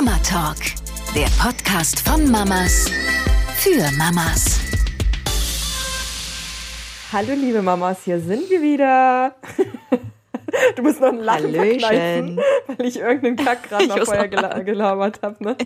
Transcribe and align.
Mama 0.00 0.16
Talk, 0.18 0.58
der 1.12 1.26
Podcast 1.42 2.08
von 2.08 2.30
Mamas 2.30 2.88
für 3.56 3.90
Mamas. 3.98 4.60
Hallo 7.12 7.32
liebe 7.34 7.60
Mamas, 7.62 8.04
hier 8.04 8.20
sind 8.20 8.48
wir 8.48 8.62
wieder. 8.62 9.34
Du 10.76 10.82
musst 10.82 11.00
noch 11.00 11.08
ein 11.08 11.18
Lachen 11.18 11.52
verkneifen, 11.52 12.40
weil 12.68 12.86
ich 12.86 13.00
irgendeinen 13.00 13.34
Kack 13.36 13.64
gerade 13.64 13.88
noch 13.88 14.04
vorher 14.04 14.28
gela 14.28 14.60
gelabert 14.60 15.20
habe. 15.20 15.42
Ne? 15.42 15.56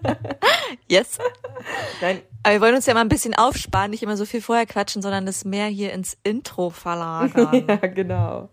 Yes. 0.88 1.18
Nein, 2.00 2.22
Aber 2.42 2.54
wir 2.54 2.60
wollen 2.60 2.74
uns 2.74 2.86
ja 2.86 2.94
mal 2.94 3.02
ein 3.02 3.08
bisschen 3.08 3.34
aufsparen, 3.34 3.92
nicht 3.92 4.02
immer 4.02 4.16
so 4.16 4.24
viel 4.24 4.42
vorher 4.42 4.66
quatschen, 4.66 5.02
sondern 5.02 5.24
das 5.24 5.44
mehr 5.44 5.66
hier 5.66 5.92
ins 5.92 6.18
Intro 6.24 6.70
verlagern. 6.70 7.64
ja 7.68 7.76
genau. 7.76 8.48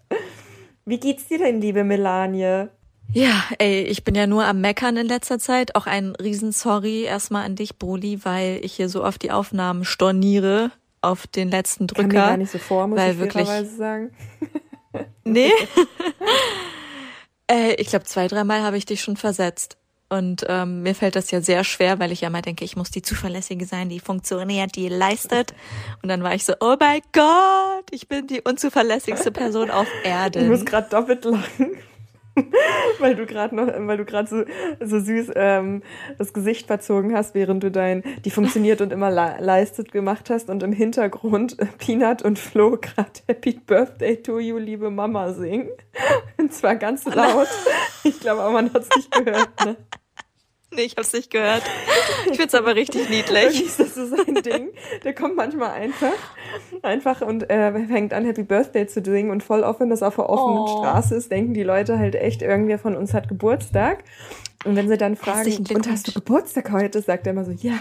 Wie 0.86 1.00
geht's 1.00 1.28
dir 1.28 1.40
denn, 1.40 1.62
liebe 1.62 1.84
Melanie? 1.84 2.68
Ja, 3.12 3.44
ey, 3.60 3.82
ich 3.84 4.04
bin 4.04 4.16
ja 4.16 4.26
nur 4.28 4.46
am 4.46 4.62
Meckern 4.62 4.98
in 4.98 5.08
letzter 5.08 5.40
Zeit. 5.40 5.76
Auch 5.76 5.86
ein 5.88 6.16
Riesen-Sorry 6.16 7.04
erstmal 7.04 7.46
an 7.46 7.56
dich, 7.56 7.78
Broli, 7.78 8.20
weil 8.24 8.60
ich 8.64 8.74
hier 8.74 8.90
so 8.90 9.04
oft 9.04 9.22
die 9.22 9.32
Aufnahmen 9.32 9.86
storniere 9.86 10.72
auf 11.02 11.28
den 11.28 11.50
letzten 11.52 11.88
Drücker. 11.88 12.08
mir 12.08 12.14
gar 12.14 12.38
nicht 12.38 12.52
so 12.52 12.58
vor, 12.60 12.88
muss 12.88 12.98
weil 13.00 13.14
ich 13.14 13.20
wirklich- 13.20 13.48
sagen. 13.78 14.12
Nee. 15.26 15.52
äh, 17.50 17.74
ich 17.76 17.88
glaube, 17.88 18.06
zwei, 18.06 18.28
dreimal 18.28 18.62
habe 18.62 18.78
ich 18.78 18.86
dich 18.86 19.02
schon 19.02 19.18
versetzt. 19.18 19.78
Und 20.10 20.46
ähm, 20.48 20.84
mir 20.84 20.94
fällt 20.94 21.16
das 21.16 21.32
ja 21.32 21.42
sehr 21.42 21.64
schwer, 21.64 21.98
weil 21.98 22.12
ich 22.12 22.22
ja 22.22 22.28
immer 22.28 22.44
denke, 22.44 22.64
ich 22.64 22.76
muss 22.76 22.92
die 22.92 23.02
Zuverlässige 23.02 23.66
sein, 23.66 23.90
die 23.90 24.00
funktioniert, 24.00 24.76
die 24.76 24.88
leistet. 24.88 25.56
Und 26.04 26.10
dann 26.10 26.22
war 26.22 26.36
ich 26.36 26.46
so, 26.46 26.54
oh 26.60 26.76
mein 26.80 27.02
Gott, 27.14 27.86
ich 27.90 28.08
bin 28.08 28.28
die 28.28 28.42
unzuverlässigste 28.42 29.32
Person 29.32 29.72
auf 29.72 29.88
Ich 30.04 30.10
muss 30.10 30.12
Erden. 30.12 30.66
gerade 30.66 30.90
doppelt 30.90 31.26
lachen, 31.26 31.72
weil 33.00 33.16
du 33.16 33.26
gerade 33.26 33.56
noch, 33.56 33.68
weil 33.68 33.98
du 33.98 34.06
gerade 34.06 34.28
so, 34.28 34.44
so 34.86 35.00
süß 35.00 35.32
ähm, 35.36 35.84
das 36.18 36.34
Gesicht 36.34 36.68
verzogen 36.68 37.16
hast, 37.16 37.36
während 37.36 37.64
du 37.64 37.72
dein 37.72 38.04
die 38.26 38.32
funktioniert 38.32 38.82
und 38.82 38.92
immer 38.92 39.12
le 39.12 39.36
leistet 39.40 39.92
gemacht 39.92 40.30
hast 40.30 40.50
und 40.50 40.64
im 40.64 40.74
Hintergrund 40.74 41.60
äh, 41.60 41.66
Peanut 41.78 42.22
und 42.24 42.40
Flo 42.40 42.78
gerade 42.80 43.12
Happy 43.28 43.54
Birthday 43.54 44.22
to 44.22 44.40
you, 44.40 44.58
liebe 44.58 44.90
Mama 44.90 45.34
singen. 45.34 45.70
Und 46.38 46.54
zwar 46.54 46.76
ganz 46.76 47.06
laut. 47.06 47.48
Ich 48.06 48.20
glaube, 48.20 48.42
aber 48.42 48.52
man 48.52 48.74
hat 48.74 48.82
es 48.82 48.90
nicht 48.98 49.12
gehört. 49.12 49.50
Ne? 49.64 49.78
Nee, 50.76 50.84
ich 50.84 50.96
hab's 50.98 51.14
nicht 51.14 51.30
gehört. 51.30 51.64
Ich 52.32 52.38
find's 52.38 52.56
aber 52.56 52.76
richtig 52.76 53.10
niedlich. 53.10 53.64
ist 53.64 53.80
das 53.80 53.96
so 53.96 54.08
sein 54.08 54.36
Ding. 54.36 54.70
Der 55.04 55.14
kommt 55.14 55.36
manchmal 55.36 55.72
einfach, 55.72 56.14
einfach 56.82 57.22
und 57.22 57.50
äh, 57.50 57.72
fängt 57.88 58.14
an, 58.14 58.26
Happy 58.26 58.44
Birthday 58.44 58.88
zu 58.88 59.04
singen. 59.04 59.30
Und 59.30 59.44
voll 59.44 59.64
oft, 59.64 59.80
wenn 59.80 59.90
das 59.90 60.04
auf 60.04 60.16
der 60.16 60.30
offenen 60.30 60.60
Oh. 60.60 60.80
Straße 60.80 61.16
ist, 61.16 61.32
denken 61.32 61.54
die 61.54 61.64
Leute 61.64 62.00
halt 62.00 62.16
echt, 62.16 62.42
irgendwer 62.42 62.80
von 62.80 62.96
uns 62.96 63.14
hat 63.14 63.28
Geburtstag. 63.28 64.04
Und 64.66 64.76
wenn 64.76 64.88
sie 64.88 64.98
dann 64.98 65.16
fragen, 65.16 65.66
und 65.74 65.90
hast 65.90 66.08
du 66.08 66.14
Geburtstag 66.14 66.72
heute, 66.72 67.02
sagt 67.02 67.28
er 67.28 67.34
immer 67.34 67.46
so, 67.46 67.52
ja. 67.52 67.74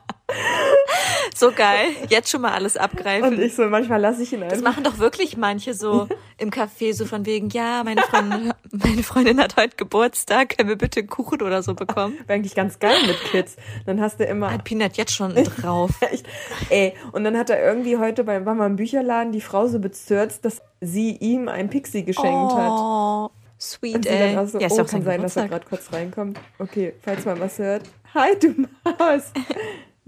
So 1.39 1.51
geil. 1.51 1.87
Jetzt 2.09 2.29
schon 2.29 2.41
mal 2.41 2.51
alles 2.51 2.75
Und 2.75 2.81
abgreifen. 2.81 3.41
ich 3.41 3.55
so, 3.55 3.63
manchmal 3.69 4.01
lasse 4.01 4.21
ich 4.23 4.33
ihn 4.33 4.41
Das 4.41 4.53
einfach. 4.53 4.63
machen 4.71 4.83
doch 4.83 4.97
wirklich 4.97 5.37
manche 5.37 5.73
so 5.73 6.07
im 6.37 6.49
Café, 6.51 6.93
so 6.93 7.05
von 7.05 7.25
wegen, 7.25 7.49
ja, 7.49 7.81
meine 7.85 8.01
Freundin, 8.01 8.51
meine 8.71 9.03
Freundin 9.03 9.39
hat 9.39 9.55
heute 9.55 9.77
Geburtstag, 9.77 10.57
können 10.57 10.67
wir 10.67 10.77
bitte 10.77 10.99
einen 10.99 11.07
Kuchen 11.09 11.41
oder 11.41 11.63
so 11.63 11.75
bekommen? 11.75 12.15
Wäre 12.27 12.33
eigentlich 12.39 12.55
ganz 12.55 12.79
geil 12.79 12.97
mit 13.07 13.17
Kids. 13.31 13.55
Dann 13.85 14.01
hast 14.01 14.19
du 14.19 14.25
immer, 14.25 14.51
Hat 14.51 14.65
Peanut 14.65 14.97
jetzt 14.97 15.13
schon 15.13 15.33
drauf. 15.61 15.91
echt, 16.01 16.25
ey, 16.69 16.93
und 17.13 17.23
dann 17.23 17.37
hat 17.37 17.49
er 17.49 17.63
irgendwie 17.63 17.97
heute 17.97 18.25
beim, 18.25 18.45
war 18.45 18.53
mal 18.55 18.65
im 18.65 18.75
Bücherladen 18.75 19.31
die 19.31 19.41
Frau 19.41 19.67
so 19.67 19.79
bezürzt, 19.79 20.43
dass 20.43 20.61
sie 20.81 21.11
ihm 21.15 21.47
ein 21.47 21.69
Pixie 21.69 22.03
geschenkt 22.03 22.53
hat. 22.53 22.69
Oh, 22.71 23.29
sweet, 23.59 23.95
Und 23.95 24.03
sie 24.03 24.09
ey. 24.09 24.35
dann 24.35 24.45
auch 24.45 24.49
so, 24.49 24.59
ja, 24.59 24.67
ist 24.67 24.73
oh, 24.73 24.77
doch 24.83 24.87
kann 24.89 25.03
sein 25.03 25.03
sein, 25.03 25.21
dass 25.21 25.35
er 25.37 25.43
Geburtstag. 25.43 25.69
gerade 25.69 25.83
kurz 25.83 25.93
reinkommt. 25.93 26.39
Okay, 26.59 26.93
falls 27.01 27.23
man 27.25 27.39
was 27.39 27.57
hört. 27.59 27.83
Hi, 28.13 28.31
du 28.41 28.53
Maus. 28.83 29.31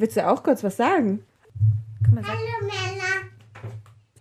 Willst 0.02 0.18
du 0.18 0.28
auch 0.28 0.42
kurz 0.42 0.64
was 0.64 0.78
sagen? 0.78 1.24
Komm 2.03 2.16
mal, 2.16 2.24
sag. 2.24 2.34
Hallo 2.36 2.66
Männer. 2.66 3.30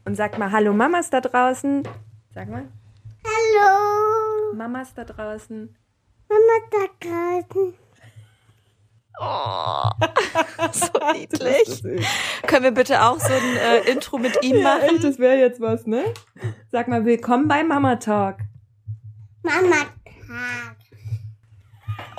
Und 0.05 0.15
sag 0.15 0.39
mal, 0.39 0.53
hallo 0.53 0.75
Mamas 0.75 1.09
da 1.09 1.23
draußen. 1.23 1.89
Sag 2.35 2.51
mal, 2.51 2.65
Hallo. 3.25 4.53
Mamas 4.55 4.93
da 4.93 5.05
draußen. 5.05 5.75
Mama 6.29 6.57
da 6.71 7.09
draußen. 7.09 7.75
So 10.73 11.13
niedlich. 11.15 11.83
Können 12.47 12.65
wir 12.65 12.71
bitte 12.73 13.03
auch 13.03 13.19
so 13.19 13.33
ein 13.33 13.57
äh, 13.57 13.91
Intro 13.91 14.19
mit 14.19 14.43
ihm 14.45 14.57
Ja, 14.57 14.63
machen? 14.63 14.97
echt, 14.97 15.05
das 15.05 15.19
wäre 15.19 15.39
jetzt 15.39 15.61
was, 15.63 15.87
ne? 15.87 16.05
Sag 16.71 16.89
mal, 16.89 17.07
willkommen 17.07 17.49
bei 17.49 17.65
Mama 17.65 17.97
Talk. 17.97 18.37
Mama 19.43 19.77
Tag. 19.77 20.77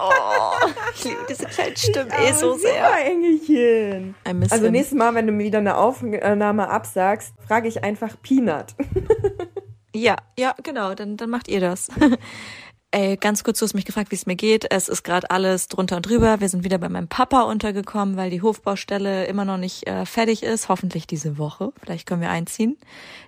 Oh, 0.01 0.67
ich 0.95 1.03
liebe 1.03 1.25
diese 1.29 1.45
kleinen 1.45 1.75
Stimmen 1.77 2.11
eh 2.11 2.31
so 2.33 2.53
super, 2.53 2.59
sehr. 2.59 3.05
Engelchen. 3.05 4.15
Also 4.23 4.65
him. 4.65 4.71
nächstes 4.71 4.97
Mal, 4.97 5.13
wenn 5.13 5.27
du 5.27 5.33
mir 5.33 5.43
wieder 5.43 5.59
eine 5.59 5.77
Aufnahme 5.77 6.69
absagst, 6.69 7.33
frage 7.47 7.67
ich 7.67 7.83
einfach 7.83 8.15
Peanut. 8.21 8.75
Ja, 9.93 10.15
ja, 10.39 10.55
genau, 10.63 10.95
dann, 10.95 11.17
dann 11.17 11.29
macht 11.29 11.47
ihr 11.49 11.59
das. 11.59 11.89
Ey, 12.93 13.15
ganz 13.15 13.45
kurz, 13.45 13.59
du 13.59 13.63
hast 13.63 13.73
mich 13.73 13.85
gefragt, 13.85 14.11
wie 14.11 14.15
es 14.15 14.25
mir 14.25 14.35
geht. 14.35 14.65
Es 14.69 14.89
ist 14.89 15.03
gerade 15.03 15.31
alles 15.31 15.69
drunter 15.69 15.95
und 15.95 16.09
drüber. 16.09 16.41
Wir 16.41 16.49
sind 16.49 16.65
wieder 16.65 16.77
bei 16.77 16.89
meinem 16.89 17.07
Papa 17.07 17.43
untergekommen, 17.43 18.17
weil 18.17 18.29
die 18.29 18.41
Hofbaustelle 18.41 19.27
immer 19.27 19.45
noch 19.45 19.55
nicht 19.55 19.87
äh, 19.87 20.05
fertig 20.05 20.43
ist. 20.43 20.67
Hoffentlich 20.67 21.07
diese 21.07 21.37
Woche. 21.37 21.71
Vielleicht 21.81 22.05
können 22.05 22.19
wir 22.19 22.29
einziehen. 22.29 22.75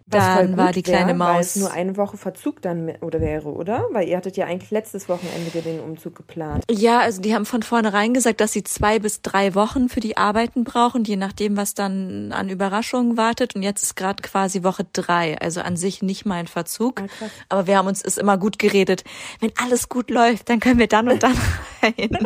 Was 0.06 0.22
Dann 0.22 0.48
gut 0.50 0.58
war 0.58 0.72
die 0.74 0.84
kleine 0.84 1.18
wär, 1.18 1.20
Weil 1.20 1.36
Maus. 1.36 1.46
es 1.46 1.56
nur 1.56 1.72
eine 1.72 1.96
Woche 1.96 2.18
Verzug 2.18 2.62
dann 2.62 2.92
oder 3.00 3.22
wäre, 3.22 3.50
oder? 3.50 3.88
Weil 3.92 4.10
ihr 4.10 4.18
hattet 4.18 4.36
ja 4.36 4.48
eigentlich 4.48 4.70
letztes 4.70 5.08
Wochenende 5.08 5.62
den 5.62 5.80
Umzug 5.80 6.16
geplant. 6.16 6.66
Ja, 6.70 7.00
also 7.00 7.22
die 7.22 7.34
haben 7.34 7.46
von 7.46 7.64
vornherein 7.64 8.14
gesagt, 8.14 8.42
dass 8.42 8.52
sie 8.52 8.66
zwei 8.66 9.00
bis 9.00 9.22
drei 9.22 9.56
Wochen 9.56 9.88
für 9.88 10.02
die 10.02 10.18
Arbeiten 10.18 10.66
brauchen, 10.66 11.06
je 11.06 11.16
nachdem, 11.16 11.56
was 11.56 11.74
dann 11.74 12.34
an 12.34 12.50
Überraschungen 12.50 13.16
wartet. 13.16 13.56
Und 13.56 13.64
jetzt 13.64 13.82
ist 13.82 13.96
gerade 13.96 14.22
quasi 14.22 14.64
Woche 14.64 14.86
drei, 14.92 15.40
also 15.40 15.62
an 15.62 15.78
sich 15.78 16.02
nicht 16.02 16.26
mal 16.26 16.36
ein 16.36 16.48
Verzug. 16.48 17.02
Ah. 17.02 17.06
Aber 17.48 17.68
wir 17.68 17.78
haben 17.78 17.88
uns 17.88 18.02
ist 18.02 18.18
immer 18.18 18.38
gut 18.38 18.60
geredet. 18.60 19.06
Wenn 19.40 19.53
alles 19.58 19.90
gut 19.90 20.10
läuft, 20.10 20.50
dann 20.50 20.60
können 20.60 20.80
wir 20.80 20.88
dann 20.88 21.10
und 21.10 21.24
dann 21.24 21.38
rein. 21.82 22.18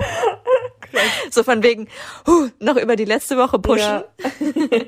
so 1.32 1.44
von 1.44 1.64
wegen, 1.64 1.88
huh, 2.26 2.50
noch 2.60 2.78
über 2.78 2.96
die 2.96 3.06
letzte 3.06 3.38
Woche 3.38 3.60
pushen. 3.60 3.80
Ja. 3.80 4.06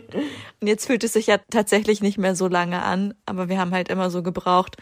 Und 0.62 0.68
jetzt 0.68 0.88
fühlt 0.88 1.04
es 1.04 1.14
sich 1.14 1.28
ja 1.28 1.38
tatsächlich 1.50 2.02
nicht 2.02 2.18
mehr 2.18 2.36
so 2.36 2.48
lange 2.48 2.82
an, 2.82 3.14
aber 3.26 3.48
wir 3.50 3.60
haben 3.60 3.72
halt 3.72 3.90
immer 3.90 4.10
so 4.10 4.24
gebraucht, 4.24 4.78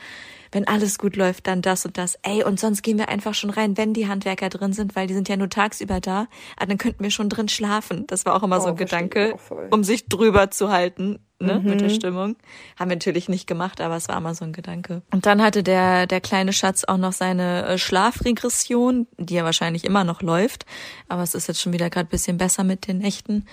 wenn 0.52 0.68
alles 0.68 0.98
gut 0.98 1.16
läuft, 1.16 1.48
dann 1.48 1.62
das 1.62 1.86
und 1.86 1.98
das. 1.98 2.18
Ey, 2.24 2.44
und 2.44 2.60
sonst 2.60 2.82
gehen 2.82 2.98
wir 2.98 3.10
einfach 3.10 3.34
schon 3.34 3.50
rein, 3.50 3.78
wenn 3.78 3.94
die 3.94 4.08
Handwerker 4.08 4.50
drin 4.50 4.74
sind, 4.74 4.96
weil 4.96 5.08
die 5.08 5.14
sind 5.14 5.30
ja 5.30 5.38
nur 5.38 5.50
tagsüber 5.50 6.00
da. 6.00 6.28
Aber 6.58 6.68
dann 6.68 6.78
könnten 6.78 7.04
wir 7.04 7.12
schon 7.12 7.30
drin 7.30 7.50
schlafen. 7.50 8.06
Das 8.08 8.26
war 8.26 8.36
auch 8.36 8.44
immer 8.44 8.60
so 8.62 8.68
Oh, 8.68 8.72
ein 8.72 8.78
verstehe 8.78 9.04
ich 9.06 9.10
Gedanke, 9.12 9.38
um 9.72 9.84
sich 9.84 10.08
drüber 10.08 10.50
zu 10.52 10.70
halten, 10.72 11.20
ne, 11.40 11.60
mit 11.64 11.76
Mhm. 11.76 11.78
der 11.80 11.90
Stimmung. 11.90 12.36
Haben 12.80 12.90
wir 12.90 12.96
natürlich 12.96 13.30
nicht 13.30 13.48
gemacht, 13.48 13.82
aber 13.82 13.96
es 13.96 14.08
war 14.08 14.18
immer 14.18 14.36
so 14.36 14.46
ein 14.46 14.54
Gedanke. 14.54 15.02
Und 15.12 15.26
dann 15.26 15.42
hatte 15.42 15.64
der, 15.64 16.08
der 16.08 16.22
kleine 16.22 16.54
Schatz 16.54 16.84
auch 16.84 16.98
noch 16.98 17.14
seine 17.14 17.66
äh, 17.66 17.78
Schlafregression, 17.78 19.08
die 19.18 19.36
ja 19.36 19.44
wahrscheinlich 19.44 19.84
immer 19.84 20.04
noch 20.04 20.22
läuft. 20.22 20.66
Aber 21.08 21.24
es 21.24 21.34
ist 21.34 21.48
jetzt 21.48 21.62
schon 21.62 21.74
wieder 21.74 21.90
gerade 21.90 22.10
bisschen 22.10 22.38
besser 22.38 22.64
mit 22.64 22.88
den 22.88 23.00
Nächten. 23.00 23.46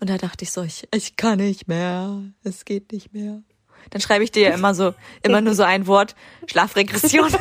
Und 0.00 0.10
da 0.10 0.16
dachte 0.16 0.44
ich 0.44 0.52
so, 0.52 0.62
ich, 0.62 0.86
ich 0.94 1.16
kann 1.16 1.38
nicht 1.38 1.66
mehr. 1.66 2.22
Es 2.44 2.64
geht 2.64 2.92
nicht 2.92 3.12
mehr. 3.12 3.42
Dann 3.90 4.00
schreibe 4.00 4.24
ich 4.24 4.30
dir 4.30 4.48
ja 4.48 4.54
immer 4.54 4.74
so, 4.74 4.94
immer 5.22 5.40
nur 5.40 5.54
so 5.54 5.62
ein 5.62 5.86
Wort, 5.86 6.14
Schlafregression. 6.46 7.32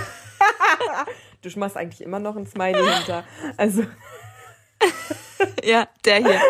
Du 1.43 1.59
machst 1.59 1.77
eigentlich 1.77 2.01
immer 2.01 2.19
noch 2.19 2.35
ein 2.35 2.47
Smiley 2.47 2.83
hinter. 2.83 3.23
Also, 3.57 3.83
ja, 5.63 5.87
der 6.03 6.17
hier. 6.17 6.41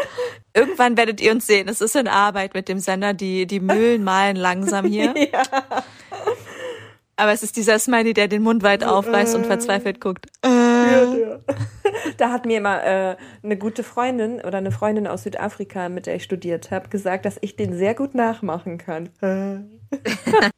Irgendwann 0.54 0.98
werdet 0.98 1.22
ihr 1.22 1.32
uns 1.32 1.46
sehen. 1.46 1.68
Es 1.68 1.82
ist 1.82 1.96
in 1.96 2.08
Arbeit 2.08 2.54
mit 2.54 2.68
dem 2.68 2.80
Sender. 2.80 3.14
Die, 3.14 3.46
die 3.46 3.60
Mühlen 3.60 4.04
malen 4.04 4.36
langsam 4.36 4.86
hier. 4.86 5.14
Aber 7.16 7.32
es 7.32 7.44
ist 7.44 7.58
dieser 7.58 7.80
Smiley, 7.80 8.14
der 8.14 8.28
den 8.28 8.44
Mund 8.44 8.64
weit 8.64 8.84
aufreißt 8.84 9.36
und 9.36 9.46
verzweifelt 9.46 10.00
guckt. 10.00 10.28
da 12.18 12.32
hat 12.32 12.46
mir 12.46 12.62
mal 12.62 12.80
äh, 12.80 13.18
eine 13.44 13.58
gute 13.58 13.84
Freundin 13.84 14.42
oder 14.42 14.58
eine 14.58 14.72
Freundin 14.72 15.08
aus 15.08 15.24
Südafrika, 15.24 15.90
mit 15.90 16.06
der 16.06 16.16
ich 16.16 16.24
studiert 16.24 16.72
habe, 16.72 16.90
gesagt, 16.90 17.26
dass 17.26 17.38
ich 17.42 17.56
den 17.56 17.76
sehr 17.78 17.94
gut 17.96 18.16
nachmachen 18.16 18.78
kann. 18.78 19.10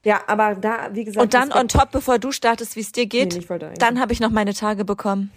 ja, 0.04 0.22
aber 0.28 0.56
da, 0.56 0.90
wie 0.94 1.04
gesagt. 1.06 1.24
Und 1.24 1.34
dann 1.34 1.52
on 1.52 1.68
top, 1.68 1.92
bevor 1.92 2.20
du 2.20 2.31
startest, 2.31 2.76
wie 2.76 2.81
es 2.81 2.92
dir 2.92 3.06
geht, 3.06 3.36
Nee, 3.50 3.70
dann 3.80 4.00
habe 4.00 4.14
ich 4.14 4.20
noch 4.20 4.31
meine 4.31 4.54
Tage 4.54 4.86
bekommen. 4.86 5.31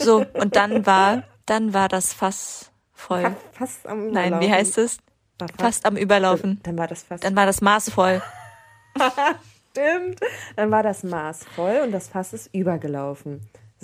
So, 0.00 0.24
und 0.34 0.56
dann 0.56 0.84
war, 0.86 1.24
dann 1.46 1.72
war 1.72 1.88
das 1.88 2.12
Fass 2.12 2.70
voll. 2.92 3.34
fast, 3.52 3.86
am 3.86 4.08
Nein, 4.10 4.24
wie 4.24 4.28
Überlaufen. 4.46 4.52
heißt 4.52 4.78
es? 4.78 4.98
War 5.38 5.48
fast- 5.48 5.60
Fast 5.60 5.86
am 5.86 5.96
Überlaufen. 5.96 6.60
Dann 6.62 6.76
war 6.78 6.86
das 6.86 7.02
fast. 7.02 7.24
Dann 7.24 7.34
war 7.34 7.46
das 7.46 7.60
Maß 7.60 7.90
voll. 7.90 8.22
Stimmt. 9.72 10.20
Dann 10.56 10.70
war 10.70 10.82
das 10.82 11.02
Maß 11.02 11.44
voll 11.56 11.80
und 11.84 11.90
das 11.92 12.08
Fass 12.08 12.32
ist 12.32 12.54
übergelaufen. 12.54 13.40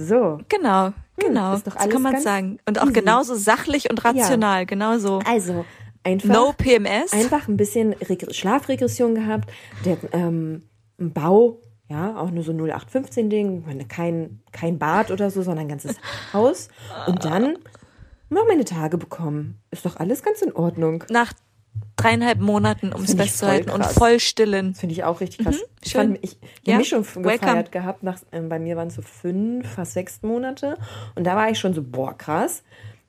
So. 0.07 0.39
Genau, 0.49 0.93
genau. 1.17 1.55
ist 1.55 1.67
doch 1.67 1.73
so 1.73 1.79
alles 1.79 1.93
kann 1.93 2.03
man 2.03 2.21
sagen. 2.21 2.59
Und 2.67 2.79
auch 2.79 2.85
easy. 2.85 2.93
genauso 2.95 3.35
sachlich 3.35 3.91
und 3.91 4.05
rational, 4.05 4.67
genauso. 4.67 5.21
Also, 5.27 5.65
einfach. 6.03 6.29
No 6.29 6.53
PMS. 6.57 7.13
einfach 7.13 7.49
ein 7.49 7.57
bisschen 7.57 7.93
Reg 7.93 8.35
Schlafregression 8.35 9.15
gehabt. 9.15 9.51
Der 9.85 9.99
ähm, 10.13 10.63
Bau, 10.99 11.61
Ja, 11.89 12.17
auch 12.17 12.31
nur 12.31 12.45
so 12.45 12.53
0815-Ding, 12.53 13.65
meine, 13.67 13.85
kein, 13.87 14.41
kein 14.53 14.79
Bad 14.79 15.11
oder 15.11 15.31
so, 15.31 15.43
sondern 15.43 15.65
ein 15.65 15.69
ganzes 15.69 15.97
Haus. 16.33 16.69
Und 17.07 17.25
dann 17.25 17.59
noch 18.29 18.47
meine 18.47 18.65
Tage 18.65 18.97
bekommen. 18.97 19.61
Ist 19.71 19.85
doch 19.85 19.97
alles 19.97 20.23
ganz 20.23 20.41
in 20.41 20.53
Ordnung. 20.53 21.05
Nach 21.11 21.33
dreieinhalb 21.97 22.41
Monaten, 22.41 22.93
um 22.93 23.03
es 23.03 23.15
festzuhalten, 23.15 23.71
und 23.71 23.85
voll 23.85 24.21
stillen. 24.21 24.75
Finde 24.75 24.95
ich 24.95 25.05
auch 25.05 25.21
richtig 25.21 25.45
krass. 25.45 25.57
ich 25.85 25.91
schön. 25.93 26.01
fand, 26.15 26.19
ich, 26.25 26.39
ich 26.41 26.49
Ja, 26.67 26.73
habe 26.75 26.79
mich 26.81 26.89
schon 26.89 27.01
f- 27.03 27.17
welcome. 27.17 27.33
gefeiert 27.39 27.73
gehabt. 27.73 28.03
Nach, 28.03 28.19
ähm, 28.33 28.49
bei 28.49 28.59
mir 28.59 28.77
waren 28.77 28.89
es 28.89 28.95
so 28.95 29.03
fünf, 29.03 29.69
fast 29.71 29.93
sechs 29.93 30.23
Monate. 30.23 30.79
Und 31.15 31.25
da 31.25 31.37
war 31.37 31.51
ich 31.51 31.59
schon 31.59 31.75
so, 31.75 31.83
boah, 31.83 32.17
krass. 32.17 32.63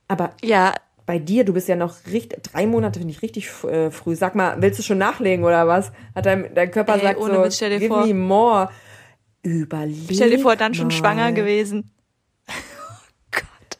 Aber 0.07 0.31
Ja, 0.43 0.73
bei 1.05 1.19
dir, 1.19 1.45
du 1.45 1.53
bist 1.53 1.67
ja 1.67 1.75
noch 1.75 1.95
richtig, 2.11 2.43
drei 2.43 2.65
Monate 2.65 2.99
finde 2.99 3.13
ich 3.13 3.21
richtig 3.21 3.49
äh, 3.63 3.91
früh. 3.91 4.15
Sag 4.15 4.35
mal, 4.35 4.61
willst 4.61 4.79
du 4.79 4.83
schon 4.83 4.97
nachlegen 4.97 5.43
oder 5.45 5.67
was? 5.67 5.91
Hat 6.15 6.25
dein, 6.25 6.53
dein 6.53 6.69
Körper 6.71 6.95
Ey, 6.95 7.01
sagt 7.01 7.19
ohne 7.19 7.35
so, 7.35 7.43
Witz, 7.43 7.55
stell 7.55 7.69
dir 7.71 7.79
give 7.79 7.87
vor. 7.93 8.05
me 8.05 8.13
more. 8.13 8.69
Überleg 9.43 10.13
stell 10.13 10.29
dir 10.29 10.39
vor, 10.39 10.55
dann 10.55 10.73
schon 10.73 10.87
mal. 10.87 10.91
schwanger 10.91 11.31
gewesen. 11.31 11.89
Oh 12.53 13.31
Gott. 13.31 13.77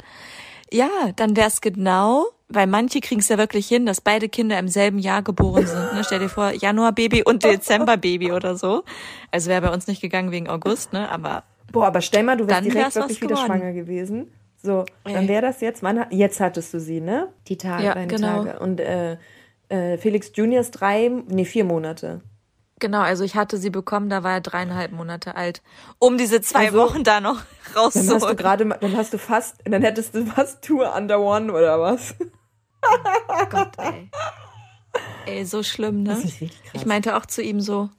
Ja, 0.72 0.90
dann 1.18 1.36
wär's 1.36 1.60
genau, 1.62 2.26
weil 2.54 2.68
manche 2.68 3.00
kriegen 3.02 3.22
es 3.22 3.30
ja 3.30 3.38
wirklich 3.38 3.68
hin, 3.68 3.86
dass 3.86 4.02
beide 4.02 4.30
Kinder 4.30 4.58
im 4.60 4.68
selben 4.68 5.00
Jahr 5.00 5.22
geboren 5.22 5.66
sind. 5.68 5.94
Ne? 5.94 6.04
Stell 6.04 6.20
dir 6.20 6.30
vor, 6.30 6.52
Januar-Baby 6.52 7.24
und 7.24 7.44
Dezember-Baby 7.44 8.32
oder 8.32 8.56
so. 8.56 8.84
Also 9.32 9.50
wäre 9.50 9.62
bei 9.62 9.74
uns 9.74 9.88
nicht 9.88 10.02
gegangen 10.02 10.32
wegen 10.32 10.50
August, 10.50 10.94
ne? 10.94 11.10
Aber 11.10 11.44
Boah, 11.72 11.88
aber 11.88 12.02
stell 12.02 12.24
mal, 12.24 12.36
du 12.38 12.48
wärst 12.48 12.66
direkt 12.66 12.96
wirklich 12.96 13.22
wieder 13.22 13.36
geworden. 13.36 13.46
schwanger 13.48 13.72
gewesen. 13.74 14.32
So, 14.62 14.86
dann 15.06 15.28
wäre 15.28 15.42
das 15.42 15.60
jetzt, 15.62 15.82
wann, 15.82 16.06
jetzt 16.12 16.40
hattest 16.40 16.74
du 16.74 16.80
sie, 16.80 17.02
ne? 17.02 17.30
Die 17.48 17.58
Tage, 17.58 17.84
Ja, 17.84 17.94
deine 17.96 18.08
genau. 18.08 18.44
Tage. 18.46 18.60
Und 18.60 18.80
äh, 18.80 19.18
äh, 19.70 19.98
Felix 19.98 20.32
Junior 20.36 20.62
ist 20.62 20.72
drei, 20.72 21.10
nee, 21.30 21.46
vier 21.46 21.64
Monate. 21.64 22.22
genau, 22.80 23.00
also 23.00 23.24
ich 23.24 23.36
hatte 23.36 23.58
sie 23.58 23.70
bekommen, 23.70 24.10
da 24.10 24.22
war 24.24 24.34
er 24.34 24.42
dreieinhalb 24.42 24.92
Monate 24.92 25.36
alt. 25.36 25.62
Um 25.98 26.18
diese 26.18 26.42
zwei 26.42 26.66
Also, 26.68 26.78
Wochen 26.80 27.04
da 27.04 27.22
noch 27.22 27.42
Dann 27.74 27.84
hast 27.84 27.96
du 27.96 28.12
rauszuholen. 28.14 28.38
gerade, 28.38 28.66
mal- 28.66 28.78
dann 28.82 28.96
hast 28.98 29.14
du 29.14 29.18
fast, 29.18 29.56
dann 29.66 29.82
hättest 29.82 30.14
du 30.14 30.26
fast 30.26 30.62
Tour 30.64 30.94
under 30.96 31.20
one 31.22 31.52
oder 31.52 31.80
was? 31.80 32.14
Gott, 33.50 33.78
ey. 33.78 34.10
Ey, 35.26 35.46
so 35.46 35.64
schlimm, 35.64 36.04
ne? 36.04 36.10
Das 36.10 36.26
ist 36.26 36.40
krass. 36.40 36.52
Ich 36.74 36.86
meinte 36.86 37.16
auch 37.16 37.26
zu 37.26 37.42
ihm 37.42 37.62
so, 37.62 37.90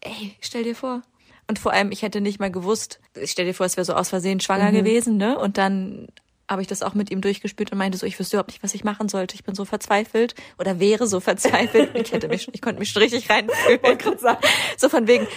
ey, 0.00 0.36
stell 0.40 0.64
dir 0.64 0.74
vor. 0.74 1.02
Und 1.46 1.58
vor 1.58 1.72
allem, 1.72 1.90
ich 1.92 2.02
hätte 2.02 2.20
nicht 2.20 2.38
mal 2.38 2.50
gewusst, 2.50 3.00
ich 3.14 3.32
stell 3.32 3.46
dir 3.46 3.54
vor, 3.54 3.66
es 3.66 3.76
wäre 3.76 3.84
so 3.84 3.94
aus 3.94 4.08
Versehen 4.08 4.40
schwanger 4.40 4.72
gewesen, 4.72 5.16
ne? 5.16 5.38
Und 5.38 5.58
dann 5.58 6.08
habe 6.48 6.62
ich 6.62 6.68
das 6.68 6.82
auch 6.82 6.94
mit 6.94 7.10
ihm 7.10 7.20
durchgespielt 7.20 7.70
und 7.70 7.78
meinte 7.78 7.96
so, 7.96 8.06
ich 8.06 8.18
wüsste 8.18 8.36
überhaupt 8.36 8.50
nicht, 8.50 8.62
was 8.62 8.74
ich 8.74 8.82
machen 8.82 9.08
sollte. 9.08 9.36
Ich 9.36 9.44
bin 9.44 9.54
so 9.54 9.64
verzweifelt 9.64 10.34
oder 10.58 10.80
wäre 10.80 11.06
so 11.06 11.20
verzweifelt. 11.20 11.94
Ich 11.94 12.12
hätte 12.12 12.28
mich 12.28 12.48
ich 12.52 12.60
konnte 12.60 12.80
mich 12.80 12.90
schon 12.90 13.02
richtig 13.02 13.30
reinfühlen. 13.30 13.78
So 14.76 14.88
von 14.88 15.06
wegen, 15.06 15.28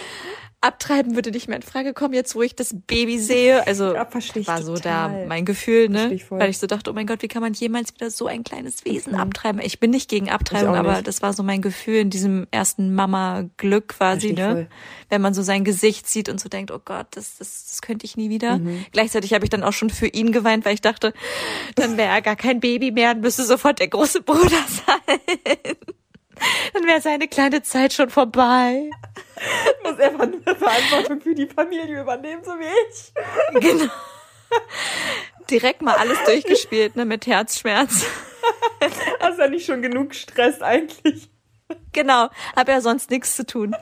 abtreiben 0.63 1.15
würde 1.15 1.31
nicht 1.31 1.47
mehr 1.47 1.57
in 1.57 1.61
Frage 1.61 1.93
kommen, 1.93 2.13
jetzt 2.13 2.35
wo 2.35 2.41
ich 2.41 2.55
das 2.55 2.73
Baby 2.87 3.19
sehe. 3.19 3.67
Also 3.67 3.93
Ja, 3.93 4.07
war 4.47 4.61
so 4.61 4.75
total. 4.75 4.81
da 5.21 5.25
mein 5.27 5.45
Gefühl, 5.45 5.89
ne? 5.89 6.13
ich. 6.13 6.29
Weil 6.31 6.49
ich 6.49 6.57
so 6.57 6.67
dachte, 6.67 6.89
oh 6.89 6.93
mein 6.93 7.05
Gott, 7.05 7.21
wie 7.21 7.27
kann 7.27 7.41
man 7.41 7.53
jemals 7.53 7.93
wieder 7.93 8.09
so 8.09 8.27
ein 8.27 8.43
kleines 8.43 8.85
Wesen 8.85 9.15
abtreiben? 9.15 9.61
Ich 9.63 9.79
bin 9.79 9.91
nicht 9.91 10.09
gegen 10.09 10.29
Abtreibung, 10.29 10.73
Ich 10.73 10.79
auch 10.79 10.83
aber 10.83 10.93
nicht. 10.93 11.07
das 11.07 11.21
war 11.21 11.33
so 11.33 11.43
mein 11.43 11.61
Gefühl 11.61 11.95
in 11.97 12.09
diesem 12.09 12.47
ersten 12.51 12.93
Mama-Glück 12.95 13.89
quasi, 13.89 14.33
ne? 14.33 14.51
voll. 14.51 14.67
Wenn 15.09 15.21
man 15.21 15.33
so 15.33 15.41
sein 15.43 15.63
Gesicht 15.63 16.07
sieht 16.07 16.29
und 16.29 16.39
so 16.39 16.49
denkt, 16.49 16.71
oh 16.71 16.79
Gott, 16.83 17.07
das, 17.11 17.37
das, 17.37 17.65
das 17.67 17.81
könnte 17.81 18.05
ich 18.05 18.15
nie 18.17 18.29
wieder. 18.29 18.57
Mhm. 18.57 18.85
Gleichzeitig 18.91 19.33
habe 19.33 19.45
ich 19.45 19.49
dann 19.49 19.63
auch 19.63 19.73
schon 19.73 19.89
für 19.89 20.07
ihn 20.07 20.31
geweint, 20.31 20.65
weil 20.65 20.73
ich 20.73 20.81
dachte, 20.81 21.13
dann 21.75 21.97
wäre 21.97 22.09
er 22.09 22.21
gar 22.21 22.35
kein 22.35 22.59
Baby 22.59 22.91
mehr 22.91 23.11
und 23.11 23.21
müsste 23.21 23.43
sofort 23.43 23.79
der 23.79 23.89
große 23.89 24.21
Bruder 24.21 24.49
sein. 24.85 25.19
Dann 26.73 26.85
wäre 26.85 27.01
seine 27.01 27.27
kleine 27.27 27.61
Zeit 27.61 27.93
schon 27.93 28.09
vorbei. 28.09 28.89
muss 29.83 29.99
einfach 29.99 30.23
eine 30.23 30.41
Verantwortung 30.55 31.21
für 31.21 31.35
die 31.35 31.47
Familie 31.47 32.01
übernehmen, 32.01 32.43
so 32.43 32.51
wie 32.51 32.65
ich. 32.89 33.13
Genau. 33.61 33.91
Direkt 35.49 35.81
mal 35.81 35.95
alles 35.95 36.17
durchgespielt, 36.25 36.95
ne, 36.95 37.05
mit 37.05 37.27
Herzschmerz. 37.27 38.05
Hast 39.19 39.39
ja 39.39 39.47
nicht 39.47 39.65
schon 39.65 39.81
genug 39.81 40.15
Stress 40.15 40.61
eigentlich. 40.61 41.29
Genau, 41.91 42.29
hab 42.55 42.67
ja 42.67 42.81
sonst 42.81 43.09
nichts 43.09 43.35
zu 43.35 43.45
tun. 43.45 43.75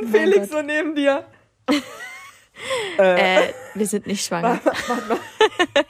Und 0.00 0.10
Felix 0.10 0.50
so 0.50 0.62
neben 0.62 0.94
dir. 0.94 1.24
Äh, 2.98 3.52
wir 3.74 3.86
sind 3.86 4.06
nicht 4.06 4.24
schwanger. 4.24 4.60
Das 4.64 4.74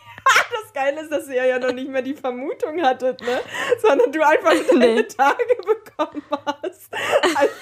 Geile 0.85 1.01
ist, 1.03 1.13
dass 1.13 1.29
ihr 1.29 1.45
ja 1.47 1.59
noch 1.59 1.73
nicht 1.73 1.89
mehr 1.91 2.03
die 2.03 2.15
Vermutung 2.15 2.81
hattet, 2.83 3.21
ne? 3.21 3.41
Sondern 3.83 4.13
du 4.13 4.27
einfach 4.27 4.53
deine 4.71 4.95
Nee. 4.95 5.03
Tage 5.05 5.45
bekommen 5.59 6.23
hast. 6.63 6.91
Also, 7.37 7.53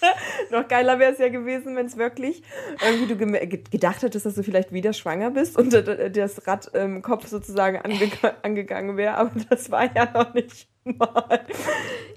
noch 0.50 0.68
geiler 0.68 1.00
wäre 1.00 1.12
es 1.12 1.18
ja 1.18 1.28
gewesen, 1.28 1.74
wenn 1.74 1.86
es 1.86 1.96
wirklich 1.96 2.42
irgendwie 2.86 3.06
du 3.12 3.16
ge- 3.16 3.62
gedacht 3.70 4.02
hättest, 4.02 4.26
dass 4.26 4.34
du 4.36 4.44
vielleicht 4.44 4.72
wieder 4.72 4.92
schwanger 4.92 5.30
bist 5.32 5.58
und 5.58 5.72
das 5.72 6.46
Rad 6.46 6.66
im 6.74 7.02
Kopf 7.02 7.26
sozusagen 7.26 7.78
ange 7.78 8.08
angegangen 8.42 8.96
wäre, 8.96 9.14
aber 9.16 9.32
das 9.50 9.72
war 9.72 9.92
ja 9.96 10.08
noch 10.12 10.34
nicht 10.34 10.68
mal. 10.84 11.40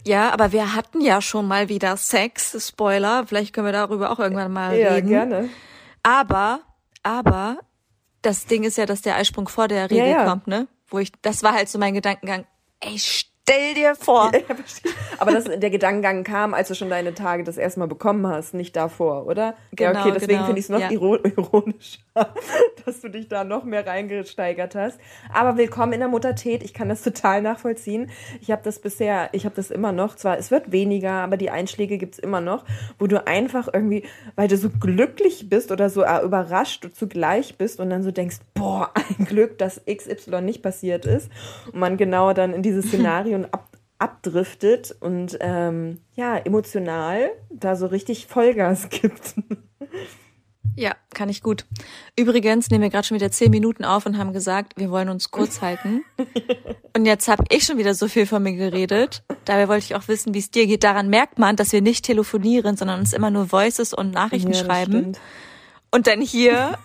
Ja, 0.05 0.29
aber 0.31 0.51
wir 0.51 0.75
hatten 0.75 1.01
ja 1.01 1.21
schon 1.21 1.47
mal 1.47 1.69
wieder 1.69 1.97
Sex. 1.97 2.67
Spoiler, 2.67 3.25
vielleicht 3.25 3.51
können 3.53 3.65
wir 3.65 3.73
darüber 3.73 4.11
auch 4.11 4.19
irgendwann 4.19 4.53
mal 4.53 4.77
Ja, 4.77 4.93
reden. 4.93 5.07
gerne. 5.09 5.49
Aber, 6.03 6.61
aber, 7.01 7.57
das 8.21 8.45
Ding 8.45 8.63
ist 8.63 8.77
ja, 8.77 8.85
dass 8.85 9.01
der 9.01 9.15
Eisprung 9.15 9.47
vor 9.47 9.67
der 9.67 9.89
Regel 9.89 10.07
Ja, 10.07 10.23
ja. 10.23 10.25
kommt, 10.25 10.47
ne? 10.47 10.67
Wo 10.87 10.99
ich, 10.99 11.11
das 11.21 11.43
war 11.43 11.53
halt 11.53 11.69
so 11.69 11.79
mein 11.79 11.93
Gedankengang. 11.93 12.45
Ey, 12.79 12.99
stell 13.43 13.73
dir 13.73 13.95
vor. 13.95 14.31
Ja. 14.49 14.55
Aber 15.19 15.31
das, 15.31 15.43
der 15.45 15.69
Gedankengang 15.69 16.23
kam, 16.23 16.53
als 16.55 16.67
du 16.69 16.73
schon 16.75 16.89
deine 16.89 17.13
Tage 17.13 17.43
das 17.43 17.57
erste 17.57 17.79
Mal 17.79 17.85
bekommen 17.87 18.25
hast, 18.25 18.53
nicht 18.55 18.75
davor, 18.75 19.27
oder? 19.27 19.55
ja, 19.77 19.91
Genau, 19.91 19.99
okay, 20.01 20.11
deswegen 20.15 20.31
genau, 20.33 20.45
finde 20.45 20.59
ich 20.59 20.65
es 20.65 20.69
noch 20.69 20.79
ja. 20.79 20.89
iro- 20.89 21.17
ironischer, 21.23 21.99
dass 22.85 23.01
du 23.01 23.09
dich 23.09 23.27
da 23.27 23.43
noch 23.43 23.63
mehr 23.63 23.85
reingesteigert 23.85 24.73
hast. 24.73 24.99
Aber 25.33 25.57
willkommen 25.57 25.93
in 25.93 25.99
der 25.99 26.09
Muttertät, 26.09 26.63
ich 26.63 26.73
kann 26.73 26.89
das 26.89 27.03
total 27.03 27.41
nachvollziehen. 27.43 28.09
Ich 28.41 28.49
habe 28.51 28.61
das 28.63 28.79
bisher, 28.79 29.29
ich 29.33 29.45
habe 29.45 29.55
das 29.55 29.69
immer 29.69 29.91
noch, 29.91 30.15
zwar 30.15 30.37
es 30.39 30.49
wird 30.49 30.71
weniger, 30.71 31.11
aber 31.11 31.37
die 31.37 31.51
Einschläge 31.51 31.97
gibt's 31.99 32.17
immer 32.19 32.41
noch, 32.41 32.65
wo 32.97 33.05
du 33.07 33.25
einfach 33.27 33.69
irgendwie, 33.71 34.03
weil 34.35 34.47
du 34.47 34.57
so 34.57 34.69
glücklich 34.69 35.49
bist 35.49 35.71
oder 35.71 35.89
so 35.91 36.01
äh, 36.03 36.21
überrascht 36.23 36.87
zugleich 36.95 37.57
bist 37.57 37.79
und 37.79 37.89
dann 37.91 38.01
so 38.01 38.11
denkst, 38.11 38.37
boah, 38.55 38.91
ein 39.19 39.25
Glück, 39.25 39.57
dass 39.59 39.81
XY 39.85 40.41
nicht 40.41 40.63
passiert 40.63 41.05
ist. 41.05 41.29
Und 41.71 41.79
man 41.79 41.97
genau 41.97 42.33
dann 42.33 42.53
in 42.53 42.63
dieses 42.63 42.87
Szenario 42.87 43.30
ab, 43.51 43.69
abdriftet 43.97 44.95
und 44.99 45.37
ähm, 45.41 45.99
ja, 46.15 46.37
emotional 46.37 47.29
da 47.49 47.75
so 47.75 47.85
richtig 47.87 48.27
Vollgas 48.27 48.89
gibt. 48.89 49.35
Ja, 50.75 50.93
kann 51.13 51.27
ich 51.27 51.43
gut. 51.43 51.65
Übrigens 52.17 52.69
nehmen 52.69 52.81
wir 52.83 52.89
gerade 52.89 53.05
schon 53.05 53.15
wieder 53.15 53.29
zehn 53.31 53.51
Minuten 53.51 53.83
auf 53.83 54.05
und 54.05 54.17
haben 54.17 54.31
gesagt, 54.31 54.73
wir 54.77 54.89
wollen 54.89 55.09
uns 55.09 55.29
kurz 55.31 55.61
halten. 55.61 56.03
Und 56.95 57.05
jetzt 57.05 57.27
habe 57.29 57.43
ich 57.49 57.63
schon 57.63 57.77
wieder 57.77 57.93
so 57.93 58.07
viel 58.09 58.25
von 58.25 58.43
mir 58.43 58.53
geredet. 58.53 59.23
Dabei 59.45 59.67
wollte 59.69 59.85
ich 59.85 59.95
auch 59.95 60.07
wissen, 60.09 60.33
wie 60.33 60.39
es 60.39 60.51
dir 60.51 60.67
geht. 60.67 60.83
Daran 60.83 61.09
merkt 61.09 61.39
man, 61.39 61.55
dass 61.55 61.71
wir 61.71 61.81
nicht 61.81 62.03
telefonieren, 62.05 62.75
sondern 62.77 62.99
uns 62.99 63.13
immer 63.13 63.31
nur 63.31 63.51
Voices 63.51 63.93
und 63.93 64.11
Nachrichten 64.11 64.51
Ja, 64.51 64.59
schreiben 64.59 64.91
stimmt. 64.91 65.19
und 65.91 66.07
dann 66.07 66.19
hier 66.21 66.77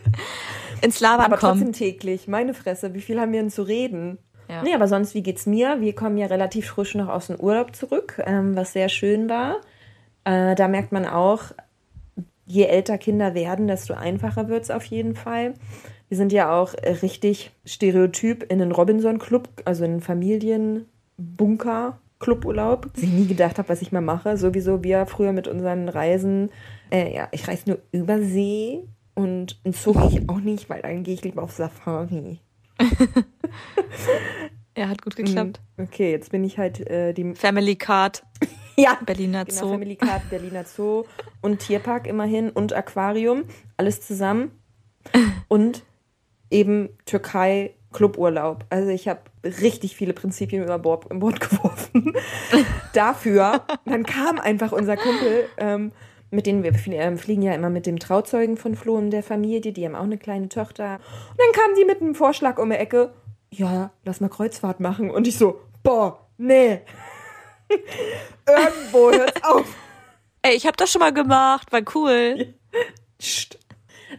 ins 0.80 1.00
Labern 1.00 1.26
Aber 1.26 1.36
kommen. 1.36 1.60
trotzdem 1.60 1.72
täglich, 1.72 2.26
meine 2.26 2.54
Fresse, 2.54 2.94
wie 2.94 3.00
viel 3.02 3.20
haben 3.20 3.32
wir 3.32 3.40
denn 3.40 3.50
zu 3.50 3.62
reden? 3.62 4.18
Ja. 4.48 4.62
Nee, 4.62 4.74
aber 4.74 4.88
sonst, 4.88 5.14
wie 5.14 5.22
geht's 5.22 5.46
mir? 5.46 5.80
Wir 5.80 5.94
kommen 5.94 6.16
ja 6.16 6.26
relativ 6.26 6.66
frisch 6.66 6.94
noch 6.94 7.08
aus 7.08 7.28
dem 7.28 7.40
Urlaub 7.40 7.74
zurück, 7.74 8.22
ähm, 8.26 8.56
was 8.56 8.72
sehr 8.72 8.88
schön 8.88 9.28
war. 9.28 9.56
Äh, 10.24 10.54
da 10.54 10.68
merkt 10.68 10.92
man 10.92 11.06
auch, 11.06 11.52
je 12.46 12.64
älter 12.64 12.98
Kinder 12.98 13.34
werden, 13.34 13.68
desto 13.68 13.94
einfacher 13.94 14.48
wird's 14.48 14.70
auf 14.70 14.84
jeden 14.84 15.14
Fall. 15.14 15.54
Wir 16.08 16.16
sind 16.16 16.32
ja 16.32 16.52
auch 16.52 16.74
äh, 16.74 16.92
richtig 17.02 17.52
stereotyp 17.64 18.50
in 18.50 18.58
den 18.58 18.72
Robinson-Club, 18.72 19.48
also 19.64 19.84
in 19.84 19.92
einen 19.92 20.00
Familienbunker. 20.00 21.98
Cluburlaub, 22.20 22.90
dass 22.94 23.02
ich 23.02 23.10
nie 23.10 23.26
gedacht 23.26 23.58
habe, 23.58 23.68
was 23.68 23.82
ich 23.82 23.92
mal 23.92 24.00
mache. 24.00 24.38
Sowieso 24.38 24.82
wir 24.82 25.04
früher 25.04 25.32
mit 25.32 25.46
unseren 25.46 25.90
Reisen, 25.90 26.50
äh, 26.90 27.14
ja, 27.14 27.28
ich 27.32 27.46
reise 27.46 27.68
nur 27.68 27.78
über 27.92 28.22
See 28.22 28.84
und 29.14 29.60
in 29.64 29.72
Zoo 29.72 29.94
ich 30.08 30.26
auch 30.28 30.40
nicht, 30.40 30.70
weil 30.70 30.80
dann 30.80 31.02
gehe 31.02 31.14
ich 31.14 31.22
lieber 31.22 31.42
auf 31.42 31.52
Safari. 31.52 32.40
Ja, 34.76 34.88
hat 34.88 35.02
gut 35.02 35.14
geklappt. 35.14 35.60
Okay, 35.78 36.10
jetzt 36.10 36.32
bin 36.32 36.42
ich 36.42 36.58
halt 36.58 36.80
äh, 36.88 37.12
die 37.12 37.34
Family 37.34 37.76
Card, 37.76 38.24
ja, 38.76 38.98
Berliner 39.06 39.44
genau, 39.44 39.60
Zoo. 39.60 39.68
Family 39.70 39.96
Card, 39.96 40.28
Berliner 40.30 40.64
Zoo 40.64 41.04
und 41.42 41.60
Tierpark 41.60 42.08
immerhin 42.08 42.50
und 42.50 42.72
Aquarium, 42.72 43.44
alles 43.76 44.00
zusammen. 44.00 44.50
Und 45.48 45.84
eben 46.50 46.88
Türkei 47.04 47.74
Cluburlaub. 47.92 48.64
Also 48.70 48.88
ich 48.88 49.06
habe 49.06 49.20
richtig 49.44 49.94
viele 49.94 50.12
Prinzipien 50.12 50.64
über 50.64 50.78
Bord, 50.78 51.04
über 51.04 51.16
Bord 51.16 51.40
geworfen. 51.50 52.12
Dafür, 52.94 53.64
dann 53.84 54.04
kam 54.04 54.40
einfach 54.40 54.72
unser 54.72 54.96
Kumpel, 54.96 55.44
ähm, 55.58 55.92
mit 56.34 56.46
denen 56.46 56.62
wir 56.62 56.72
ähm, 56.88 57.16
fliegen 57.16 57.42
ja 57.42 57.54
immer 57.54 57.70
mit 57.70 57.86
dem 57.86 57.98
Trauzeugen 57.98 58.56
von 58.56 58.74
Flo 58.74 58.96
und 58.96 59.10
der 59.10 59.22
Familie, 59.22 59.72
die 59.72 59.84
haben 59.84 59.94
auch 59.94 60.02
eine 60.02 60.18
kleine 60.18 60.48
Tochter. 60.48 60.94
Und 61.30 61.38
dann 61.38 61.52
kamen 61.52 61.74
die 61.78 61.84
mit 61.84 62.00
einem 62.00 62.14
Vorschlag 62.14 62.58
um 62.58 62.70
die 62.70 62.76
Ecke, 62.76 63.12
ja, 63.50 63.90
lass 64.04 64.20
mal 64.20 64.28
Kreuzfahrt 64.28 64.80
machen. 64.80 65.10
Und 65.10 65.28
ich 65.28 65.38
so, 65.38 65.60
boah, 65.82 66.26
nee. 66.36 66.80
Irgendwo 68.48 69.12
hört's 69.12 69.42
auf. 69.44 69.64
Ey, 70.42 70.56
ich 70.56 70.66
habe 70.66 70.76
das 70.76 70.90
schon 70.90 71.00
mal 71.00 71.12
gemacht, 71.12 71.72
war 71.72 71.82
cool. 71.94 72.54
Psst. 73.18 73.58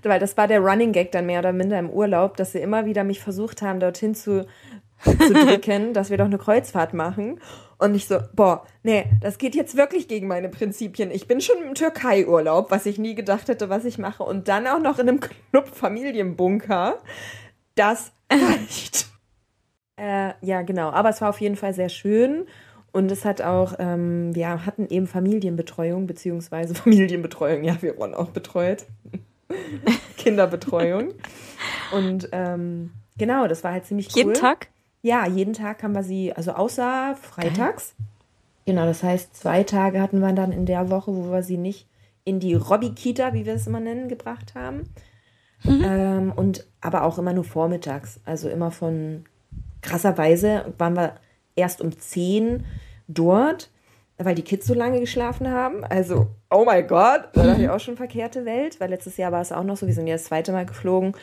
Weil 0.03 0.19
das 0.19 0.38
war 0.38 0.48
der 0.48 0.60
Running 0.60 0.91
Gag 0.91 1.12
dann 1.12 1.25
mehr 1.25 1.39
oder 1.39 1.53
minder 1.53 1.77
im 1.79 1.89
Urlaub, 1.89 2.38
dass 2.38 2.51
sie 2.51 2.60
immer 2.60 2.86
wieder 2.86 3.03
mich 3.03 3.19
versucht 3.19 3.62
haben, 3.62 3.79
dorthin 3.79 4.15
zu, 4.15 4.45
zu 5.03 5.15
drücken, 5.34 5.93
dass 5.93 6.10
wir 6.10 6.17
doch 6.17 6.25
eine 6.25 6.38
Kreuzfahrt 6.38 6.93
machen. 6.93 7.39
Und 7.77 7.96
ich 7.96 8.08
so, 8.08 8.20
boah, 8.34 8.65
nee, 8.84 9.05
das 9.22 9.38
geht 9.38 9.55
jetzt 9.55 9.75
wirklich 9.75 10.08
gegen 10.08 10.27
meine 10.27 10.50
Prinzipien. 10.50 11.12
Ich 11.12 11.27
bin 11.27 11.41
schon 11.41 11.58
im 11.62 11.75
Türkei-Urlaub, 11.75 12.72
was 12.72 12.86
ich 12.86 12.98
nie 12.98 13.15
gedacht 13.15 13.48
hätte, 13.50 13.70
was 13.70 13.86
ich 13.86 13.98
mache. 13.98 14.24
Und 14.24 14.48
dann 14.48 14.67
auch 14.67 14.79
noch 14.79 15.00
in 15.00 15.10
einem 15.10 15.20
Club 15.51 15.67
Familienbunker. 15.67 17.00
Das 17.75 18.13
reicht. 18.32 19.08
äh, 19.98 20.32
ja, 20.41 20.62
genau. 20.62 20.89
Aber 20.89 21.10
es 21.10 21.22
war 21.22 21.29
auf 21.29 21.41
jeden 21.41 21.58
Fall 21.58 21.74
sehr 21.74 21.89
schön. 21.89 22.46
Und 22.94 23.12
es 23.12 23.25
hat 23.25 23.41
auch, 23.41 23.74
ähm, 23.77 24.34
wir 24.34 24.65
hatten 24.65 24.88
eben 24.88 25.05
Familienbetreuung, 25.05 26.08
beziehungsweise 26.08 26.75
Familienbetreuung. 26.75 27.65
Ja, 27.65 27.82
wir 27.82 27.98
wurden 27.98 28.13
auch 28.13 28.29
betreut. 28.29 28.86
Kinderbetreuung. 30.17 31.13
Und 31.91 32.29
ähm, 32.32 32.91
genau, 33.17 33.48
das 33.48 33.63
war 33.65 33.74
halt 33.74 33.86
ziemlich 33.86 34.08
cool. 34.12 34.17
Jeden 34.17 34.34
Tag? 34.34 34.70
Ja, 35.06 35.28
jeden 35.28 35.54
Tag 35.54 35.84
haben 35.84 35.94
wir 35.94 36.02
sie, 36.02 36.34
also 36.34 36.54
außer 36.54 37.16
freitags. 37.22 37.94
Genau, 38.66 38.88
das 38.88 39.04
heißt, 39.04 39.36
zwei 39.36 39.62
Tage 39.62 40.02
hatten 40.02 40.20
wir 40.20 40.34
dann 40.34 40.52
in 40.52 40.66
der 40.66 40.90
Woche, 40.90 41.16
wo 41.16 41.32
wir 41.32 41.44
sie 41.44 41.58
nicht 41.58 41.88
in 42.24 42.40
die 42.40 42.56
Robby-Kita, 42.56 43.32
wie 43.36 43.46
wir 43.46 43.54
es 43.54 43.68
immer 43.68 43.80
nennen, 43.80 44.08
gebracht 44.08 44.56
haben. 44.56 44.90
Ähm, 45.64 46.34
und 46.36 46.66
aber 46.82 47.04
auch 47.04 47.20
immer 47.20 47.34
nur 47.34 47.44
vormittags. 47.44 48.20
Also 48.26 48.50
immer 48.50 48.72
von 48.72 49.26
krasserweise 49.84 50.74
waren 50.80 50.96
wir 50.96 51.18
erst 51.56 51.82
um 51.82 51.96
10 51.96 52.66
dort, 53.08 53.70
weil 54.18 54.34
die 54.34 54.42
Kids 54.42 54.66
so 54.66 54.74
lange 54.74 55.00
geschlafen 55.00 55.52
haben. 55.52 55.84
Also, 55.84 56.30
oh 56.50 56.64
mein 56.66 56.88
Gott, 56.88 57.30
da 57.34 57.44
dachte 57.44 57.62
ich 57.62 57.70
auch 57.70 57.80
schon 57.80 57.96
verkehrte 57.96 58.44
Welt, 58.46 58.80
weil 58.80 58.90
letztes 58.90 59.18
Jahr 59.18 59.32
war 59.32 59.42
es 59.42 59.52
auch 59.52 59.64
noch 59.64 59.78
so, 59.78 59.86
wir 59.86 59.94
sind 59.94 60.08
ja 60.08 60.16
das 60.16 60.24
zweite 60.24 60.52
Mal 60.52 60.66
geflogen, 60.66 61.14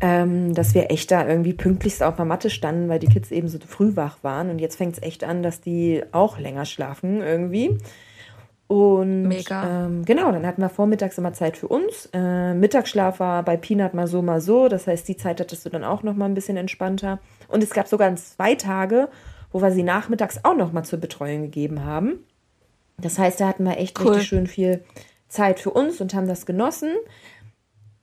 ähm, 0.00 0.54
dass 0.54 0.74
wir 0.74 0.90
echt 0.90 1.10
da 1.10 1.26
irgendwie 1.26 1.52
pünktlichst 1.52 2.02
auf 2.02 2.16
der 2.16 2.24
Matte 2.24 2.50
standen, 2.50 2.88
weil 2.88 2.98
die 2.98 3.08
Kids 3.08 3.30
eben 3.30 3.48
so 3.48 3.58
früh 3.66 3.96
wach 3.96 4.18
waren. 4.22 4.50
Und 4.50 4.58
jetzt 4.58 4.76
fängt 4.76 4.94
es 4.96 5.02
echt 5.02 5.24
an, 5.24 5.42
dass 5.42 5.60
die 5.60 6.02
auch 6.12 6.38
länger 6.38 6.64
schlafen 6.64 7.20
irgendwie. 7.20 7.78
Und 8.66 9.24
Mega. 9.24 9.86
Ähm, 9.86 10.04
genau, 10.04 10.30
dann 10.30 10.46
hatten 10.46 10.62
wir 10.62 10.68
vormittags 10.68 11.18
immer 11.18 11.32
Zeit 11.32 11.56
für 11.56 11.66
uns. 11.66 12.08
Äh, 12.12 12.54
Mittagsschlaf 12.54 13.18
war 13.18 13.42
bei 13.42 13.56
Peanut 13.56 13.94
mal 13.94 14.06
so, 14.06 14.22
mal 14.22 14.40
so. 14.40 14.68
Das 14.68 14.86
heißt, 14.86 15.08
die 15.08 15.16
Zeit 15.16 15.40
hattest 15.40 15.66
du 15.66 15.70
dann 15.70 15.82
auch 15.82 16.04
noch 16.04 16.14
mal 16.14 16.26
ein 16.26 16.34
bisschen 16.34 16.56
entspannter. 16.56 17.18
Und 17.48 17.64
es 17.64 17.70
gab 17.70 17.88
sogar 17.88 18.14
zwei 18.14 18.54
Tage, 18.54 19.08
wo 19.50 19.60
wir 19.60 19.72
sie 19.72 19.82
nachmittags 19.82 20.44
auch 20.44 20.54
noch 20.56 20.72
mal 20.72 20.84
zur 20.84 21.00
Betreuung 21.00 21.42
gegeben 21.42 21.84
haben. 21.84 22.20
Das 22.96 23.18
heißt, 23.18 23.40
da 23.40 23.48
hatten 23.48 23.64
wir 23.64 23.76
echt 23.76 23.98
Cool. 23.98 24.12
richtig 24.12 24.28
schön 24.28 24.46
viel 24.46 24.84
Zeit 25.28 25.58
für 25.58 25.70
uns 25.70 26.00
und 26.00 26.14
haben 26.14 26.28
das 26.28 26.46
genossen. 26.46 26.90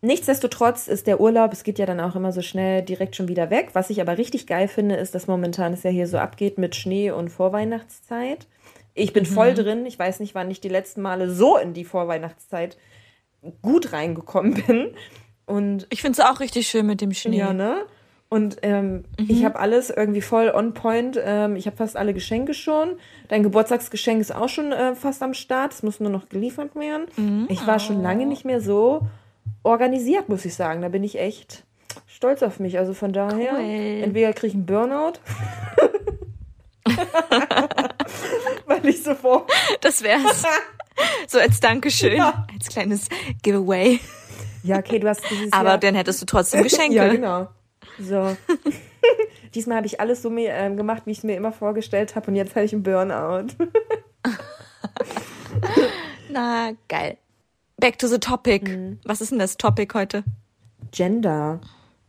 Nichtsdestotrotz 0.08 0.88
ist 0.88 1.06
der 1.06 1.20
Urlaub, 1.20 1.52
es 1.52 1.66
geht 1.66 1.80
ja 1.80 1.86
dann 1.86 2.00
auch 2.00 2.16
immer 2.16 2.32
so 2.32 2.42
schnell 2.42 2.82
direkt 2.82 3.18
schon 3.18 3.28
wieder 3.28 3.50
weg. 3.50 3.72
Was 3.74 3.90
ich 3.90 4.00
aber 4.00 4.18
richtig 4.18 4.48
geil 4.48 4.70
finde, 4.70 4.96
ist, 4.96 5.14
dass 5.14 5.28
momentan 5.28 5.74
es 5.74 5.84
ja 5.84 5.90
hier 5.90 6.08
so 6.08 6.18
abgeht 6.18 6.58
mit 6.58 6.78
Schnee 6.78 7.12
und 7.12 7.28
Vorweihnachtszeit. 7.28 8.48
Ich 8.94 9.12
bin 9.12 9.26
voll 9.26 9.54
drin. 9.54 9.86
Ich 9.86 10.00
weiß 10.00 10.22
nicht, 10.22 10.34
wann 10.34 10.50
ich 10.50 10.62
die 10.62 10.70
letzten 10.70 11.02
Male 11.02 11.30
so 11.30 11.58
in 11.58 11.74
die 11.74 11.84
Vorweihnachtszeit 11.84 12.78
gut 13.62 13.92
reingekommen 13.92 14.54
bin. 14.66 14.94
Und 15.46 15.88
Ich 15.90 16.02
finde 16.02 16.22
es 16.22 16.26
auch 16.26 16.40
richtig 16.40 16.70
schön 16.70 16.86
mit 16.86 17.02
dem 17.02 17.14
Schnee. 17.14 17.40
ja, 17.40 17.52
ne? 17.52 17.86
Und 18.30 18.60
ähm, 18.62 19.04
ich 19.18 19.44
habe 19.44 19.60
alles 19.60 19.90
irgendwie 19.90 20.22
voll 20.22 20.50
on 20.56 20.74
point. 20.74 21.20
Ähm, 21.22 21.58
ich 21.58 21.66
habe 21.66 21.76
fast 21.76 21.98
alle 21.98 22.14
Geschenke 22.14 22.54
schon. 22.54 22.98
Dein 23.28 23.44
Geburtstagsgeschenk 23.44 24.22
ist 24.22 24.34
auch 24.34 24.50
schon 24.50 24.72
äh, 24.72 24.96
fast 24.96 25.22
am 25.22 25.34
Start. 25.34 25.74
Es 25.74 25.84
muss 25.84 26.00
nur 26.00 26.12
noch 26.12 26.30
geliefert 26.30 26.76
werden. 26.76 27.48
Ich 27.50 27.68
war 27.68 27.80
schon 27.80 28.02
lange 28.02 28.26
nicht 28.26 28.46
mehr 28.46 28.62
so 28.62 29.02
organisiert, 29.68 30.30
muss 30.30 30.46
ich 30.46 30.56
sagen. 30.56 30.82
Da 30.82 30.90
bin 30.90 31.04
ich 31.04 31.20
echt 31.20 31.64
stolz 32.08 32.42
auf 32.44 32.60
mich. 32.60 32.78
Also 32.80 32.94
von 32.94 33.14
daher, 33.14 33.54
Cool. 33.54 34.02
entweder 34.04 34.34
kriege 34.34 34.48
ich 34.48 34.54
einen 34.56 34.66
Burnout. 34.66 35.14
Weil 38.66 38.86
ich 38.86 39.04
so 39.04 39.14
vor. 39.16 39.46
Das 39.82 40.02
wär's. 40.04 40.44
so 41.28 41.40
als 41.40 41.60
Dankeschön, 41.60 42.18
Ja. 42.18 42.46
als 42.54 42.70
kleines 42.70 43.08
Giveaway. 43.44 44.00
Ja, 44.64 44.78
okay, 44.80 45.00
du 45.00 45.08
hast 45.08 45.22
dieses 45.30 45.52
Aber 45.54 45.70
Jahr. 45.70 45.78
dann 45.78 45.96
hättest 45.96 46.22
du 46.22 46.26
trotzdem 46.26 46.64
Geschenke. 46.64 46.96
Ja, 46.96 47.08
genau. 47.08 47.48
So. 48.00 48.36
Diesmal 49.56 49.78
habe 49.78 49.88
ich 49.88 50.00
alles 50.00 50.22
so 50.22 50.30
mir, 50.30 50.52
ähm, 50.52 50.76
gemacht, 50.78 51.04
wie 51.06 51.12
ich 51.12 51.20
es 51.20 51.24
mir 51.24 51.36
immer 51.36 51.52
vorgestellt 51.52 52.16
habe. 52.16 52.28
Und 52.28 52.36
jetzt 52.36 52.56
habe 52.56 52.66
ich 52.66 52.74
einen 52.74 52.84
Burnout. 52.84 53.48
Na, 56.30 56.72
geil. 56.88 57.18
Back 57.80 58.00
to 58.00 58.08
the 58.08 58.18
topic. 58.20 58.68
Mhm. 58.68 59.00
Was 59.04 59.22
ist 59.22 59.32
denn 59.32 59.40
das 59.40 59.58
Topic 59.58 59.94
heute? 59.94 60.24
Gender. 60.92 61.62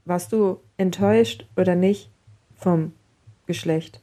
Warst 0.06 0.32
du 0.32 0.60
enttäuscht 0.78 1.44
oder 1.56 1.74
nicht 1.74 2.10
vom 2.56 2.92
Geschlecht? 3.46 4.00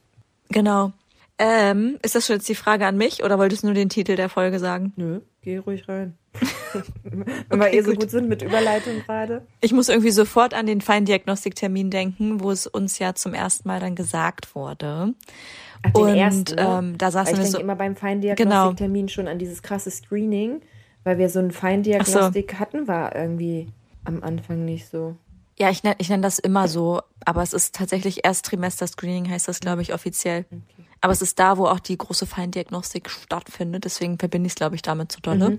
Genau. 0.50 0.92
Ähm, 1.38 1.98
ist 2.02 2.14
das 2.14 2.26
schon 2.26 2.36
jetzt 2.36 2.48
die 2.48 2.54
Frage 2.54 2.86
an 2.86 2.96
mich 2.96 3.22
oder 3.24 3.38
wolltest 3.38 3.62
du 3.62 3.66
nur 3.66 3.74
den 3.74 3.88
Titel 3.88 4.14
der 4.16 4.28
Folge 4.28 4.58
sagen? 4.58 4.92
Nö, 4.96 5.20
geh 5.42 5.58
ruhig 5.58 5.88
rein. 5.88 6.14
Wenn 7.02 7.58
wir 7.60 7.72
eh 7.72 7.80
so 7.82 7.90
gut. 7.90 8.00
gut 8.00 8.10
sind 8.10 8.28
mit 8.28 8.42
Überleitung 8.42 9.02
gerade. 9.04 9.44
Ich 9.60 9.72
muss 9.72 9.88
irgendwie 9.88 10.12
sofort 10.12 10.54
an 10.54 10.66
den 10.66 10.80
Feindiagnostiktermin 10.80 11.90
denken, 11.90 12.40
wo 12.40 12.50
es 12.52 12.66
uns 12.66 12.98
ja 12.98 13.14
zum 13.14 13.34
ersten 13.34 13.66
Mal 13.68 13.80
dann 13.80 13.96
gesagt 13.96 14.54
wurde. 14.54 15.14
Ach, 15.82 15.90
den 15.90 16.02
Und, 16.02 16.14
ersten, 16.16 16.54
ne? 16.54 16.76
ähm, 16.78 16.98
da 16.98 17.10
saßen 17.10 17.26
Weil 17.26 17.32
ich 17.32 17.38
wir 17.38 17.42
denke 17.44 17.52
so- 17.58 17.58
immer 17.60 17.76
beim 17.76 17.96
Feindiagnostiktermin 17.96 19.08
schon 19.08 19.26
an 19.28 19.38
dieses 19.38 19.62
krasse 19.62 19.90
Screening, 19.90 20.60
weil 21.06 21.18
wir 21.18 21.28
so 21.28 21.38
ein 21.38 21.52
Feindiagnostik 21.52 22.58
hatten, 22.58 22.88
war 22.88 23.14
irgendwie 23.14 23.68
am 24.04 24.24
Anfang 24.24 24.64
nicht 24.64 24.88
so. 24.88 25.14
Ja, 25.56 25.70
ich 25.70 25.84
nenne 25.84 25.94
ich 25.98 26.08
nenn 26.08 26.20
das 26.20 26.40
immer 26.40 26.66
so, 26.66 27.00
aber 27.24 27.44
es 27.44 27.52
ist 27.52 27.76
tatsächlich 27.76 28.24
Ersttrimester-Screening, 28.24 29.30
heißt 29.30 29.46
das, 29.46 29.60
glaube 29.60 29.82
ich, 29.82 29.94
offiziell. 29.94 30.44
Aber 31.00 31.12
es 31.12 31.22
ist 31.22 31.38
da, 31.38 31.58
wo 31.58 31.66
auch 31.66 31.78
die 31.78 31.96
große 31.96 32.26
Feindiagnostik 32.26 33.08
stattfindet, 33.08 33.84
deswegen 33.84 34.18
verbinde 34.18 34.48
ich 34.48 34.54
es, 34.54 34.56
glaube 34.56 34.74
ich, 34.74 34.82
damit 34.82 35.12
so 35.12 35.20
dolle. 35.22 35.58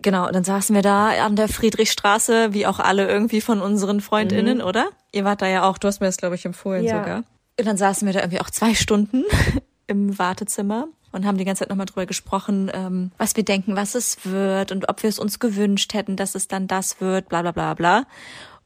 Genau, 0.00 0.26
und 0.26 0.34
dann 0.34 0.44
saßen 0.44 0.74
wir 0.74 0.82
da 0.82 1.08
an 1.26 1.36
der 1.36 1.48
Friedrichstraße, 1.48 2.54
wie 2.54 2.66
auch 2.66 2.78
alle 2.78 3.06
irgendwie 3.06 3.42
von 3.42 3.60
unseren 3.60 4.00
FreundInnen, 4.00 4.62
oder? 4.62 4.88
Ihr 5.12 5.24
wart 5.24 5.42
da 5.42 5.48
ja 5.48 5.68
auch, 5.68 5.76
du 5.76 5.86
hast 5.86 6.00
mir 6.00 6.06
das, 6.06 6.16
glaube 6.16 6.34
ich, 6.34 6.46
empfohlen 6.46 6.84
Ja. 6.84 6.98
sogar. 7.00 7.24
Und 7.58 7.66
dann 7.66 7.76
saßen 7.76 8.06
wir 8.06 8.14
da 8.14 8.20
irgendwie 8.20 8.40
auch 8.40 8.50
zwei 8.50 8.74
Stunden 8.74 9.24
im 9.86 10.18
Wartezimmer 10.18 10.88
und 11.12 11.26
haben 11.26 11.38
die 11.38 11.44
ganze 11.44 11.60
Zeit 11.60 11.70
nochmal 11.70 11.86
drüber 11.86 12.06
gesprochen, 12.06 12.70
ähm, 12.72 13.12
was 13.18 13.36
wir 13.36 13.44
denken, 13.44 13.76
was 13.76 13.94
es 13.94 14.24
wird 14.24 14.72
und 14.72 14.88
ob 14.88 15.02
wir 15.02 15.08
es 15.08 15.18
uns 15.18 15.38
gewünscht 15.38 15.94
hätten, 15.94 16.16
dass 16.16 16.34
es 16.34 16.48
dann 16.48 16.66
das 16.66 17.00
wird, 17.00 17.28
bla 17.28 17.42
bla 17.42 17.52
bla 17.52 17.74
bla. 17.74 18.06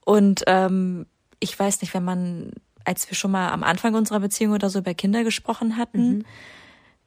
Und 0.05 0.43
ähm, 0.47 1.07
ich 1.41 1.59
weiß 1.59 1.81
nicht, 1.83 1.95
wenn 1.95 2.05
man, 2.05 2.53
als 2.85 3.09
wir 3.11 3.17
schon 3.17 3.31
mal 3.31 3.51
am 3.51 3.63
Anfang 3.63 3.95
unserer 3.95 4.21
Beziehung 4.21 4.53
oder 4.53 4.71
so 4.71 4.81
über 4.81 4.95
Kinder 4.95 5.25
gesprochen 5.25 5.77
hatten, 5.77 6.25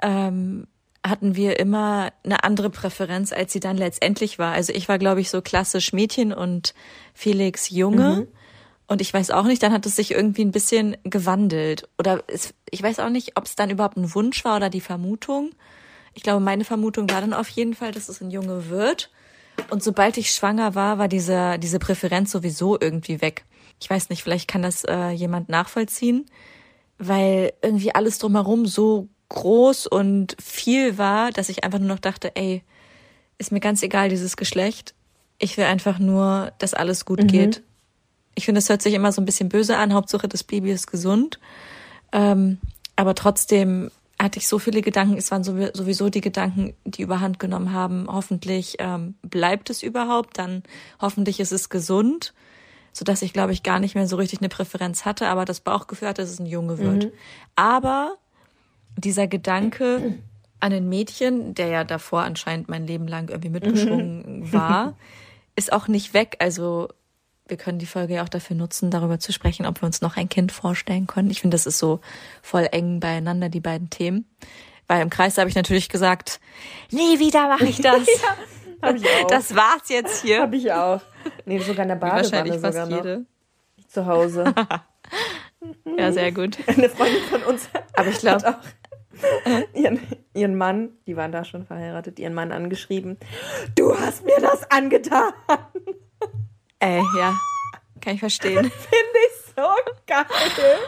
ähm, 0.01 0.67
hatten 1.05 1.35
wir 1.35 1.59
immer 1.59 2.11
eine 2.23 2.43
andere 2.43 2.69
Präferenz, 2.69 3.31
als 3.31 3.53
sie 3.53 3.59
dann 3.59 3.77
letztendlich 3.77 4.39
war. 4.39 4.53
Also 4.53 4.73
ich 4.73 4.89
war, 4.89 4.97
glaube 4.97 5.21
ich, 5.21 5.29
so 5.29 5.41
klassisch 5.41 5.93
Mädchen 5.93 6.33
und 6.33 6.73
Felix 7.13 7.69
Junge. 7.69 8.27
Und 8.87 9.01
ich 9.01 9.13
weiß 9.13 9.31
auch 9.31 9.45
nicht, 9.45 9.63
dann 9.63 9.73
hat 9.73 9.85
es 9.85 9.95
sich 9.95 10.11
irgendwie 10.11 10.43
ein 10.43 10.51
bisschen 10.51 10.95
gewandelt. 11.03 11.89
Oder 11.97 12.23
es, 12.27 12.53
ich 12.69 12.83
weiß 12.83 12.99
auch 12.99 13.09
nicht, 13.09 13.35
ob 13.35 13.45
es 13.45 13.55
dann 13.55 13.69
überhaupt 13.69 13.97
ein 13.97 14.13
Wunsch 14.13 14.45
war 14.45 14.57
oder 14.57 14.69
die 14.69 14.81
Vermutung. 14.81 15.51
Ich 16.13 16.23
glaube, 16.23 16.39
meine 16.39 16.65
Vermutung 16.65 17.09
war 17.09 17.21
dann 17.21 17.33
auf 17.33 17.49
jeden 17.49 17.73
Fall, 17.73 17.91
dass 17.91 18.09
es 18.09 18.21
ein 18.21 18.29
Junge 18.29 18.69
wird. 18.69 19.11
Und 19.69 19.83
sobald 19.83 20.17
ich 20.17 20.31
schwanger 20.31 20.75
war, 20.75 20.97
war 20.97 21.07
diese, 21.07 21.57
diese 21.57 21.79
Präferenz 21.79 22.31
sowieso 22.31 22.79
irgendwie 22.79 23.21
weg. 23.21 23.45
Ich 23.81 23.89
weiß 23.89 24.09
nicht, 24.09 24.23
vielleicht 24.23 24.47
kann 24.47 24.61
das 24.61 24.83
äh, 24.83 25.09
jemand 25.09 25.49
nachvollziehen, 25.49 26.25
weil 26.97 27.53
irgendwie 27.61 27.93
alles 27.93 28.19
drumherum 28.19 28.65
so 28.65 29.09
groß 29.29 29.87
und 29.87 30.37
viel 30.41 30.97
war, 30.97 31.31
dass 31.31 31.49
ich 31.49 31.63
einfach 31.63 31.79
nur 31.79 31.87
noch 31.89 31.99
dachte, 31.99 32.35
ey, 32.35 32.63
ist 33.37 33.51
mir 33.51 33.59
ganz 33.59 33.81
egal, 33.83 34.09
dieses 34.09 34.37
Geschlecht. 34.37 34.93
Ich 35.39 35.57
will 35.57 35.65
einfach 35.65 35.99
nur, 35.99 36.53
dass 36.59 36.73
alles 36.73 37.03
gut 37.03 37.27
geht. 37.27 37.63
Ich 38.35 38.45
finde, 38.45 38.59
es 38.59 38.69
hört 38.69 38.81
sich 38.81 38.93
immer 38.93 39.11
so 39.11 39.21
ein 39.21 39.25
bisschen 39.25 39.49
böse 39.49 39.77
an. 39.77 39.93
Hauptsache, 39.93 40.27
das 40.27 40.43
Baby 40.43 40.71
ist 40.71 40.87
gesund. 40.87 41.39
Ähm, 42.11 42.59
aber 42.95 43.15
trotzdem 43.15 43.89
hatte 44.21 44.39
ich 44.39 44.47
so 44.47 44.59
viele 44.59 44.81
Gedanken. 44.81 45.17
Es 45.17 45.31
waren 45.31 45.43
sowie- 45.43 45.71
sowieso 45.73 46.09
die 46.09 46.21
Gedanken, 46.21 46.73
die 46.85 47.01
überhand 47.01 47.39
genommen 47.39 47.71
haben. 47.73 48.07
Hoffentlich 48.09 48.75
ähm, 48.79 49.15
bleibt 49.21 49.69
es 49.69 49.83
überhaupt. 49.83 50.37
Dann 50.37 50.63
hoffentlich 51.01 51.39
ist 51.39 51.51
es 51.51 51.69
gesund. 51.69 52.33
Sodass 52.93 53.21
ich, 53.21 53.33
glaube 53.33 53.51
ich, 53.51 53.61
gar 53.63 53.79
nicht 53.79 53.95
mehr 53.95 54.07
so 54.07 54.15
richtig 54.15 54.39
eine 54.39 54.47
Präferenz 54.49 55.03
hatte. 55.03 55.27
Aber 55.27 55.43
das 55.45 55.59
Bauchgefühl 55.59 56.07
hatte, 56.07 56.21
dass 56.21 56.31
es 56.31 56.39
ein 56.39 56.45
Junge 56.45 56.77
wird. 56.77 57.11
Aber 57.57 58.15
dieser 58.97 59.27
Gedanke 59.27 60.15
an 60.61 60.71
ein 60.71 60.87
Mädchen, 60.87 61.53
der 61.55 61.67
ja 61.67 61.83
davor 61.83 62.23
anscheinend 62.23 62.69
mein 62.69 62.87
Leben 62.87 63.07
lang 63.07 63.27
irgendwie 63.29 63.49
mitgeschwungen 63.49 64.49
war, 64.53 64.93
ist 65.57 65.73
auch 65.73 65.89
nicht 65.89 66.13
weg. 66.13 66.37
Also 66.39 66.87
wir 67.47 67.57
können 67.57 67.79
die 67.79 67.85
Folge 67.85 68.15
ja 68.15 68.23
auch 68.23 68.29
dafür 68.29 68.55
nutzen, 68.55 68.91
darüber 68.91 69.19
zu 69.19 69.31
sprechen, 69.31 69.65
ob 69.65 69.81
wir 69.81 69.85
uns 69.85 70.01
noch 70.01 70.17
ein 70.17 70.29
Kind 70.29 70.51
vorstellen 70.51 71.07
können. 71.07 71.29
Ich 71.29 71.41
finde, 71.41 71.55
das 71.55 71.65
ist 71.65 71.77
so 71.77 71.99
voll 72.41 72.67
eng 72.71 72.99
beieinander, 72.99 73.49
die 73.49 73.59
beiden 73.59 73.89
Themen. 73.89 74.25
Weil 74.87 75.01
im 75.01 75.09
Kreis 75.09 75.37
habe 75.37 75.49
ich 75.49 75.55
natürlich 75.55 75.89
gesagt, 75.89 76.39
nie 76.91 77.19
wieder 77.19 77.47
mache 77.47 77.65
ich 77.65 77.81
das. 77.81 78.01
Hab 78.81 78.95
ich 78.95 79.05
auch. 79.05 79.27
Das 79.27 79.55
war's 79.55 79.89
jetzt 79.89 80.21
hier. 80.21 80.41
Habe 80.41 80.57
ich 80.57 80.71
auch. 80.71 81.01
Nee, 81.45 81.59
sogar 81.59 81.83
in 81.83 81.89
der 81.89 82.01
Wahrscheinlich 82.01 82.55
Badewanne 82.55 82.61
fast 82.61 82.73
sogar 82.73 82.89
noch. 82.89 82.97
jede. 82.97 83.25
Zu 83.87 84.05
Hause. 84.05 84.53
Ja, 85.97 86.11
sehr 86.11 86.31
gut. 86.31 86.57
Eine 86.67 86.89
Freundin 86.89 87.23
von 87.23 87.41
uns 87.43 87.69
Aber 87.93 88.09
ich 88.09 88.19
glaube, 88.19 88.45
hat 88.45 88.55
auch 88.55 89.73
ihren, 89.73 89.99
ihren 90.33 90.55
Mann, 90.55 90.89
die 91.07 91.15
waren 91.15 91.31
da 91.31 91.43
schon 91.43 91.65
verheiratet, 91.65 92.19
ihren 92.19 92.33
Mann 92.33 92.51
angeschrieben. 92.51 93.17
Du 93.75 93.97
hast 93.97 94.25
mir 94.25 94.39
das 94.39 94.69
angetan. 94.69 95.33
Ey, 96.85 97.03
ja, 97.17 97.39
kann 98.01 98.13
ich 98.13 98.19
verstehen. 98.19 98.63
Finde 98.71 99.19
ich 99.27 99.53
so 99.55 99.63
geil. 100.07 100.25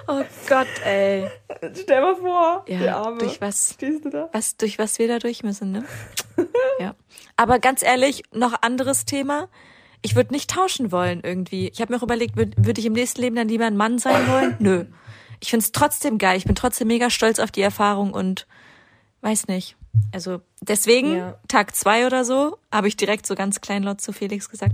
Oh 0.07 0.23
Gott, 0.47 0.67
ey. 0.83 1.29
Stell 1.81 2.01
mal 2.01 2.15
vor, 2.15 2.65
die 2.67 2.73
Ja, 2.73 3.01
Arme. 3.01 3.19
durch 3.19 3.39
was, 3.41 3.73
Stehst 3.73 4.05
du 4.05 4.09
da? 4.09 4.29
was, 4.33 4.57
durch 4.57 4.77
was 4.77 4.99
wir 4.99 5.07
da 5.07 5.19
durch 5.19 5.43
müssen, 5.43 5.71
ne? 5.71 5.85
Ja. 6.79 6.95
Aber 7.35 7.59
ganz 7.59 7.81
ehrlich, 7.83 8.23
noch 8.33 8.61
anderes 8.61 9.05
Thema. 9.05 9.47
Ich 10.03 10.15
würde 10.15 10.33
nicht 10.33 10.49
tauschen 10.51 10.91
wollen 10.91 11.21
irgendwie. 11.23 11.69
Ich 11.69 11.81
habe 11.81 11.91
mir 11.91 11.97
auch 11.99 12.03
überlegt, 12.03 12.35
würde 12.37 12.53
würd 12.57 12.77
ich 12.77 12.85
im 12.85 12.93
nächsten 12.93 13.21
Leben 13.21 13.35
dann 13.35 13.47
lieber 13.47 13.65
ein 13.65 13.77
Mann 13.77 13.97
sein 13.97 14.27
wollen? 14.27 14.55
Nö. 14.59 14.85
Ich 15.39 15.49
find's 15.49 15.71
trotzdem 15.71 16.17
geil. 16.19 16.37
Ich 16.37 16.45
bin 16.45 16.55
trotzdem 16.55 16.87
mega 16.87 17.09
stolz 17.09 17.39
auf 17.39 17.51
die 17.51 17.61
Erfahrung 17.61 18.13
und 18.13 18.47
weiß 19.21 19.47
nicht. 19.47 19.75
Also 20.13 20.41
deswegen, 20.61 21.17
Ja. 21.17 21.39
Tag 21.47 21.75
zwei 21.75 22.05
oder 22.05 22.23
so, 22.25 22.57
habe 22.71 22.87
ich 22.87 22.95
direkt 22.97 23.25
so 23.25 23.33
ganz 23.33 23.61
kleinlaut 23.61 23.99
zu 24.01 24.13
Felix 24.13 24.49
gesagt, 24.49 24.73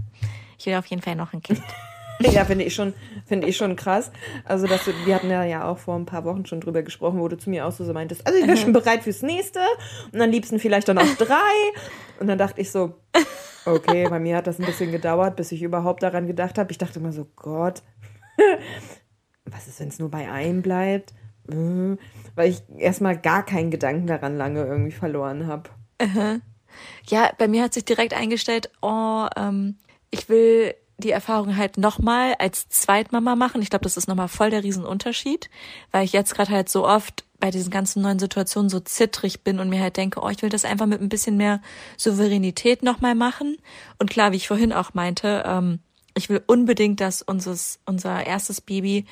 ich 0.64 0.68
will 0.68 0.76
auf 0.76 0.86
jeden 0.86 1.02
Fall 1.02 1.16
noch 1.16 1.34
ein 1.34 1.42
Kind. 1.42 1.62
Ja, 2.20 2.46
finde 2.46 2.64
ich 2.64 2.76
schon, 2.76 2.94
finde 3.26 3.48
ich 3.48 3.58
schon 3.58 3.76
krass. 3.76 4.12
Also, 4.46 4.68
dass 4.68 4.86
du, 4.86 4.92
wir 5.04 5.16
hatten 5.16 5.32
ja, 5.32 5.44
ja 5.44 5.66
auch 5.68 5.80
vor 5.80 5.96
ein 5.96 6.06
paar 6.06 6.24
Wochen 6.24 6.46
schon 6.46 6.62
drüber 6.62 6.84
gesprochen, 6.84 7.20
wo 7.20 7.28
du 7.28 7.38
zu 7.38 7.50
mir 7.50 7.66
auch 7.66 7.72
so, 7.72 7.84
so 7.84 7.92
meintest, 7.92 8.26
also 8.26 8.38
ich 8.40 8.48
wäre 8.48 8.56
schon 8.56 8.72
bereit 8.72 9.04
fürs 9.04 9.24
nächste 9.24 9.60
und 10.12 10.22
am 10.22 10.30
liebsten 10.30 10.60
vielleicht 10.60 10.88
dann 10.88 11.00
auch 11.00 11.16
drei. 11.18 11.52
Und 12.20 12.28
dann 12.28 12.38
dachte 12.38 12.62
ich 12.62 12.72
so, 12.72 12.94
okay, 13.66 14.08
bei 14.08 14.20
mir 14.20 14.38
hat 14.38 14.46
das 14.46 14.60
ein 14.60 14.66
bisschen 14.66 14.92
gedauert, 14.92 15.36
bis 15.36 15.52
ich 15.52 15.64
überhaupt 15.64 16.04
daran 16.04 16.28
gedacht 16.28 16.60
habe. 16.60 16.72
Ich 16.72 16.78
dachte 16.78 17.00
immer 17.00 17.12
so, 17.12 17.28
Gott, 17.36 17.82
was 19.46 19.68
ist, 19.68 19.80
wenn 19.80 19.90
es 19.90 19.98
nur 20.00 20.12
bei 20.12 20.32
einem 20.32 20.62
bleibt? 20.62 21.14
Hm, 21.50 21.98
Weil 22.36 22.52
ich 22.52 22.62
erstmal 22.78 23.18
gar 23.18 23.44
keinen 23.44 23.72
Gedanken 23.72 24.06
daran 24.06 24.38
lange 24.38 24.64
irgendwie 24.64 24.94
verloren 24.94 25.48
habe. 25.48 25.72
Ja, 27.08 27.32
bei 27.38 27.48
mir 27.48 27.64
hat 27.64 27.74
sich 27.74 27.86
direkt 27.86 28.14
eingestellt, 28.14 28.70
oh, 28.82 29.26
ähm, 29.36 29.78
ich 30.14 30.30
will 30.30 30.76
die 31.00 31.10
Erfahrung 31.10 31.58
halt 31.58 31.78
nochmal 31.78 32.36
als 32.38 32.70
Zweitmama 32.70 33.36
machen. 33.36 33.62
Ich 33.64 33.72
glaube, 33.72 33.84
das 33.84 33.98
ist 33.98 34.08
nochmal 34.08 34.28
voll 34.28 34.52
der 34.52 34.64
Riesenunterschied, 34.64 35.50
weil 35.92 36.06
ich 36.06 36.14
jetzt 36.14 36.36
gerade 36.36 36.52
halt 36.52 36.70
so 36.70 36.88
oft 36.88 37.26
bei 37.40 37.50
diesen 37.50 37.72
ganzen 37.72 38.04
neuen 38.04 38.20
Situationen 38.20 38.70
so 38.70 38.80
zittrig 38.80 39.42
bin 39.42 39.60
und 39.60 39.70
mir 39.70 39.82
halt 39.82 39.98
denke, 39.98 40.22
oh, 40.22 40.30
ich 40.30 40.42
will 40.44 40.50
das 40.50 40.66
einfach 40.66 40.86
mit 40.86 41.02
ein 41.02 41.10
bisschen 41.10 41.36
mehr 41.36 41.62
Souveränität 41.98 42.84
nochmal 42.84 43.16
machen. 43.16 43.58
Und 43.98 44.12
klar, 44.12 44.32
wie 44.32 44.38
ich 44.38 44.48
vorhin 44.48 44.72
auch 44.72 44.94
meinte, 44.94 45.44
ähm, 45.46 45.80
ich 46.16 46.30
will 46.30 46.44
unbedingt, 46.46 47.02
dass 47.02 47.24
unseres, 47.24 47.80
unser 47.86 48.26
erstes 48.26 48.62
Baby 48.62 49.06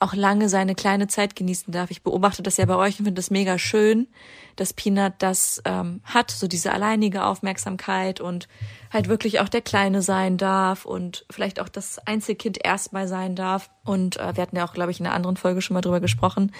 auch 0.00 0.14
lange 0.14 0.48
seine 0.48 0.74
kleine 0.74 1.06
Zeit 1.06 1.36
genießen 1.36 1.72
darf. 1.72 1.90
Ich 1.90 2.02
beobachte 2.02 2.42
das 2.42 2.56
ja 2.56 2.64
bei 2.64 2.76
euch 2.76 2.98
und 2.98 3.04
finde 3.04 3.20
das 3.20 3.30
mega 3.30 3.58
schön, 3.58 4.08
dass 4.56 4.72
Peanut 4.72 5.12
das 5.18 5.60
ähm, 5.66 6.00
hat, 6.04 6.30
so 6.30 6.48
diese 6.48 6.72
alleinige 6.72 7.24
Aufmerksamkeit 7.24 8.20
und 8.20 8.48
halt 8.90 9.08
wirklich 9.08 9.40
auch 9.40 9.48
der 9.48 9.62
Kleine 9.62 10.02
sein 10.02 10.36
darf 10.36 10.84
und 10.84 11.24
vielleicht 11.30 11.60
auch 11.60 11.68
das 11.68 11.98
Einzelkind 12.06 12.64
erstmal 12.64 13.06
sein 13.08 13.36
darf. 13.36 13.70
Und 13.84 14.16
äh, 14.16 14.36
wir 14.36 14.42
hatten 14.42 14.56
ja 14.56 14.66
auch, 14.66 14.74
glaube 14.74 14.90
ich, 14.90 15.00
in 15.00 15.06
einer 15.06 15.14
anderen 15.14 15.36
Folge 15.36 15.62
schon 15.62 15.74
mal 15.74 15.80
drüber 15.80 16.00
gesprochen, 16.00 16.52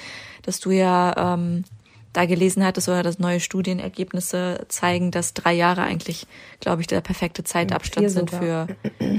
dass 0.43 0.61
du 0.61 0.71
ja 0.71 1.35
ähm, 1.35 1.65
da 2.13 2.27
gelesen 2.27 2.65
hattest 2.65 2.89
oder 2.89 3.03
dass 3.03 3.19
neue 3.19 3.41
Studienergebnisse 3.41 4.65
zeigen, 4.69 5.11
dass 5.11 5.35
drei 5.35 5.53
Jahre 5.53 5.83
eigentlich, 5.83 6.27
glaube 6.61 6.81
ich, 6.83 6.87
der 6.87 7.01
perfekte 7.01 7.45
Zeitabstand 7.45 8.11
sind 8.11 8.31
für 8.31 8.69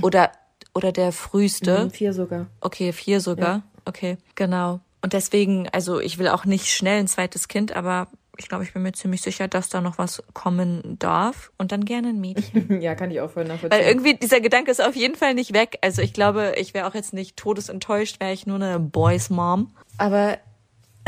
oder 0.02 0.32
oder 0.74 0.92
der 0.92 1.12
früheste. 1.12 1.86
Mhm, 1.86 1.92
Vier 1.92 2.14
sogar. 2.14 2.48
Okay, 2.62 2.94
vier 2.94 3.20
sogar. 3.20 3.64
Okay, 3.86 4.18
genau. 4.36 4.80
Und 5.02 5.14
deswegen, 5.14 5.68
also 5.70 6.00
ich 6.00 6.18
will 6.18 6.28
auch 6.28 6.46
nicht 6.46 6.68
schnell 6.68 7.00
ein 7.00 7.08
zweites 7.08 7.48
Kind, 7.48 7.76
aber 7.76 8.08
ich 8.42 8.50
glaube, 8.50 8.64
ich 8.64 8.74
bin 8.74 8.82
mir 8.82 8.92
ziemlich 8.92 9.22
sicher, 9.22 9.48
dass 9.48 9.70
da 9.70 9.82
noch 9.82 9.98
was 9.98 10.24
kommen 10.34 10.98
darf. 11.00 11.52
Und 11.58 11.72
dann 11.72 11.86
gerne 11.86 12.10
ein 12.10 12.20
Mädchen. 12.20 12.82
Ja, 12.82 12.96
kann 12.96 13.12
ich 13.12 13.22
auch 13.22 13.30
voll 13.30 13.44
Weil 13.44 13.54
nachvollziehen. 13.54 13.88
irgendwie 13.88 14.16
dieser 14.16 14.42
Gedanke 14.42 14.72
ist 14.72 14.82
auf 14.84 14.96
jeden 14.96 15.16
Fall 15.16 15.34
nicht 15.34 15.54
weg. 15.54 15.78
Also 15.82 16.02
ich 16.02 16.14
glaube, 16.14 16.54
ich 16.58 16.74
wäre 16.74 16.88
auch 16.88 16.96
jetzt 16.96 17.14
nicht 17.14 17.38
todesenttäuscht, 17.38 18.20
wäre 18.20 18.34
ich 18.34 18.48
nur 18.48 18.56
eine 18.56 18.80
Boys 18.80 19.30
Mom. 19.30 19.72
Aber 19.98 20.38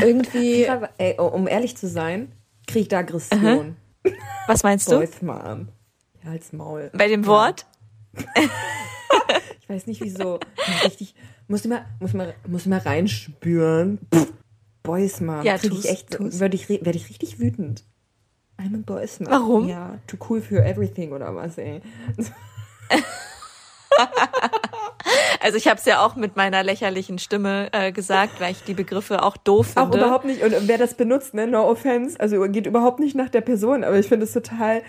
irgendwie, 0.00 0.64
Ey, 0.98 1.16
oh, 1.18 1.26
um 1.26 1.48
ehrlich 1.48 1.76
zu 1.76 1.88
sein, 1.88 2.30
kriege 2.66 2.80
ich 2.80 2.88
da 2.88 2.98
Aggression. 2.98 3.76
was 4.46 4.62
meinst 4.62 4.90
du? 4.90 4.96
Boys 4.96 5.20
Mom. 5.22 5.68
Ja, 6.24 6.30
als 6.30 6.52
Maul. 6.52 6.90
Bei 6.94 7.08
dem 7.08 7.26
Wort? 7.26 7.66
Ich 9.60 9.68
weiß 9.70 9.86
nicht 9.86 10.02
wieso. 10.02 10.40
Richtig, 10.84 11.14
muss 11.48 11.64
immer, 11.64 11.86
muss 11.98 12.12
mal, 12.12 12.34
muss 12.46 12.66
mal 12.66 12.80
reinspüren. 12.80 13.98
Pff, 14.14 14.30
Boys 14.84 15.20
Mom. 15.20 15.42
Ja, 15.42 15.58
Krieg 15.58 15.72
tu's, 15.72 15.84
ich 15.84 15.90
echt, 15.90 16.10
tu's. 16.12 16.38
werde 16.38 16.54
ich, 16.54 16.68
werde 16.68 16.92
ich 16.92 17.08
richtig 17.08 17.40
wütend. 17.40 17.82
I'm 18.58 18.76
a 18.76 18.82
Boys 18.86 19.18
Mom. 19.18 19.30
Warum? 19.32 19.68
Ja, 19.68 19.98
too 20.06 20.16
cool 20.28 20.40
for 20.40 20.58
everything 20.58 21.12
oder 21.12 21.34
was, 21.34 21.58
ey. 21.58 21.80
Also 25.40 25.58
ich 25.58 25.68
habe 25.68 25.78
es 25.78 25.84
ja 25.84 26.04
auch 26.04 26.16
mit 26.16 26.36
meiner 26.36 26.62
lächerlichen 26.62 27.18
Stimme 27.18 27.68
äh, 27.72 27.92
gesagt, 27.92 28.40
weil 28.40 28.52
ich 28.52 28.64
die 28.64 28.72
Begriffe 28.72 29.22
auch 29.22 29.36
doof 29.36 29.74
finde. 29.74 29.82
Auch 29.82 29.94
überhaupt 29.94 30.24
nicht, 30.24 30.42
und 30.42 30.52
wer 30.66 30.78
das 30.78 30.94
benutzt, 30.94 31.34
ne, 31.34 31.46
no 31.46 31.68
offense, 31.68 32.18
also 32.18 32.40
geht 32.48 32.66
überhaupt 32.66 32.98
nicht 32.98 33.14
nach 33.14 33.28
der 33.28 33.42
Person, 33.42 33.84
aber 33.84 33.98
ich 33.98 34.08
finde 34.08 34.24
es 34.24 34.32
total 34.32 34.82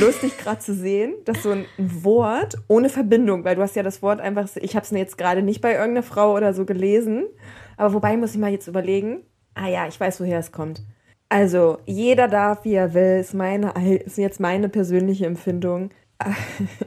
lustig 0.00 0.36
gerade 0.42 0.58
zu 0.58 0.74
sehen, 0.74 1.14
dass 1.24 1.44
so 1.44 1.52
ein 1.52 1.66
Wort 1.78 2.56
ohne 2.66 2.88
Verbindung, 2.88 3.44
weil 3.44 3.54
du 3.54 3.62
hast 3.62 3.76
ja 3.76 3.84
das 3.84 4.02
Wort 4.02 4.20
einfach, 4.20 4.48
ich 4.56 4.74
habe 4.74 4.84
es 4.84 4.90
jetzt 4.90 5.16
gerade 5.16 5.42
nicht 5.42 5.60
bei 5.60 5.74
irgendeiner 5.74 6.02
Frau 6.02 6.34
oder 6.34 6.54
so 6.54 6.64
gelesen, 6.64 7.26
aber 7.76 7.94
wobei 7.94 8.16
muss 8.16 8.32
ich 8.32 8.40
mal 8.40 8.50
jetzt 8.50 8.68
überlegen, 8.68 9.22
ah 9.54 9.68
ja, 9.68 9.86
ich 9.86 9.98
weiß, 9.98 10.20
woher 10.20 10.38
es 10.38 10.52
kommt. 10.52 10.82
Also, 11.28 11.78
jeder 11.86 12.28
darf, 12.28 12.64
wie 12.64 12.74
er 12.74 12.94
will, 12.94 13.18
ist, 13.20 13.34
meine, 13.34 13.72
ist 14.04 14.18
jetzt 14.18 14.40
meine 14.40 14.68
persönliche 14.68 15.26
Empfindung. 15.26 15.90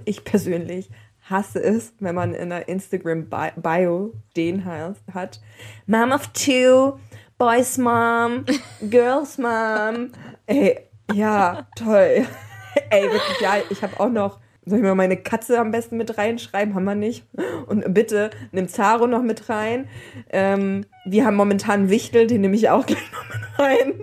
Ich 0.06 0.23
persönlich 0.23 0.89
hasse 1.30 1.62
es, 1.62 1.93
wenn 2.00 2.15
man 2.15 2.34
in 2.34 2.52
einer 2.52 2.67
Instagram-Bio 2.67 4.13
den 4.36 4.65
hat. 4.65 5.41
Mom 5.86 6.12
of 6.12 6.28
two, 6.28 6.97
Boys 7.38 7.78
Mom, 7.78 8.45
Girls 8.89 9.38
Mom. 9.38 10.12
Ey, 10.45 10.80
ja, 11.13 11.67
toll. 11.76 12.26
Ey, 12.89 13.04
wirklich, 13.04 13.41
ja, 13.41 13.56
ich 13.69 13.82
habe 13.82 14.00
auch 14.00 14.10
noch, 14.10 14.39
soll 14.67 14.80
ich 14.80 14.84
mal 14.84 14.95
meine 14.95 15.17
Katze 15.17 15.60
am 15.60 15.71
besten 15.71 15.97
mit 15.97 16.17
reinschreiben? 16.17 16.75
Haben 16.75 16.84
wir 16.84 16.95
nicht. 16.95 17.25
Und 17.67 17.93
bitte, 17.93 18.30
nimm 18.51 18.67
Zaro 18.67 19.08
noch 19.08 19.21
mit 19.21 19.49
rein. 19.49 19.88
Ähm, 20.30 20.86
wir 21.06 21.25
haben 21.25 21.36
momentan 21.36 21.89
Wichtel, 21.89 22.27
den 22.27 22.41
nehme 22.41 22.56
ich 22.56 22.69
auch 22.69 22.86
gleich 22.86 23.12
noch 23.12 23.25
mit 23.30 23.60
rein. 23.60 24.01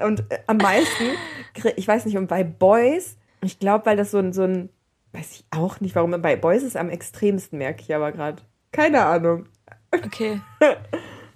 und 0.06 0.20
äh, 0.30 0.38
am 0.46 0.58
meisten, 0.58 1.04
ich 1.76 1.86
weiß 1.86 2.06
nicht, 2.06 2.16
und 2.16 2.28
bei 2.28 2.44
Boys, 2.44 3.16
ich 3.42 3.58
glaube, 3.58 3.86
weil 3.86 3.96
das 3.96 4.10
so 4.10 4.18
ein, 4.18 4.32
so 4.32 4.42
ein, 4.42 4.68
weiß 5.12 5.32
ich 5.32 5.44
auch 5.50 5.80
nicht, 5.80 5.94
warum, 5.94 6.10
bei 6.22 6.36
Boys 6.36 6.62
ist 6.62 6.76
am 6.76 6.88
extremsten, 6.88 7.58
merke 7.58 7.82
ich 7.82 7.94
aber 7.94 8.12
gerade. 8.12 8.42
Keine 8.72 9.04
Ahnung. 9.04 9.46
Okay. 9.90 10.40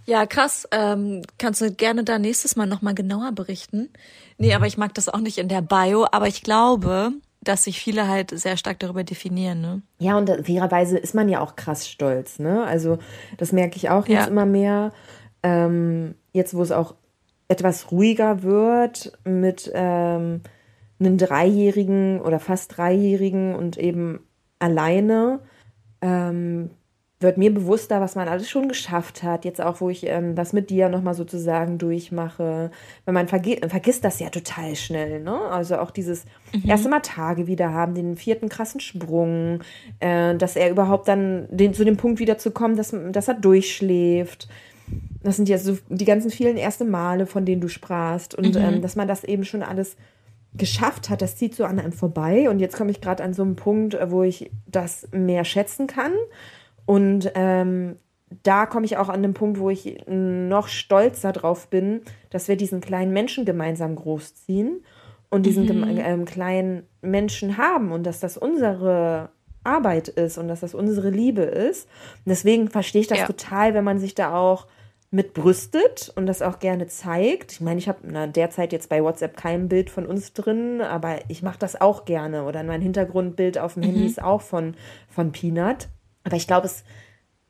Ja, 0.06 0.26
krass. 0.26 0.68
Ähm, 0.72 1.22
kannst 1.38 1.60
du 1.60 1.70
gerne 1.70 2.04
da 2.04 2.18
nächstes 2.18 2.56
Mal 2.56 2.66
nochmal 2.66 2.94
genauer 2.94 3.32
berichten? 3.32 3.90
Nee, 4.38 4.54
aber 4.54 4.66
ich 4.66 4.76
mag 4.76 4.94
das 4.94 5.08
auch 5.08 5.20
nicht 5.20 5.38
in 5.38 5.48
der 5.48 5.62
Bio, 5.62 6.06
aber 6.10 6.26
ich 6.26 6.42
glaube, 6.42 7.12
dass 7.42 7.64
sich 7.64 7.80
viele 7.80 8.06
halt 8.08 8.38
sehr 8.38 8.56
stark 8.56 8.78
darüber 8.80 9.02
definieren, 9.04 9.60
ne? 9.60 9.82
Ja, 9.98 10.16
und 10.18 10.28
fairerweise 10.44 10.98
ist 10.98 11.14
man 11.14 11.28
ja 11.28 11.40
auch 11.40 11.56
krass 11.56 11.88
stolz, 11.88 12.38
ne? 12.38 12.64
Also, 12.64 12.98
das 13.38 13.52
merke 13.52 13.76
ich 13.76 13.88
auch 13.90 14.06
jetzt 14.06 14.24
Ja. 14.24 14.26
immer 14.26 14.46
mehr. 14.46 14.92
Ähm, 15.42 16.14
jetzt, 16.32 16.54
wo 16.54 16.62
es 16.62 16.70
auch 16.70 16.94
etwas 17.48 17.90
ruhiger 17.90 18.42
wird 18.42 19.18
mit 19.24 19.70
ähm, 19.74 20.42
einem 21.00 21.16
Dreijährigen 21.16 22.20
oder 22.20 22.38
fast 22.38 22.76
Dreijährigen 22.76 23.54
und 23.54 23.78
eben 23.78 24.20
alleine, 24.58 25.40
ähm, 26.02 26.70
wird 27.20 27.36
mir 27.36 27.52
bewusster, 27.52 28.00
was 28.00 28.14
man 28.14 28.28
alles 28.28 28.48
schon 28.48 28.66
geschafft 28.66 29.22
hat. 29.22 29.44
Jetzt 29.44 29.60
auch, 29.60 29.82
wo 29.82 29.90
ich 29.90 30.06
ähm, 30.06 30.34
das 30.34 30.54
mit 30.54 30.70
dir 30.70 30.88
nochmal 30.88 31.12
sozusagen 31.12 31.76
durchmache. 31.76 32.70
Weil 33.04 33.14
man 33.14 33.28
verge 33.28 33.60
vergisst 33.68 34.04
das 34.04 34.20
ja 34.20 34.30
total 34.30 34.74
schnell, 34.74 35.20
ne? 35.20 35.38
Also 35.38 35.76
auch 35.76 35.90
dieses 35.90 36.24
erste 36.66 36.88
Mal 36.88 37.00
Tage 37.00 37.46
wieder 37.46 37.72
haben, 37.72 37.94
den 37.94 38.16
vierten 38.16 38.48
krassen 38.48 38.80
Sprung, 38.80 39.60
äh, 40.00 40.34
dass 40.34 40.56
er 40.56 40.70
überhaupt 40.70 41.08
dann 41.08 41.46
den, 41.50 41.74
zu 41.74 41.84
dem 41.84 41.98
Punkt 41.98 42.20
wieder 42.20 42.38
zu 42.38 42.52
kommen, 42.52 42.76
dass, 42.76 42.96
dass 43.12 43.28
er 43.28 43.34
durchschläft. 43.34 44.48
Das 45.22 45.36
sind 45.36 45.48
ja 45.48 45.58
so 45.58 45.76
die 45.90 46.06
ganzen 46.06 46.30
vielen 46.30 46.56
erste 46.56 46.86
Male, 46.86 47.26
von 47.26 47.44
denen 47.44 47.60
du 47.60 47.68
sprachst. 47.68 48.34
Und 48.34 48.56
ähm, 48.56 48.80
dass 48.80 48.96
man 48.96 49.06
das 49.06 49.24
eben 49.24 49.44
schon 49.44 49.62
alles 49.62 49.96
geschafft 50.54 51.10
hat, 51.10 51.20
das 51.20 51.36
zieht 51.36 51.54
so 51.54 51.64
an 51.64 51.78
einem 51.78 51.92
vorbei. 51.92 52.48
Und 52.48 52.60
jetzt 52.60 52.76
komme 52.76 52.90
ich 52.90 53.02
gerade 53.02 53.22
an 53.22 53.34
so 53.34 53.42
einen 53.42 53.56
Punkt, 53.56 53.96
wo 54.06 54.22
ich 54.22 54.50
das 54.66 55.06
mehr 55.12 55.44
schätzen 55.44 55.86
kann 55.86 56.12
und 56.90 57.30
ähm, 57.36 57.98
da 58.42 58.66
komme 58.66 58.84
ich 58.84 58.96
auch 58.96 59.08
an 59.08 59.22
den 59.22 59.32
Punkt, 59.32 59.60
wo 59.60 59.70
ich 59.70 60.02
noch 60.08 60.66
stolzer 60.66 61.30
drauf 61.30 61.68
bin, 61.68 62.00
dass 62.30 62.48
wir 62.48 62.56
diesen 62.56 62.80
kleinen 62.80 63.12
Menschen 63.12 63.44
gemeinsam 63.44 63.94
großziehen 63.94 64.82
und 65.28 65.46
diesen 65.46 65.66
mhm. 65.66 66.00
ähm, 66.00 66.24
kleinen 66.24 66.82
Menschen 67.00 67.58
haben 67.58 67.92
und 67.92 68.02
dass 68.02 68.18
das 68.18 68.36
unsere 68.36 69.30
Arbeit 69.62 70.08
ist 70.08 70.36
und 70.36 70.48
dass 70.48 70.60
das 70.60 70.74
unsere 70.74 71.10
Liebe 71.10 71.42
ist. 71.42 71.84
Und 72.24 72.30
deswegen 72.30 72.68
verstehe 72.68 73.02
ich 73.02 73.06
das 73.06 73.20
ja. 73.20 73.26
total, 73.26 73.72
wenn 73.72 73.84
man 73.84 74.00
sich 74.00 74.16
da 74.16 74.34
auch 74.34 74.66
mit 75.12 75.32
brüstet 75.32 76.12
und 76.16 76.26
das 76.26 76.42
auch 76.42 76.58
gerne 76.58 76.88
zeigt. 76.88 77.52
Ich 77.52 77.60
meine, 77.60 77.78
ich 77.78 77.88
habe 77.88 78.28
derzeit 78.34 78.72
jetzt 78.72 78.88
bei 78.88 79.00
WhatsApp 79.00 79.36
kein 79.36 79.68
Bild 79.68 79.90
von 79.90 80.06
uns 80.06 80.32
drin, 80.32 80.80
aber 80.80 81.18
ich 81.28 81.44
mache 81.44 81.60
das 81.60 81.80
auch 81.80 82.04
gerne. 82.04 82.46
Oder 82.46 82.64
mein 82.64 82.82
Hintergrundbild 82.82 83.58
auf 83.58 83.74
dem 83.74 83.84
mhm. 83.84 83.86
Handy 83.86 84.06
ist 84.06 84.20
auch 84.20 84.40
von, 84.40 84.74
von 85.08 85.30
Peanut. 85.30 85.86
Aber 86.24 86.36
ich 86.36 86.46
glaube, 86.46 86.66
es 86.66 86.84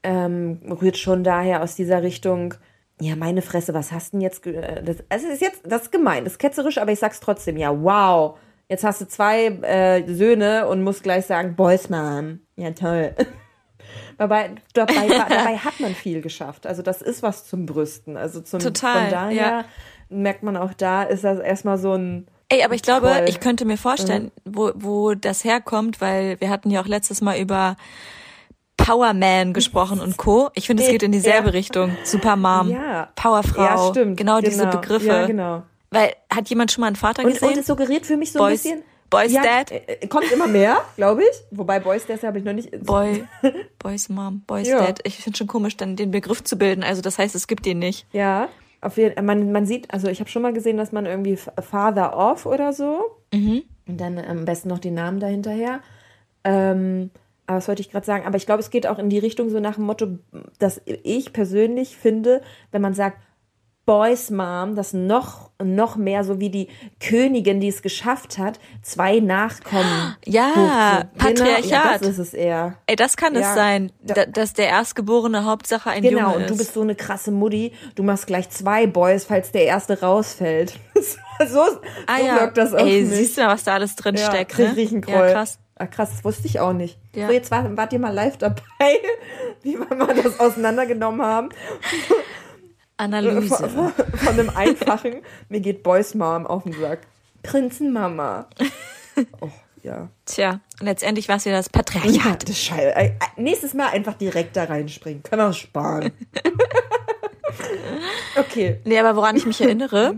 ähm, 0.03 0.61
rührt 0.81 0.97
schon 0.97 1.25
daher 1.25 1.63
aus 1.63 1.75
dieser 1.75 2.03
Richtung, 2.03 2.55
ja, 3.01 3.17
meine 3.17 3.43
Fresse, 3.43 3.75
was 3.75 3.93
hast 3.93 4.13
du 4.13 4.19
denn 4.19 4.21
jetzt? 4.23 4.47
Äh, 4.47 4.83
das, 4.83 4.97
also 5.09 5.29
ist 5.29 5.41
jetzt, 5.41 5.63
das 5.65 5.83
ist 5.83 5.93
gemein, 5.93 6.25
das 6.25 6.35
ist 6.35 6.39
ketzerisch, 6.39 6.79
aber 6.79 6.93
ich 6.93 6.99
sag's 6.99 7.21
trotzdem, 7.21 7.57
ja, 7.57 7.71
wow. 7.83 8.39
Jetzt 8.69 8.85
hast 8.85 9.01
du 9.01 9.09
zwei 9.09 9.47
äh, 9.47 10.07
Söhne 10.07 10.69
und 10.69 10.85
musst 10.85 11.03
gleich 11.03 11.27
sagen, 11.27 11.57
Boys 11.57 11.89
Mom. 11.89 12.41
Ja, 12.57 12.71
toll. 12.71 13.17
dabei, 14.19 14.53
dabei, 14.75 15.09
dabei 15.09 15.57
hat 15.57 15.81
man 15.81 15.95
viel 15.95 16.21
geschafft. 16.21 16.67
Also 16.67 16.83
das 16.83 17.03
ist 17.03 17.23
was 17.23 17.47
zum 17.47 17.67
Brüsten. 17.67 18.17
Also 18.17 18.41
zum, 18.41 18.61
Total, 18.61 19.03
von 19.03 19.11
daher 19.11 19.35
ja. 19.35 19.65
merkt 20.09 20.45
man 20.45 20.57
auch 20.57 20.73
da, 20.73 21.03
ist 21.03 21.25
das 21.25 21.41
erstmal 21.41 21.79
so 21.79 21.95
ein 21.95 22.29
Ey, 22.53 22.65
aber 22.65 22.75
ich 22.75 22.83
glaube, 22.83 23.07
Troll. 23.07 23.25
ich 23.29 23.39
könnte 23.39 23.65
mir 23.65 23.77
vorstellen, 23.77 24.33
mhm. 24.45 24.57
wo, 24.57 24.73
wo 24.75 25.15
das 25.15 25.45
herkommt, 25.45 26.01
weil 26.01 26.41
wir 26.41 26.51
hatten 26.51 26.71
ja 26.71 26.83
auch 26.83 26.87
letztes 26.87 27.21
Mal 27.21 27.39
über 27.39 27.77
Powerman 28.85 29.53
gesprochen 29.53 30.01
und 30.01 30.17
Co. 30.17 30.51
Ich 30.55 30.67
finde, 30.67 30.83
es 30.83 30.89
geht 30.89 31.03
in 31.03 31.13
dieselbe 31.13 31.49
ja. 31.49 31.53
Richtung. 31.53 31.97
Supermom, 32.05 32.71
ja. 32.71 33.09
Powerfrau. 33.15 33.63
Ja, 33.63 33.91
stimmt. 33.91 34.17
Genau, 34.17 34.39
genau, 34.39 34.49
diese 34.49 34.67
Begriffe. 34.67 35.07
Ja, 35.07 35.27
genau. 35.27 35.63
Weil, 35.91 36.13
hat 36.33 36.49
jemand 36.49 36.73
schon 36.73 36.83
mal 36.83 36.89
einen 36.89 36.97
Vater 36.97 37.25
und, 37.25 37.33
gesehen? 37.33 37.51
Und 37.51 37.59
es 37.59 37.67
suggeriert 37.67 38.07
für 38.07 38.17
mich 38.17 38.33
so 38.33 38.39
Boys, 38.39 38.65
ein 38.65 38.79
bisschen. 38.79 38.91
Boys 39.11 39.33
ja, 39.33 39.43
Dad. 39.43 39.73
Äh, 39.73 39.77
äh, 40.01 40.07
kommt 40.07 40.31
immer 40.31 40.47
mehr, 40.47 40.79
glaube 40.97 41.23
ich. 41.23 41.37
Wobei 41.51 41.81
Boys 41.81 42.07
Dad 42.07 42.23
habe 42.23 42.39
ich 42.39 42.45
noch 42.45 42.53
nicht. 42.53 42.71
Boy, 42.85 43.25
Boys 43.79 44.09
Mom, 44.09 44.43
Boys 44.47 44.69
ja. 44.69 44.79
Dad. 44.79 45.01
Ich 45.05 45.17
finde 45.17 45.37
schon 45.37 45.49
komisch, 45.49 45.77
dann 45.77 45.97
den 45.97 46.13
Begriff 46.13 46.45
zu 46.45 46.57
bilden. 46.57 46.85
Also 46.85 47.03
das 47.03 47.19
heißt, 47.19 47.35
es 47.35 47.49
gibt 47.49 47.67
den 47.67 47.81
nicht. 47.81 48.07
Ja. 48.13 48.49
Auf 48.81 48.97
jeden, 48.97 49.23
man, 49.27 49.53
man 49.53 49.67
sieht, 49.67 49.93
also 49.93 50.09
ich 50.09 50.21
habe 50.21 50.31
schon 50.31 50.43
mal 50.43 50.55
gesehen, 50.55 50.79
dass 50.79 50.91
man 50.91 51.05
irgendwie 51.05 51.37
Father 51.37 52.17
of 52.17 52.47
oder 52.47 52.73
so. 52.73 53.17
Mhm. 53.33 53.65
Und 53.87 54.01
dann 54.01 54.19
am 54.19 54.45
besten 54.45 54.69
noch 54.69 54.79
den 54.79 54.95
Namen 54.95 55.21
dahinterher. 55.21 55.81
Ähm, 56.45 57.11
aber 57.51 57.57
was 57.57 57.67
wollte 57.67 57.83
ich 57.83 57.91
gerade 57.91 58.07
sagen? 58.07 58.27
Aber 58.27 58.37
ich 58.37 58.47
glaube, 58.47 58.61
es 58.61 58.71
geht 58.71 58.87
auch 58.87 59.01
in 59.01 59.11
die 59.11 59.19
Richtung 59.19 59.51
so 59.51 59.59
nach 59.59 59.75
dem 59.75 59.83
Motto, 59.83 60.19
dass 60.61 60.81
ich 60.87 61.33
persönlich 61.33 61.97
finde, 61.97 62.43
wenn 62.71 62.81
man 62.81 62.95
sagt, 62.95 63.19
Boys 63.87 64.31
Mom, 64.31 64.77
das 64.77 64.93
noch, 64.93 65.51
noch 65.61 65.97
mehr 65.97 66.23
so 66.23 66.39
wie 66.39 66.49
die 66.49 66.69
Königin, 67.01 67.59
die 67.59 67.67
es 67.67 67.83
geschafft 67.83 68.39
hat, 68.39 68.61
zwei 68.83 69.19
Nachkommen. 69.19 70.15
Ja, 70.25 71.09
Patriarchat. 71.19 71.65
Ja, 71.67 71.99
das 71.99 72.07
ist 72.07 72.19
es 72.19 72.35
eher. 72.35 72.77
Ey, 72.87 72.95
das 72.95 73.17
kann 73.17 73.35
es 73.35 73.41
ja, 73.41 73.55
sein, 73.55 73.91
da, 74.01 74.27
dass 74.27 74.53
der 74.53 74.69
Erstgeborene 74.69 75.45
Hauptsache 75.45 75.91
ein 75.91 76.03
genau, 76.03 76.19
Junge 76.19 76.21
ist. 76.21 76.35
Genau, 76.35 76.43
und 76.43 76.51
du 76.51 76.57
bist 76.57 76.75
so 76.75 76.83
eine 76.83 76.95
krasse 76.95 77.33
Mutti, 77.33 77.73
du 77.97 78.05
machst 78.05 78.29
gleich 78.29 78.49
zwei 78.51 78.87
Boys, 78.87 79.25
falls 79.25 79.51
der 79.51 79.65
erste 79.65 80.01
rausfällt. 80.01 80.79
so 80.95 81.49
so 81.49 81.61
ah, 82.07 82.19
ja. 82.25 82.37
wirkt 82.37 82.59
das 82.59 82.75
auch 82.75 82.87
Ey, 82.87 83.05
siehst 83.05 83.39
du 83.39 83.43
mal, 83.43 83.55
was 83.55 83.65
da 83.65 83.75
alles 83.75 83.97
drin 83.97 84.15
ja, 84.15 84.27
steckt, 84.27 84.57
ne? 84.57 84.73
Ja, 85.09 85.33
krass. 85.33 85.59
Ah, 85.81 85.87
krass, 85.87 86.11
das 86.11 86.25
wusste 86.25 86.47
ich 86.47 86.61
auch 86.61 86.75
nicht. 86.75 86.99
Ja. 87.15 87.27
So, 87.27 87.33
jetzt 87.33 87.51
war, 87.51 87.75
wart 87.75 87.91
ihr 87.95 87.99
mal 87.99 88.13
live 88.13 88.37
dabei, 88.37 88.61
wie 89.63 89.79
wir 89.79 89.97
mal 89.97 90.15
das 90.15 90.39
auseinandergenommen 90.39 91.23
haben. 91.23 91.49
Analyse. 92.99 93.57
Von, 93.57 93.71
von, 93.71 94.19
von 94.19 94.29
einem 94.29 94.51
einfachen, 94.51 95.23
mir 95.49 95.61
geht 95.61 95.83
Boys 95.83 96.15
Mom 96.15 96.47
auf 96.47 96.65
den 96.65 96.75
Sack. 96.75 97.01
Prinzenmama. 97.43 98.49
Oh, 99.41 99.51
ja. 99.83 100.09
Tja, 100.25 100.61
letztendlich 100.81 101.29
war 101.29 101.37
es 101.37 101.45
ja 101.45 101.53
das 101.53 101.69
Patriarchat. 101.69 102.15
Ja, 102.15 102.37
das 102.37 102.59
Scheiße. 102.59 102.95
Äh, 102.95 103.13
nächstes 103.37 103.75
Mal 103.75 103.89
einfach 103.89 104.15
direkt 104.15 104.57
da 104.57 104.65
reinspringen. 104.65 105.23
Können 105.25 105.49
wir 105.49 105.53
sparen. 105.53 106.13
okay. 108.37 108.81
Nee, 108.85 108.99
aber 108.99 109.17
woran 109.17 109.37
ich 109.37 109.45
mich 109.45 109.61
erinnere, 109.61 110.15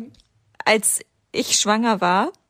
als 0.64 1.00
ich 1.32 1.56
schwanger 1.56 2.00
war, 2.00 2.28
äh, 2.28 2.41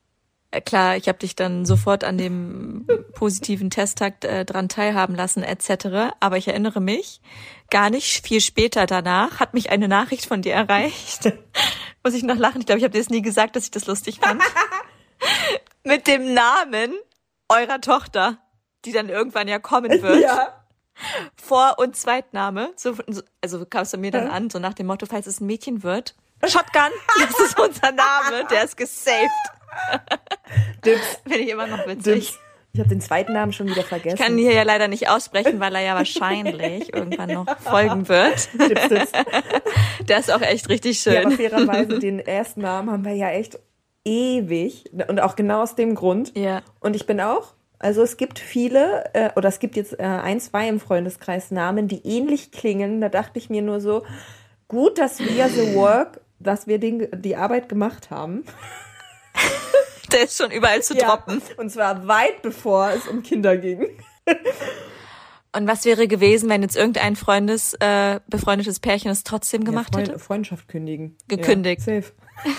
klar, 0.60 0.96
ich 0.96 1.08
habe 1.08 1.18
dich 1.18 1.34
dann 1.34 1.64
sofort 1.64 2.04
an 2.04 2.18
dem 2.18 2.86
positiven 3.14 3.70
Testtakt 3.70 4.24
äh, 4.24 4.44
dran 4.44 4.68
teilhaben 4.68 5.14
lassen 5.14 5.42
etc. 5.42 6.14
Aber 6.20 6.36
ich 6.36 6.48
erinnere 6.48 6.80
mich, 6.80 7.20
gar 7.70 7.90
nicht 7.90 8.26
viel 8.26 8.40
später 8.40 8.86
danach 8.86 9.40
hat 9.40 9.54
mich 9.54 9.70
eine 9.70 9.88
Nachricht 9.88 10.26
von 10.26 10.42
dir 10.42 10.54
erreicht. 10.54 11.32
Muss 12.04 12.14
ich 12.14 12.22
noch 12.22 12.36
lachen? 12.36 12.60
Ich 12.60 12.66
glaube, 12.66 12.78
ich 12.78 12.84
habe 12.84 12.92
dir 12.92 13.00
das 13.00 13.10
nie 13.10 13.22
gesagt, 13.22 13.56
dass 13.56 13.64
ich 13.64 13.70
das 13.70 13.86
lustig 13.86 14.20
fand. 14.20 14.42
Mit 15.84 16.06
dem 16.06 16.34
Namen 16.34 16.92
eurer 17.48 17.80
Tochter, 17.80 18.38
die 18.84 18.92
dann 18.92 19.08
irgendwann 19.08 19.48
ja 19.48 19.58
kommen 19.58 20.02
wird. 20.02 20.22
Ja. 20.22 20.64
Vor- 21.36 21.78
und 21.78 21.96
Zweitname. 21.96 22.72
So, 22.76 22.96
also 23.40 23.64
kamst 23.64 23.94
du 23.94 23.98
mir 23.98 24.10
dann 24.10 24.28
an, 24.28 24.50
so 24.50 24.58
nach 24.58 24.74
dem 24.74 24.86
Motto, 24.86 25.06
falls 25.06 25.26
es 25.26 25.40
ein 25.40 25.46
Mädchen 25.46 25.82
wird. 25.82 26.14
Shotgun, 26.44 26.90
das 27.20 27.40
ist 27.40 27.58
unser 27.58 27.92
Name, 27.92 28.46
der 28.50 28.64
ist 28.64 28.76
gesaved. 28.76 29.30
Dips. 30.84 31.20
Finde 31.22 31.38
ich 31.38 31.50
immer 31.50 31.66
noch 31.66 31.86
witzig. 31.86 32.26
Dips. 32.26 32.38
Ich 32.74 32.80
habe 32.80 32.88
den 32.88 33.02
zweiten 33.02 33.34
Namen 33.34 33.52
schon 33.52 33.68
wieder 33.68 33.82
vergessen. 33.82 34.16
Ich 34.16 34.22
kann 34.22 34.38
ihn 34.38 34.46
hier 34.46 34.54
ja 34.54 34.62
leider 34.62 34.88
nicht 34.88 35.10
aussprechen, 35.10 35.60
weil 35.60 35.74
er 35.74 35.82
ja 35.82 35.94
wahrscheinlich 35.94 36.94
irgendwann 36.94 37.30
noch 37.30 37.58
folgen 37.58 38.08
wird. 38.08 38.48
Dips, 38.54 38.88
Dips. 38.88 39.12
Der 40.08 40.18
ist 40.18 40.32
auch 40.32 40.40
echt 40.40 40.70
richtig 40.70 40.98
schön. 40.98 41.12
Ja, 41.12 41.20
aber 41.20 41.32
fairerweise, 41.32 41.98
den 41.98 42.18
ersten 42.18 42.62
Namen 42.62 42.90
haben 42.90 43.04
wir 43.04 43.14
ja 43.14 43.28
echt 43.30 43.58
ewig. 44.06 44.84
Und 45.06 45.20
auch 45.20 45.36
genau 45.36 45.62
aus 45.62 45.74
dem 45.74 45.94
Grund. 45.94 46.32
Ja. 46.34 46.62
Und 46.80 46.96
ich 46.96 47.06
bin 47.06 47.20
auch 47.20 47.54
also 47.82 48.02
es 48.02 48.16
gibt 48.16 48.38
viele, 48.38 49.04
äh, 49.12 49.30
oder 49.34 49.48
es 49.48 49.58
gibt 49.58 49.76
jetzt 49.76 49.98
äh, 49.98 50.04
ein, 50.04 50.40
zwei 50.40 50.68
im 50.68 50.78
Freundeskreis 50.78 51.50
Namen, 51.50 51.88
die 51.88 52.06
ähnlich 52.06 52.52
klingen. 52.52 53.00
Da 53.00 53.08
dachte 53.08 53.40
ich 53.40 53.50
mir 53.50 53.60
nur 53.60 53.80
so, 53.80 54.04
gut, 54.68 54.98
dass 54.98 55.18
wir 55.18 55.48
The 55.48 55.74
Work, 55.74 56.20
dass 56.38 56.68
wir 56.68 56.78
den, 56.78 57.08
die 57.12 57.34
Arbeit 57.34 57.68
gemacht 57.68 58.10
haben. 58.10 58.44
Der 60.12 60.24
ist 60.24 60.36
schon 60.36 60.50
überall 60.50 60.82
zu 60.82 60.94
ja, 60.94 61.06
droppen. 61.06 61.40
Und 61.56 61.70
zwar 61.70 62.06
weit 62.06 62.42
bevor 62.42 62.90
es 62.90 63.08
um 63.08 63.22
Kinder 63.22 63.56
ging. 63.56 63.86
Und 65.54 65.66
was 65.66 65.84
wäre 65.84 66.08
gewesen, 66.08 66.50
wenn 66.50 66.62
jetzt 66.62 66.76
irgendein 66.76 67.16
Freundes, 67.16 67.74
äh, 67.80 68.20
befreundetes 68.26 68.80
Pärchen 68.80 69.10
es 69.10 69.24
trotzdem 69.24 69.64
gemacht 69.64 69.88
ja, 69.92 69.98
Freund, 69.98 70.08
hätte? 70.08 70.18
Freundschaft 70.18 70.68
kündigen. 70.68 71.16
Gekündigt. 71.28 71.86
Ja, 71.86 72.02
safe. 72.02 72.12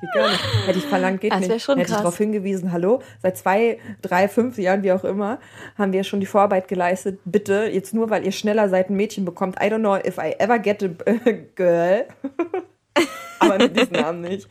geht 0.00 0.12
gar 0.12 0.30
nicht. 0.30 0.66
Hätte 0.66 0.78
ich 0.78 0.86
verlangt, 0.86 1.20
geht 1.20 1.32
das 1.32 1.46
nicht. 1.46 1.62
Schon 1.62 1.78
Hätte 1.78 1.88
krass. 1.88 1.98
ich 1.98 2.02
darauf 2.02 2.18
hingewiesen, 2.18 2.72
hallo, 2.72 3.02
seit 3.22 3.36
zwei, 3.36 3.78
drei, 4.02 4.28
fünf 4.28 4.58
Jahren, 4.58 4.82
wie 4.82 4.92
auch 4.92 5.04
immer, 5.04 5.38
haben 5.76 5.92
wir 5.92 6.04
schon 6.04 6.20
die 6.20 6.26
Vorarbeit 6.26 6.68
geleistet. 6.68 7.20
Bitte, 7.24 7.70
jetzt 7.72 7.94
nur, 7.94 8.10
weil 8.10 8.24
ihr 8.24 8.32
schneller 8.32 8.68
seid 8.68 8.90
ein 8.90 8.96
Mädchen 8.96 9.24
bekommt. 9.24 9.56
I 9.56 9.66
don't 9.66 9.78
know 9.78 9.96
if 9.96 10.18
I 10.18 10.34
ever 10.38 10.58
get 10.58 10.82
a 10.82 10.88
girl. 11.54 12.06
Mit 13.48 13.76
diesem 13.76 13.92
Namen 13.92 14.20
nicht. 14.20 14.48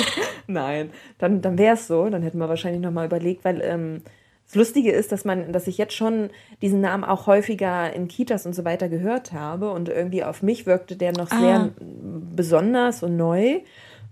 Nein, 0.46 0.90
dann, 1.18 1.40
dann 1.40 1.58
wäre 1.58 1.74
es 1.74 1.86
so. 1.86 2.08
Dann 2.08 2.22
hätten 2.22 2.38
wir 2.38 2.48
wahrscheinlich 2.48 2.82
nochmal 2.82 3.06
überlegt, 3.06 3.44
weil 3.44 3.60
ähm, 3.62 4.02
das 4.46 4.54
Lustige 4.54 4.92
ist, 4.92 5.12
dass 5.12 5.26
man, 5.26 5.52
dass 5.52 5.66
ich 5.66 5.76
jetzt 5.76 5.94
schon 5.94 6.30
diesen 6.62 6.80
Namen 6.80 7.04
auch 7.04 7.26
häufiger 7.26 7.92
in 7.92 8.08
Kitas 8.08 8.46
und 8.46 8.54
so 8.54 8.64
weiter 8.64 8.88
gehört 8.88 9.32
habe 9.32 9.70
und 9.70 9.90
irgendwie 9.90 10.24
auf 10.24 10.42
mich 10.42 10.64
wirkte 10.64 10.96
der 10.96 11.12
noch 11.12 11.30
ah. 11.30 11.38
sehr 11.38 11.70
besonders 11.78 13.02
und 13.02 13.16
neu. 13.16 13.60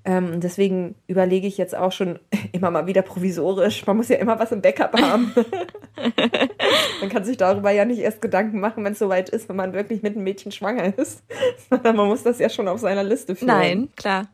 Ähm, 0.07 0.41
deswegen 0.41 0.95
überlege 1.09 1.49
ich 1.49 1.59
jetzt 1.59 1.77
auch 1.77 1.91
schon 1.91 2.21
immer 2.53 2.71
mal 2.71 2.87
wieder 2.87 3.03
provisorisch. 3.03 3.85
Man 3.87 3.97
muss 3.97 4.09
ja 4.09 4.17
immer 4.17 4.39
was 4.39 4.53
im 4.53 4.63
Backup 4.63 4.99
haben. 5.01 5.35
man 7.01 7.11
kann 7.11 7.25
sich 7.25 7.37
darüber 7.37 7.73
ja 7.73 7.85
nicht 7.85 7.99
erst 7.99 8.23
Gedanken 8.23 8.61
machen, 8.61 8.85
wenn 8.85 8.93
es 8.93 9.01
soweit 9.01 9.29
ist, 9.29 9.49
wenn 9.49 9.57
man 9.57 9.73
wirklich 9.73 10.03
mit 10.03 10.15
einem 10.15 10.23
Mädchen 10.23 10.53
schwanger 10.53 10.97
ist. 10.97 11.25
man 11.83 11.97
muss 11.97 12.23
das 12.23 12.39
ja 12.39 12.49
schon 12.49 12.69
auf 12.69 12.79
seiner 12.79 13.03
Liste 13.03 13.35
führen. 13.35 13.49
Nein, 13.49 13.89
klar. 13.97 14.29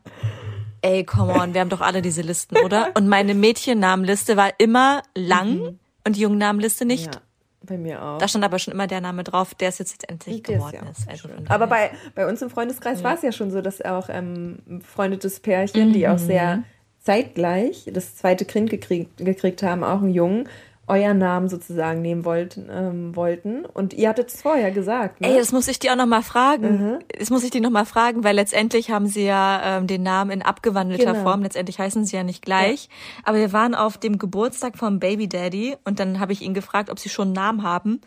Ey, 0.81 1.03
come 1.05 1.33
on, 1.33 1.55
wir 1.55 1.61
haben 1.61 1.69
doch 1.69 1.81
alle 1.81 2.03
diese 2.03 2.21
Listen, 2.21 2.57
oder? 2.57 2.91
Und 2.95 3.07
meine 3.07 3.33
Mädchennamenliste 3.33 4.37
war 4.37 4.51
immer 4.59 5.01
lang 5.15 5.55
mhm. 5.55 5.79
und 6.05 6.15
die 6.17 6.21
Jungennamenliste 6.21 6.85
nicht. 6.85 7.15
Ja. 7.15 7.21
Bei 7.65 7.77
mir 7.77 8.03
auch. 8.03 8.17
Da 8.17 8.27
stand 8.27 8.43
aber 8.43 8.59
schon 8.59 8.73
immer 8.73 8.87
der 8.87 8.99
Name 8.99 9.23
drauf, 9.23 9.55
der 9.55 9.69
es 9.69 9.79
jetzt 9.79 9.93
letztendlich 9.93 10.43
geworden 10.43 10.79
ja 10.83 10.89
ist. 10.89 11.09
Also 11.09 11.29
aber 11.47 11.67
bei, 11.67 11.91
bei 12.13 12.27
uns 12.27 12.41
im 12.41 12.49
Freundeskreis 12.49 12.99
ja. 12.99 13.05
war 13.05 13.15
es 13.15 13.21
ja 13.21 13.31
schon 13.31 13.51
so, 13.51 13.61
dass 13.61 13.81
auch 13.81 14.09
ähm, 14.09 14.59
befreundetes 14.65 15.39
Pärchen, 15.39 15.89
mhm. 15.89 15.93
die 15.93 16.07
auch 16.07 16.17
sehr 16.17 16.63
zeitgleich 16.99 17.89
das 17.93 18.15
zweite 18.15 18.45
Kind 18.45 18.69
gekriegt, 18.69 19.17
gekriegt 19.17 19.63
haben, 19.63 19.83
auch 19.83 20.01
einen 20.01 20.13
Jungen, 20.13 20.49
euer 20.85 21.13
Namen 21.13 21.47
sozusagen 21.47 22.01
nehmen 22.01 22.25
wollten, 22.25 22.67
ähm, 22.69 23.15
wollten. 23.15 23.65
Und 23.65 23.93
ihr 23.93 24.09
hattet 24.09 24.27
es 24.29 24.41
vorher 24.41 24.71
gesagt. 24.71 25.21
Ne? 25.21 25.29
Ey, 25.29 25.37
das 25.37 25.53
muss 25.53 25.67
ich 25.69 25.79
dir 25.79 25.93
auch 25.93 25.95
nochmal 25.97 26.23
fragen. 26.23 26.91
Mhm. 26.93 26.99
Das 27.17 27.29
muss 27.29 27.43
ich 27.43 27.51
dir 27.51 27.61
nochmal 27.61 27.85
fragen, 27.85 28.23
weil 28.25 28.35
letztendlich 28.35 28.91
haben 28.91 29.07
sie 29.07 29.23
ja 29.25 29.77
ähm, 29.77 29.87
den 29.87 30.03
Namen 30.03 30.31
in 30.31 30.41
abgewandelter 30.41 31.13
genau. 31.13 31.23
Form. 31.23 31.41
Letztendlich 31.43 31.79
heißen 31.79 32.05
sie 32.05 32.15
ja 32.17 32.23
nicht 32.23 32.43
gleich. 32.43 32.85
Ja. 32.85 32.89
Aber 33.25 33.37
wir 33.37 33.53
waren 33.53 33.75
auf 33.75 33.97
dem 33.97 34.17
Geburtstag 34.17 34.77
vom 34.77 34.99
Baby 34.99 35.29
Daddy 35.29 35.77
und 35.85 35.99
dann 35.99 36.19
habe 36.19 36.33
ich 36.33 36.41
ihn 36.41 36.53
gefragt, 36.53 36.89
ob 36.89 36.99
sie 36.99 37.09
schon 37.09 37.27
einen 37.29 37.33
Namen 37.33 37.63
haben. 37.63 38.01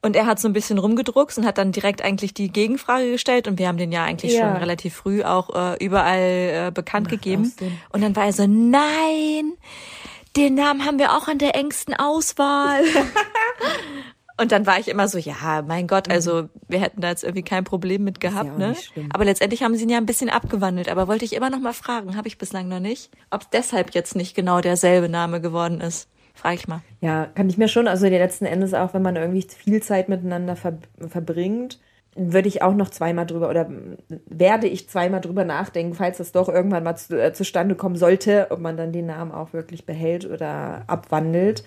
Und 0.00 0.16
er 0.16 0.26
hat 0.26 0.38
so 0.38 0.46
ein 0.46 0.52
bisschen 0.52 0.76
rumgedruckst 0.78 1.38
und 1.38 1.46
hat 1.46 1.56
dann 1.56 1.72
direkt 1.72 2.04
eigentlich 2.04 2.34
die 2.34 2.48
Gegenfrage 2.48 3.10
gestellt 3.10 3.48
und 3.48 3.58
wir 3.58 3.68
haben 3.68 3.78
den 3.78 3.90
ja 3.90 4.04
eigentlich 4.04 4.34
Ja. 4.34 4.50
schon 4.50 4.58
relativ 4.58 4.94
früh 4.94 5.24
auch 5.24 5.48
äh, 5.54 5.82
überall 5.82 6.66
äh, 6.68 6.70
bekannt 6.70 7.08
gegeben. 7.08 7.50
auch 7.54 7.58
Sinn. 7.58 7.78
Und 7.90 8.02
dann 8.02 8.14
war 8.14 8.26
er 8.26 8.34
so, 8.34 8.46
nein, 8.46 9.54
den 10.36 10.54
Namen 10.54 10.84
haben 10.84 10.98
wir 10.98 11.12
auch 11.12 11.28
an 11.28 11.38
der 11.38 11.54
engsten 11.54 11.94
Auswahl. 11.94 12.82
und 14.40 14.52
dann 14.52 14.66
war 14.66 14.78
ich 14.78 14.88
immer 14.88 15.08
so, 15.08 15.18
ja, 15.18 15.62
mein 15.66 15.86
Gott, 15.86 16.10
also 16.10 16.48
wir 16.68 16.80
hätten 16.80 17.00
da 17.00 17.10
jetzt 17.10 17.24
irgendwie 17.24 17.42
kein 17.44 17.64
Problem 17.64 18.04
mit 18.04 18.20
gehabt, 18.20 18.50
auch 18.50 18.58
ne? 18.58 18.76
Aber 19.12 19.24
letztendlich 19.24 19.62
haben 19.62 19.76
sie 19.76 19.84
ihn 19.84 19.90
ja 19.90 19.98
ein 19.98 20.06
bisschen 20.06 20.30
abgewandelt. 20.30 20.88
Aber 20.88 21.08
wollte 21.08 21.24
ich 21.24 21.34
immer 21.34 21.50
noch 21.50 21.60
mal 21.60 21.72
fragen, 21.72 22.16
habe 22.16 22.28
ich 22.28 22.38
bislang 22.38 22.68
noch 22.68 22.80
nicht, 22.80 23.10
ob 23.30 23.42
es 23.42 23.50
deshalb 23.50 23.94
jetzt 23.94 24.16
nicht 24.16 24.34
genau 24.34 24.60
derselbe 24.60 25.08
Name 25.08 25.40
geworden 25.40 25.80
ist. 25.80 26.08
Frage 26.34 26.56
ich 26.56 26.66
mal. 26.66 26.82
Ja, 27.00 27.26
kann 27.26 27.48
ich 27.48 27.58
mir 27.58 27.68
schon, 27.68 27.86
also 27.86 28.06
die 28.06 28.12
letzten 28.12 28.44
Endes 28.44 28.74
auch, 28.74 28.92
wenn 28.92 29.02
man 29.02 29.14
irgendwie 29.14 29.46
viel 29.48 29.80
Zeit 29.82 30.08
miteinander 30.08 30.56
ver 30.56 30.78
verbringt, 31.08 31.78
würde 32.16 32.48
ich 32.48 32.62
auch 32.62 32.74
noch 32.74 32.90
zweimal 32.90 33.26
drüber 33.26 33.48
oder 33.50 33.68
werde 34.26 34.66
ich 34.68 34.88
zweimal 34.88 35.20
drüber 35.20 35.44
nachdenken, 35.44 35.94
falls 35.94 36.18
das 36.18 36.32
doch 36.32 36.48
irgendwann 36.48 36.84
mal 36.84 36.96
zu, 36.96 37.20
äh, 37.20 37.32
zustande 37.32 37.74
kommen 37.74 37.96
sollte, 37.96 38.48
ob 38.50 38.60
man 38.60 38.76
dann 38.76 38.92
den 38.92 39.06
Namen 39.06 39.32
auch 39.32 39.52
wirklich 39.52 39.84
behält 39.86 40.24
oder 40.28 40.84
abwandelt. 40.86 41.64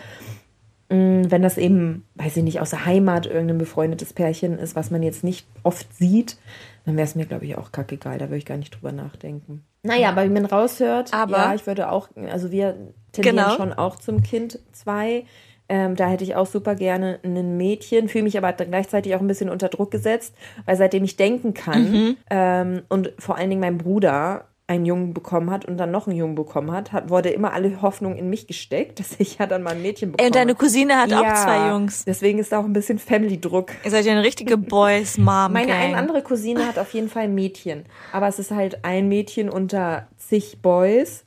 Mm, 0.90 1.24
Wenn 1.30 1.42
das 1.42 1.58
eben, 1.58 2.06
weiß 2.16 2.38
ich 2.38 2.44
nicht, 2.44 2.62
aus 2.62 2.70
der 2.70 2.86
Heimat 2.86 3.26
irgendein 3.26 3.58
befreundetes 3.58 4.14
Pärchen 4.14 4.58
ist, 4.58 4.76
was 4.76 4.90
man 4.90 5.04
jetzt 5.04 5.24
nicht 5.24 5.46
oft 5.64 5.94
sieht, 5.94 6.38
dann 6.86 6.96
wäre 6.96 7.06
es 7.06 7.16
mir, 7.16 7.26
glaube 7.26 7.46
ich, 7.46 7.58
auch 7.58 7.74
kackegal. 7.74 8.18
Da 8.18 8.26
würde 8.26 8.38
ich 8.38 8.46
gar 8.46 8.56
nicht 8.58 8.74
drüber 8.74 8.94
nachdenken. 8.94 9.66
Naja, 9.84 10.10
aber 10.10 10.24
wie 10.24 10.30
man 10.30 10.46
raushört, 10.46 11.14
Aber- 11.14 11.38
ja, 11.38 11.54
ich 11.56 11.68
würde 11.68 11.92
auch, 11.92 12.08
also 12.32 12.52
wir 12.52 12.76
tendieren 13.12 13.36
Genau. 13.38 13.56
schon 13.58 13.74
auch 13.74 13.98
zum 13.98 14.24
Kind 14.24 14.60
2. 14.72 15.26
Ähm, 15.70 15.96
da 15.96 16.08
hätte 16.08 16.24
ich 16.24 16.36
auch 16.36 16.48
super 16.48 16.76
gerne 16.76 17.20
ein 17.24 17.58
Mädchen, 17.58 18.08
fühle 18.08 18.24
mich 18.24 18.38
aber 18.38 18.54
gleichzeitig 18.54 19.16
auch 19.16 19.20
ein 19.20 19.28
bisschen 19.28 19.50
unter 19.50 19.68
Druck 19.70 19.92
gesetzt, 19.92 20.34
weil 20.66 20.78
seitdem 20.78 21.04
ich 21.04 21.18
denken 21.18 21.54
kann 21.54 21.92
Mhm. 21.92 22.18
ähm, 22.30 22.82
und 22.90 23.12
vor 23.20 23.36
allen 23.38 23.50
Dingen 23.50 23.60
mein 23.62 23.78
Bruder 23.78 24.46
einen 24.70 24.86
Jungen 24.86 25.14
bekommen 25.14 25.50
hat 25.50 25.64
und 25.64 25.78
dann 25.78 25.92
noch 25.92 26.08
einen 26.08 26.18
Jungen 26.18 26.36
bekommen 26.36 26.72
hat, 26.74 26.92
hat 26.92 27.10
wurde 27.10 27.30
immer 27.30 27.54
alle 27.54 27.82
Hoffnung 27.82 28.18
in 28.18 28.30
mich 28.30 28.48
gesteckt, 28.48 29.00
dass 29.00 29.16
ich 29.18 29.38
ja 29.40 29.46
dann 29.46 29.64
mal 29.64 29.72
ein 29.76 29.82
Mädchen 29.82 30.12
bekomme. 30.12 30.28
Und 30.28 30.36
deine 30.36 30.56
Cousine 30.56 30.98
hat 30.98 31.14
auch 31.14 31.34
zwei 31.44 31.70
Jungs. 31.70 32.04
Deswegen 32.06 32.40
ist 32.40 32.52
da 32.52 32.60
auch 32.60 32.66
ein 32.66 32.74
bisschen 32.74 33.00
Family-Druck. 33.00 33.72
Ihr 33.86 33.92
seid 33.92 34.06
ja 34.06 34.12
eine 34.12 34.24
richtige 34.24 34.58
Boys-Mom-Gang. 34.58 35.54
Meine 35.54 35.74
eine 35.74 35.96
andere 35.98 36.22
Cousine 36.22 36.66
hat 36.68 36.80
auf 36.80 36.94
jeden 36.94 37.08
Fall 37.10 37.24
ein 37.24 37.36
Mädchen. 37.36 37.86
Aber 38.12 38.28
es 38.28 38.40
ist 38.40 38.52
halt 38.52 38.84
ein 38.84 39.08
Mädchen 39.08 39.50
unter 39.50 40.08
zig 40.18 40.62
Boys. 40.62 41.24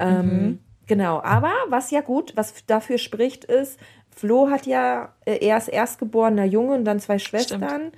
Ähm, 0.00 0.26
Mhm. 0.26 0.58
Genau. 0.86 1.20
Aber 1.22 1.52
was 1.68 1.90
ja 1.90 2.00
gut, 2.00 2.32
was 2.36 2.66
dafür 2.66 2.98
spricht, 2.98 3.44
ist, 3.44 3.78
Flo 4.14 4.50
hat 4.50 4.66
ja, 4.66 5.14
äh, 5.24 5.38
er 5.44 5.56
ist 5.58 5.68
erstgeborener 5.68 6.44
Junge 6.44 6.74
und 6.74 6.84
dann 6.84 7.00
zwei 7.00 7.18
Schwestern. 7.18 7.92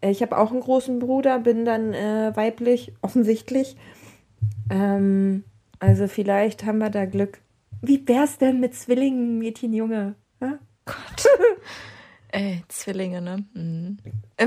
Äh, 0.00 0.10
Ich 0.10 0.22
habe 0.22 0.36
auch 0.36 0.50
einen 0.50 0.60
großen 0.60 0.98
Bruder, 0.98 1.38
bin 1.38 1.64
dann 1.64 1.94
äh, 1.94 2.32
weiblich, 2.34 2.92
offensichtlich. 3.02 3.76
Ähm, 4.70 5.44
also 5.78 6.08
vielleicht 6.08 6.64
haben 6.64 6.78
wir 6.78 6.90
da 6.90 7.04
Glück. 7.06 7.40
Wie 7.80 8.06
wär's 8.06 8.38
denn 8.38 8.60
mit 8.60 8.74
Zwillingen, 8.74 9.38
Mädchen, 9.38 9.72
Junge? 9.72 10.14
Ja? 10.40 10.58
Ey, 12.28 12.62
Zwillinge, 12.68 13.20
ne? 13.20 13.44
Mhm. 13.52 13.98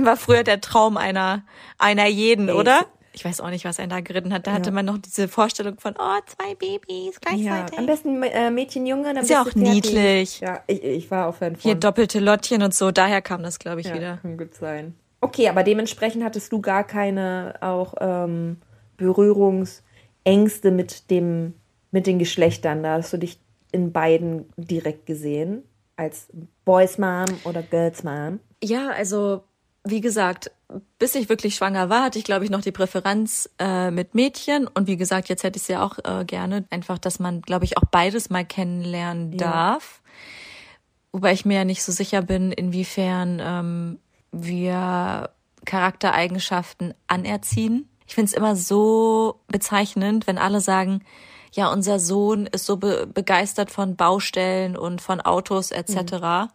War 0.06 0.18
früher 0.18 0.44
der 0.44 0.60
Traum 0.60 0.98
einer, 0.98 1.44
einer 1.78 2.08
jeden, 2.08 2.50
Ey, 2.50 2.56
oder? 2.56 2.86
Ich 3.16 3.24
weiß 3.24 3.40
auch 3.42 3.50
nicht, 3.50 3.64
was 3.66 3.80
einen 3.80 3.90
da 3.90 4.02
geritten 4.02 4.34
hat. 4.34 4.46
Da 4.46 4.52
hatte 4.52 4.70
Ja. 4.70 4.74
man 4.76 4.86
noch 4.86 4.98
diese 4.98 5.28
Vorstellung 5.30 5.80
von, 5.80 5.94
oh, 5.98 6.20
zwei 6.26 6.54
Babys 6.56 7.16
Ja, 7.16 7.20
gleichzeitig. 7.22 7.80
am 7.80 7.86
besten 7.86 8.22
äh, 8.24 8.52
Mädchen, 8.52 8.86
Junge, 8.86 9.06
dann 9.14 9.24
Ist 9.24 9.30
ja 9.30 9.42
auch 9.42 9.56
niedlich. 9.56 10.42
Ja, 10.42 10.62
ich, 10.68 10.84
ich 10.84 11.10
war 11.12 11.28
auch 11.28 11.36
Fan 11.36 11.56
von. 11.56 11.62
Hier 11.62 11.76
doppelte 11.76 12.20
Lottchen 12.20 12.62
und 12.62 12.74
so. 12.76 12.92
Daher 12.92 13.22
kam 13.22 13.42
das, 13.42 13.58
glaube 13.58 13.80
ich, 13.82 13.88
ja, 13.88 13.96
wieder. 13.96 14.18
kann 14.22 14.38
gut 14.38 14.54
sein. 14.56 14.96
Okay, 15.22 15.48
aber 15.50 15.64
dementsprechend 15.64 16.24
hattest 16.24 16.52
du 16.52 16.60
gar 16.62 16.84
keine 16.84 17.56
auch 17.62 17.94
ähm, 18.02 18.58
Berührungsängste 18.98 20.72
mit 20.72 21.10
dem 21.10 21.54
mit 21.92 22.08
den 22.08 22.20
Geschlechtern. 22.20 22.84
Da 22.84 22.94
hast 22.98 23.14
du 23.14 23.18
dich 23.18 23.40
in 23.72 23.92
beiden 23.92 24.46
direkt 24.58 25.06
gesehen 25.06 25.64
als 25.96 26.28
Boys 26.66 26.98
Mom 26.98 27.26
oder 27.46 27.62
Girls 27.62 28.04
Mom. 28.04 28.40
Ja, 28.64 28.90
also 28.90 29.44
wie 29.86 30.02
gesagt, 30.02 30.52
bis 30.98 31.14
ich 31.16 31.30
wirklich 31.30 31.56
schwanger 31.56 31.90
war, 31.90 32.04
hatte 32.04 32.18
ich, 32.18 32.26
glaube 32.26 32.44
ich, 32.44 32.50
noch 32.52 32.62
die 32.62 32.72
Präferenz 32.72 33.50
äh, 33.60 33.92
mit 33.92 34.16
Mädchen. 34.16 34.68
Und 34.68 34.88
wie 34.88 34.98
gesagt, 34.98 35.30
jetzt 35.30 35.44
hätte 35.44 35.58
ich 35.58 35.64
es 35.64 35.68
ja 35.68 35.86
auch 35.86 36.00
äh, 36.04 36.26
gerne. 36.26 36.66
Einfach, 36.72 36.98
dass 36.98 37.20
man, 37.20 37.42
glaube 37.42 37.66
ich, 37.66 37.78
auch 37.78 37.86
beides 37.92 38.30
mal 38.30 38.44
kennenlernen 38.46 39.32
Ja. 39.34 39.38
darf. 39.38 40.02
Wobei 41.12 41.34
ich 41.34 41.46
mir 41.46 41.58
ja 41.60 41.66
nicht 41.66 41.84
so 41.84 41.92
sicher 41.92 42.22
bin, 42.24 42.52
inwiefern 42.52 43.40
ähm, 43.42 44.00
wir 44.32 45.30
Charaktereigenschaften 45.66 46.94
anerziehen. 47.08 47.88
Ich 48.08 48.16
finde 48.16 48.30
es 48.30 48.34
immer 48.34 48.56
so 48.56 49.40
bezeichnend, 49.48 50.28
wenn 50.28 50.38
alle 50.38 50.62
sagen, 50.62 51.04
ja, 51.54 51.72
unser 51.72 52.00
Sohn 52.00 52.48
ist 52.48 52.66
so 52.66 52.78
be 52.78 53.08
begeistert 53.08 53.72
von 53.72 53.96
Baustellen 53.96 54.76
und 54.76 55.02
von 55.02 55.22
Autos 55.22 55.72
etc. 55.72 56.52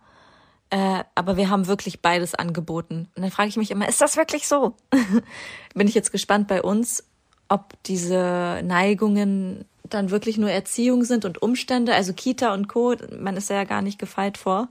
Äh, 0.71 1.05
aber 1.15 1.37
wir 1.37 1.51
haben 1.51 1.67
wirklich 1.67 2.01
beides 2.01 2.35
angeboten. 2.35 3.09
Und 3.15 3.23
dann 3.23 3.31
frage 3.31 3.49
ich 3.49 3.57
mich 3.57 3.71
immer, 3.71 3.89
ist 3.89 4.01
das 4.01 4.17
wirklich 4.17 4.47
so? 4.47 4.77
Bin 5.75 5.89
ich 5.89 5.95
jetzt 5.95 6.13
gespannt 6.13 6.47
bei 6.47 6.63
uns, 6.63 7.05
ob 7.49 7.75
diese 7.85 8.61
Neigungen 8.65 9.65
dann 9.83 10.11
wirklich 10.11 10.39
nur 10.39 10.51
Erziehung 10.51 11.03
sind 11.03 11.25
und 11.25 11.43
Umstände, 11.43 11.95
also 11.95 12.13
Kita 12.13 12.55
und 12.55 12.69
Co., 12.69 12.95
man 13.19 13.37
ist 13.37 13.51
ja 13.51 13.65
gar 13.65 13.83
nicht 13.83 13.99
gefeit 13.99 14.39
vor. 14.39 14.69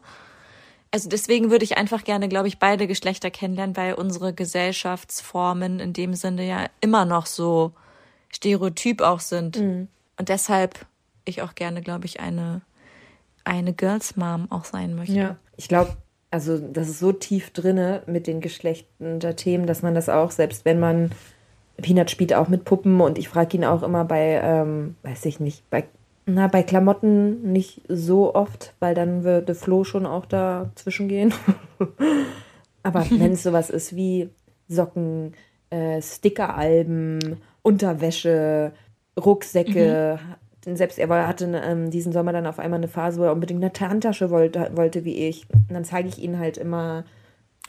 Also 0.91 1.09
deswegen 1.09 1.51
würde 1.51 1.65
ich 1.65 1.77
einfach 1.77 2.05
gerne, 2.05 2.29
glaube 2.29 2.47
ich, 2.47 2.57
beide 2.57 2.87
Geschlechter 2.87 3.29
kennenlernen, 3.29 3.75
weil 3.77 3.93
unsere 3.93 4.33
Gesellschaftsformen 4.33 5.79
in 5.79 5.93
dem 5.93 6.15
Sinne 6.15 6.47
ja 6.47 6.65
immer 6.81 7.05
noch 7.05 7.25
so 7.25 7.73
stereotyp 8.29 9.01
auch 9.01 9.19
sind. 9.19 9.57
Und 10.17 10.29
deshalb 10.29 10.85
ich 11.25 11.41
auch 11.41 11.53
gerne, 11.53 11.81
glaube 11.81 12.05
ich, 12.05 12.21
eine, 12.21 12.61
eine 13.43 13.73
Girls 13.73 14.15
Mom 14.15 14.47
auch 14.49 14.65
sein 14.65 14.95
möchte. 14.95 15.13
Ich 15.59 15.67
glaube, 15.67 15.91
also 16.31 16.57
das 16.57 16.87
ist 16.87 16.99
so 16.99 17.11
tief 17.11 17.49
drinne 17.51 18.01
mit 18.05 18.27
den 18.27 18.39
Geschlechtern 18.39 19.19
der 19.19 19.35
Themen, 19.35 19.67
dass 19.67 19.81
man 19.81 19.93
das 19.93 20.07
auch, 20.07 20.31
selbst 20.31 20.63
wenn 20.63 20.79
man 20.79 21.11
Peanut 21.81 22.09
spielt 22.09 22.33
auch 22.33 22.47
mit 22.47 22.63
Puppen 22.63 23.01
und 23.01 23.17
ich 23.17 23.27
frage 23.27 23.57
ihn 23.57 23.65
auch 23.65 23.83
immer 23.83 24.05
bei, 24.05 24.39
ähm, 24.41 24.95
weiß 25.03 25.25
ich 25.25 25.41
nicht, 25.41 25.69
bei, 25.69 25.83
na, 26.25 26.47
bei 26.47 26.63
Klamotten 26.63 27.51
nicht 27.51 27.81
so 27.89 28.33
oft, 28.35 28.73
weil 28.79 28.95
dann 28.95 29.25
würde 29.25 29.53
Flo 29.53 29.83
schon 29.83 30.05
auch 30.05 30.25
dazwischen 30.25 31.09
gehen. 31.09 31.33
Aber 32.83 33.05
wenn 33.09 33.33
es 33.33 33.43
sowas 33.43 33.69
ist 33.69 33.97
wie 33.97 34.29
Socken, 34.69 35.33
äh, 35.71 36.01
Stickeralben, 36.01 37.41
Unterwäsche, 37.63 38.71
Rucksäcke, 39.19 40.19
denn 40.21 40.35
selbst 40.65 40.99
er 40.99 41.09
war- 41.09 41.27
hatte 41.27 41.45
ähm, 41.63 41.89
diesen 41.89 42.11
Sommer 42.11 42.33
dann 42.33 42.45
auf 42.47 42.59
einmal 42.59 42.79
eine 42.79 42.87
Phase, 42.87 43.19
wo 43.19 43.23
er 43.25 43.31
unbedingt 43.33 43.63
eine 43.63 43.89
Handtasche 43.89 44.29
wollte, 44.29 44.71
wollte 44.75 45.05
wie 45.05 45.27
ich. 45.27 45.47
Und 45.51 45.71
dann 45.71 45.85
zeige 45.85 46.09
ich 46.09 46.19
ihm 46.21 46.37
halt 46.37 46.57
immer 46.57 47.05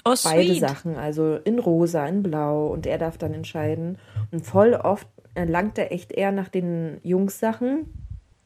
Oh, 0.04 0.14
beide 0.24 0.48
sweet. 0.48 0.60
Sachen, 0.60 0.96
also 0.96 1.36
in 1.36 1.58
rosa, 1.58 2.06
in 2.06 2.22
blau 2.22 2.68
und 2.68 2.86
er 2.86 2.96
darf 2.98 3.18
dann 3.18 3.34
entscheiden. 3.34 3.98
Und 4.32 4.46
voll 4.46 4.72
oft 4.74 5.06
äh, 5.34 5.44
langt 5.44 5.76
er 5.78 5.92
echt 5.92 6.12
eher 6.12 6.32
nach 6.32 6.48
den 6.48 6.98
Jungs-Sachen. 7.02 7.92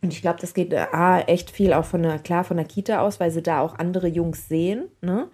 Und 0.02 0.12
ich 0.12 0.20
glaube, 0.20 0.40
das 0.40 0.52
geht 0.52 0.72
äh, 0.72 0.86
A, 0.92 1.20
echt 1.20 1.50
viel 1.52 1.72
auch 1.72 1.84
von 1.84 2.02
der, 2.02 2.18
klar 2.18 2.42
von 2.44 2.56
der 2.56 2.66
Kita 2.66 3.00
aus, 3.00 3.20
weil 3.20 3.30
sie 3.30 3.42
da 3.42 3.60
auch 3.60 3.78
andere 3.78 4.08
Jungs 4.08 4.48
sehen. 4.48 4.88
Ne? 5.00 5.28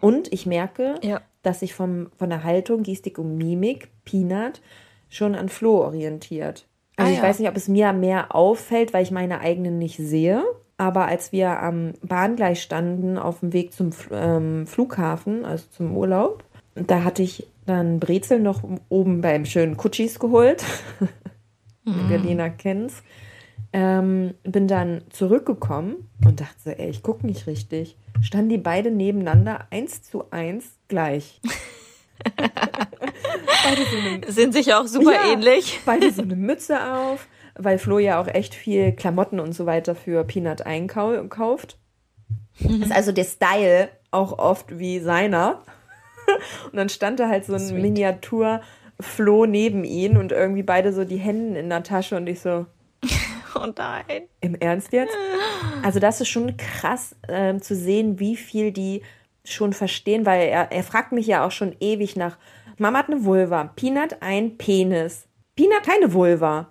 Und 0.00 0.32
ich 0.32 0.46
merke, 0.46 0.94
Ja. 1.02 1.20
dass 1.42 1.60
sich 1.60 1.74
vom, 1.74 2.10
von 2.16 2.30
der 2.30 2.42
Haltung, 2.44 2.82
Gestik 2.82 3.18
und 3.18 3.36
Mimik, 3.36 3.90
Peanut, 4.04 4.62
schon 5.10 5.34
an 5.34 5.48
Flo 5.50 5.82
orientiert. 5.84 6.66
Also 7.02 7.10
Ah, 7.10 7.16
ich 7.16 7.22
ja. 7.22 7.28
weiß 7.28 7.38
nicht, 7.40 7.48
ob 7.48 7.56
es 7.56 7.68
mir 7.68 7.92
mehr 7.92 8.34
auffällt, 8.34 8.92
weil 8.92 9.02
ich 9.02 9.10
meine 9.10 9.40
eigenen 9.40 9.78
nicht 9.78 9.96
sehe. 9.96 10.42
Aber 10.78 11.06
als 11.06 11.32
wir 11.32 11.60
am 11.60 11.92
Bahngleis 12.02 12.60
standen 12.60 13.18
auf 13.18 13.40
dem 13.40 13.52
Weg 13.52 13.72
zum 13.72 13.90
ähm, 14.10 14.66
Flughafen, 14.66 15.44
also 15.44 15.64
zum 15.70 15.96
Urlaub, 15.96 16.42
da 16.74 17.04
hatte 17.04 17.22
ich 17.22 17.46
dann 17.66 18.00
Brezel 18.00 18.40
noch 18.40 18.62
oben 18.88 19.20
beim 19.20 19.44
schönen 19.44 19.76
Kutschis 19.76 20.18
geholt. 20.18 20.64
Mhm. 21.84 22.08
Galina 22.08 22.48
kennt's. 22.48 23.02
Ähm, 23.72 24.34
bin 24.44 24.68
dann 24.68 25.02
zurückgekommen 25.10 26.08
und 26.24 26.40
dachte 26.40 26.54
so, 26.62 26.70
ey, 26.70 26.90
ich 26.90 27.02
gucke 27.02 27.26
nicht 27.26 27.48
richtig. 27.48 27.96
Standen 28.20 28.50
die 28.50 28.58
beide 28.58 28.92
nebeneinander, 28.92 29.66
eins 29.70 30.00
zu 30.00 30.30
eins, 30.30 30.78
gleich. 30.86 31.40
beide 33.64 33.82
so 33.90 33.96
eine 33.96 34.32
Sind 34.32 34.52
sich 34.54 34.72
auch 34.74 34.86
super 34.86 35.12
Ja. 35.12 35.32
ähnlich. 35.32 35.80
beide 35.84 36.10
so 36.12 36.22
eine 36.22 36.36
Mütze 36.36 36.78
auf, 36.94 37.26
weil 37.56 37.78
Flo 37.78 37.98
ja 37.98 38.20
auch 38.20 38.28
echt 38.28 38.54
viel 38.54 38.92
Klamotten 38.92 39.40
und 39.40 39.52
so 39.52 39.66
weiter 39.66 39.94
für 39.94 40.24
Peanut 40.24 40.62
einkauft. 40.66 41.78
Ist 42.58 42.92
also 42.92 43.12
der 43.12 43.24
Style 43.24 43.88
auch 44.10 44.38
oft 44.38 44.78
wie 44.78 45.00
seiner. 45.00 45.62
Und 46.70 46.76
dann 46.76 46.88
stand 46.88 47.18
da 47.18 47.28
halt 47.28 47.44
so 47.44 47.54
ein 47.54 47.58
Sweet. 47.60 47.82
Miniatur 47.82 48.60
Flo 49.00 49.46
neben 49.46 49.82
ihn 49.84 50.16
und 50.16 50.30
irgendwie 50.30 50.62
beide 50.62 50.92
so 50.92 51.04
die 51.04 51.16
Hände 51.16 51.58
in 51.58 51.68
der 51.68 51.82
Tasche 51.82 52.14
und 52.16 52.28
ich 52.28 52.38
so, 52.40 52.66
Oh 53.56 53.66
nein. 53.76 54.22
im 54.40 54.54
Ernst 54.54 54.92
jetzt? 54.92 55.12
Also 55.82 55.98
das 55.98 56.20
ist 56.20 56.28
schon 56.28 56.56
krass 56.56 57.16
ähm, 57.28 57.60
zu 57.60 57.74
sehen, 57.74 58.20
wie 58.20 58.36
viel 58.36 58.70
die 58.70 59.02
schon 59.44 59.72
verstehen, 59.72 60.24
weil 60.26 60.48
er, 60.48 60.70
er 60.72 60.82
fragt 60.82 61.12
mich 61.12 61.26
ja 61.26 61.44
auch 61.46 61.50
schon 61.50 61.74
ewig 61.80 62.16
nach, 62.16 62.38
Mama 62.78 62.98
hat 62.98 63.08
eine 63.10 63.24
Vulva, 63.24 63.64
Peanut 63.76 64.16
ein 64.20 64.56
Penis. 64.56 65.26
Peanut 65.56 65.82
keine 65.84 66.12
Vulva. 66.12 66.68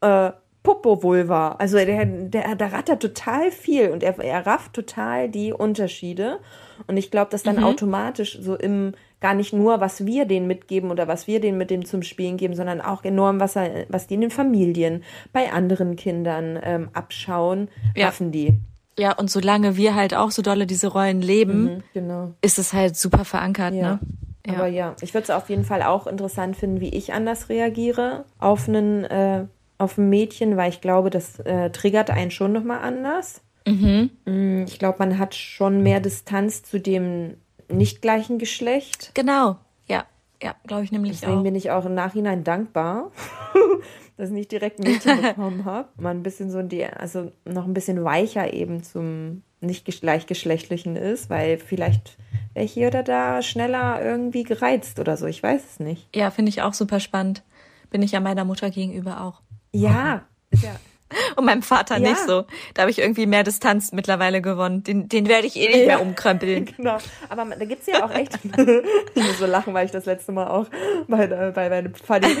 Äh, 0.00 0.30
Popo-Vulva. 0.62 1.56
Also 1.58 1.76
der, 1.76 2.04
der, 2.06 2.54
der 2.54 2.72
rattert 2.72 3.02
total 3.02 3.50
viel 3.50 3.90
und 3.90 4.02
er, 4.04 4.16
er 4.20 4.46
rafft 4.46 4.72
total 4.74 5.28
die 5.28 5.52
Unterschiede. 5.52 6.38
Und 6.86 6.96
ich 6.96 7.10
glaube, 7.10 7.30
dass 7.30 7.42
dann 7.42 7.56
Mhm. 7.56 7.64
automatisch 7.64 8.38
so 8.40 8.54
im, 8.54 8.94
gar 9.20 9.34
nicht 9.34 9.52
nur, 9.52 9.80
was 9.80 10.06
wir 10.06 10.24
denen 10.24 10.46
mitgeben 10.46 10.90
oder 10.92 11.08
was 11.08 11.26
wir 11.26 11.40
denen 11.40 11.58
mit 11.58 11.70
dem 11.70 11.84
zum 11.84 12.02
Spielen 12.02 12.36
geben, 12.36 12.54
sondern 12.54 12.80
auch 12.80 13.02
enorm, 13.04 13.40
was, 13.40 13.56
er, 13.56 13.86
was 13.88 14.06
die 14.06 14.14
in 14.14 14.20
den 14.20 14.30
Familien, 14.30 15.02
bei 15.32 15.52
anderen 15.52 15.96
Kindern 15.96 16.58
ähm, 16.62 16.90
abschauen, 16.92 17.68
Ja. 17.96 18.06
raffen 18.06 18.30
die. 18.30 18.54
Ja, 18.98 19.12
und 19.16 19.30
solange 19.30 19.76
wir 19.76 19.94
halt 19.94 20.14
auch 20.14 20.30
so 20.30 20.42
dolle 20.42 20.66
diese 20.66 20.88
Rollen 20.88 21.22
leben, 21.22 21.64
Mhm, 21.64 21.82
genau. 21.94 22.34
ist 22.42 22.58
es 22.58 22.72
halt 22.72 22.96
super 22.96 23.24
verankert, 23.24 23.74
Ja. 23.74 23.92
ne? 23.92 23.98
Ja. 24.46 24.54
Aber 24.54 24.66
ja, 24.66 24.96
ich 25.00 25.14
würde 25.14 25.22
es 25.24 25.30
auf 25.30 25.48
jeden 25.48 25.64
Fall 25.64 25.82
auch 25.82 26.06
interessant 26.08 26.56
finden, 26.56 26.80
wie 26.80 26.88
ich 26.88 27.12
anders 27.12 27.48
reagiere 27.48 28.24
auf 28.38 28.68
einen, 28.68 29.04
äh, 29.04 29.44
auf 29.78 29.98
ein 29.98 30.08
Mädchen, 30.10 30.56
weil 30.56 30.68
ich 30.70 30.80
glaube, 30.80 31.10
das 31.10 31.38
äh, 31.40 31.70
triggert 31.70 32.10
einen 32.10 32.30
schon 32.32 32.52
nochmal 32.52 32.80
anders. 32.80 33.40
Mhm. 33.66 34.10
Mm, 34.24 34.64
Ich 34.66 34.78
glaube, 34.80 34.98
man 34.98 35.18
hat 35.18 35.36
schon 35.36 35.82
mehr 35.84 36.00
Distanz 36.00 36.64
zu 36.64 36.80
dem 36.80 37.36
nicht 37.68 38.02
gleichen 38.02 38.38
Geschlecht. 38.38 39.12
Genau. 39.14 39.56
Ja, 39.86 40.04
ja, 40.42 40.54
glaube 40.66 40.82
ich 40.84 40.90
nämlich 40.92 41.12
Deswegen 41.20 41.38
auch. 41.38 41.42
bin 41.44 41.54
ich 41.54 41.70
auch 41.70 41.84
im 41.86 41.94
Nachhinein 41.94 42.42
dankbar, 42.42 43.12
dass 44.16 44.28
ich 44.28 44.34
nicht 44.34 44.52
direkt 44.52 44.78
Mädchen 44.78 45.22
bekommen 45.22 45.64
habe. 45.66 45.88
Man 46.00 46.18
ein 46.18 46.22
bisschen 46.22 46.50
so 46.50 46.62
die, 46.62 46.84
also 46.84 47.32
noch 47.44 47.66
ein 47.66 47.74
bisschen 47.74 48.04
weicher 48.04 48.52
eben 48.52 48.82
zum 48.82 49.42
nicht 49.60 49.86
gesch- 49.88 50.00
gleichgeschlechtlichen 50.00 50.96
ist, 50.96 51.30
weil 51.30 51.58
vielleicht 51.58 52.16
wäre 52.54 52.66
hier 52.66 52.88
oder 52.88 53.02
da 53.02 53.42
schneller 53.42 54.02
irgendwie 54.04 54.42
gereizt 54.42 54.98
oder 54.98 55.16
so. 55.16 55.26
Ich 55.26 55.42
weiß 55.42 55.62
es 55.64 55.80
nicht. 55.80 56.08
Ja, 56.14 56.30
finde 56.30 56.50
ich 56.50 56.62
auch 56.62 56.74
super 56.74 56.98
spannend. 57.00 57.42
Bin 57.90 58.02
ich 58.02 58.12
ja 58.12 58.20
meiner 58.20 58.44
Mutter 58.44 58.70
gegenüber 58.70 59.20
auch. 59.22 59.40
Ja, 59.72 60.22
ist 60.50 60.64
ja. 60.64 60.74
Und 61.36 61.44
meinem 61.44 61.62
Vater 61.62 61.98
Ja. 61.98 62.10
nicht 62.10 62.20
so. 62.26 62.44
Da 62.74 62.82
habe 62.82 62.90
ich 62.90 62.98
irgendwie 62.98 63.26
mehr 63.26 63.42
Distanz 63.44 63.92
mittlerweile 63.92 64.40
gewonnen. 64.42 64.82
Den, 64.82 65.08
den 65.08 65.28
werde 65.28 65.46
ich 65.46 65.56
eh 65.56 65.68
nicht 65.68 65.86
mehr 65.86 66.00
umkrempeln. 66.00 66.66
Genau. 66.76 66.98
Aber 67.28 67.44
da 67.44 67.64
gibt's 67.64 67.86
ja 67.86 68.04
auch 68.04 68.10
echt. 68.14 68.38
ich 69.14 69.22
muss 69.22 69.38
so 69.38 69.46
lachen, 69.46 69.74
weil 69.74 69.86
ich 69.86 69.92
das 69.92 70.06
letzte 70.06 70.32
Mal 70.32 70.48
auch 70.48 70.66
bei, 71.08 71.26
der- 71.26 71.52
bei 71.52 71.68
meinem 71.68 71.94
Pfadi 71.94 72.36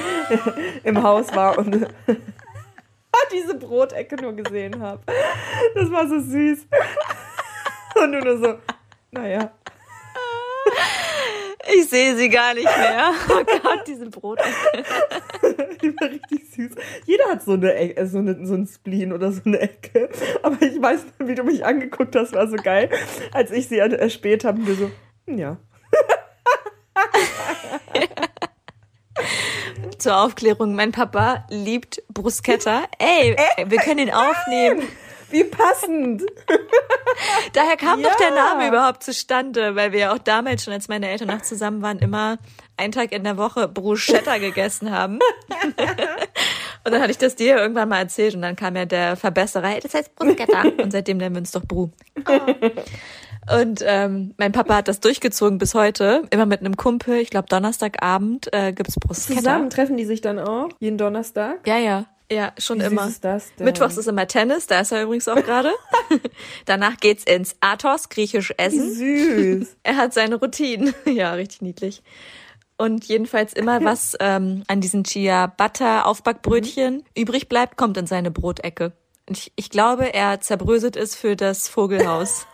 im 0.84 1.02
Haus 1.02 1.34
war 1.34 1.58
und 1.58 1.86
diese 3.32 3.54
Brotecke 3.54 4.16
nur 4.16 4.32
gesehen 4.34 4.80
habe. 4.82 5.00
Das 5.74 5.90
war 5.90 6.06
so 6.08 6.18
süß. 6.20 6.66
Und 8.02 8.12
du 8.12 8.18
nur 8.20 8.38
so, 8.38 8.54
naja. 9.10 9.50
Ich 11.74 11.88
sehe 11.88 12.16
sie 12.16 12.28
gar 12.28 12.54
nicht 12.54 12.64
mehr. 12.64 13.12
Oh 13.28 13.44
Gott, 13.44 13.84
diese 13.86 14.08
Brot. 14.10 14.38
Die 15.82 15.94
war 16.00 16.10
richtig 16.10 16.50
süß. 16.50 16.72
Jeder 17.06 17.24
hat 17.30 17.42
so 17.42 17.52
eine 17.52 17.74
Ecke, 17.74 18.06
so, 18.06 18.18
eine, 18.18 18.46
so 18.46 18.54
ein 18.54 18.66
Spleen 18.66 19.12
oder 19.12 19.32
so 19.32 19.42
eine 19.44 19.60
Ecke. 19.60 20.08
Aber 20.42 20.60
ich 20.62 20.80
weiß, 20.80 21.04
wie 21.18 21.34
du 21.34 21.44
mich 21.44 21.64
angeguckt 21.64 22.14
hast, 22.16 22.34
war 22.34 22.48
so 22.48 22.56
geil. 22.56 22.90
Als 23.32 23.50
ich 23.50 23.68
sie 23.68 23.78
erspäht 23.78 24.44
habe, 24.44 24.66
wir 24.66 24.74
so, 24.74 24.90
hm, 25.26 25.38
ja. 25.38 25.56
Zur 29.98 30.16
Aufklärung, 30.16 30.74
mein 30.74 30.92
Papa 30.92 31.46
liebt 31.48 32.02
Bruschetta. 32.12 32.82
Ey, 32.98 33.36
wir 33.66 33.78
können 33.78 34.00
ihn 34.00 34.10
aufnehmen. 34.10 34.82
Wie 35.32 35.44
passend. 35.44 36.22
Daher 37.52 37.76
kam 37.76 38.00
Ja. 38.00 38.10
doch 38.10 38.16
der 38.16 38.30
Name 38.30 38.68
überhaupt 38.68 39.02
zustande, 39.02 39.74
weil 39.76 39.92
wir 39.92 39.98
ja 40.00 40.12
auch 40.14 40.18
damals 40.18 40.64
schon, 40.64 40.72
als 40.72 40.88
meine 40.88 41.08
Eltern 41.08 41.28
noch 41.28 41.42
zusammen 41.42 41.82
waren, 41.82 41.98
immer 41.98 42.38
einen 42.76 42.92
Tag 42.92 43.12
in 43.12 43.24
der 43.24 43.36
Woche 43.36 43.68
Bruschetta 43.68 44.38
gegessen 44.38 44.90
haben. 44.90 45.18
und 46.84 46.92
dann 46.92 47.00
hatte 47.00 47.10
ich 47.10 47.18
das 47.18 47.36
dir 47.36 47.56
irgendwann 47.56 47.88
mal 47.88 47.98
erzählt 47.98 48.34
und 48.34 48.42
dann 48.42 48.56
kam 48.56 48.76
ja 48.76 48.84
der 48.84 49.16
Verbesserer, 49.16 49.68
hey, 49.68 49.80
das 49.80 49.94
heißt 49.94 50.14
Bruschetta. 50.16 50.62
und 50.82 50.90
seitdem 50.90 51.18
nennen 51.18 51.34
wir 51.34 51.40
uns 51.40 51.52
doch 51.52 51.64
Bru. 51.64 51.90
Und 53.50 53.82
ähm, 53.84 54.34
mein 54.38 54.52
Papa 54.52 54.76
hat 54.76 54.88
das 54.88 55.00
durchgezogen 55.00 55.58
bis 55.58 55.74
heute, 55.74 56.22
immer 56.30 56.46
mit 56.46 56.60
einem 56.60 56.76
Kumpel. 56.76 57.16
Ich 57.16 57.30
glaube, 57.30 57.48
Donnerstagabend 57.48 58.52
äh, 58.52 58.72
gibt's 58.72 58.94
Bruschetta. 59.00 59.38
Zusammen 59.38 59.68
treffen 59.68 59.96
die 59.96 60.04
sich 60.04 60.20
dann 60.20 60.38
auch, 60.38 60.68
jeden 60.78 60.96
Donnerstag. 60.96 61.66
Ja, 61.66 61.76
ja. 61.76 62.04
Ja, 62.32 62.52
schon 62.58 62.80
Wie 62.80 62.84
immer. 62.84 63.06
ist 63.08 63.22
das 63.24 63.54
denn? 63.56 63.66
Mittwochs 63.66 63.96
ist 63.96 64.06
immer 64.08 64.26
Tennis, 64.26 64.66
da 64.66 64.80
ist 64.80 64.92
er 64.92 65.02
übrigens 65.02 65.28
auch 65.28 65.36
gerade. 65.42 65.72
Danach 66.66 66.96
geht's 66.96 67.24
ins 67.24 67.56
Athos, 67.60 68.08
griechisch 68.08 68.50
Wie 68.50 68.54
essen. 68.62 68.92
süß. 68.94 69.76
Er 69.82 69.96
hat 69.96 70.14
seine 70.14 70.36
Routinen. 70.36 70.94
ja, 71.06 71.32
richtig 71.34 71.62
niedlich. 71.62 72.02
Und 72.78 73.04
jedenfalls 73.04 73.52
immer, 73.52 73.84
was 73.84 74.16
ähm, 74.20 74.64
an 74.66 74.80
diesen 74.80 75.04
Chia 75.04 75.46
Butter 75.46 76.06
Aufbackbrötchen 76.06 76.94
Mhm. 76.96 77.02
übrig 77.16 77.48
bleibt, 77.48 77.76
kommt 77.76 77.96
in 77.96 78.06
seine 78.06 78.30
Brotecke. 78.30 78.92
Und 79.28 79.38
ich, 79.38 79.52
ich 79.56 79.70
glaube, 79.70 80.12
er 80.14 80.40
zerbröselt 80.40 80.96
es 80.96 81.14
für 81.14 81.36
das 81.36 81.68
Vogelhaus. 81.68 82.46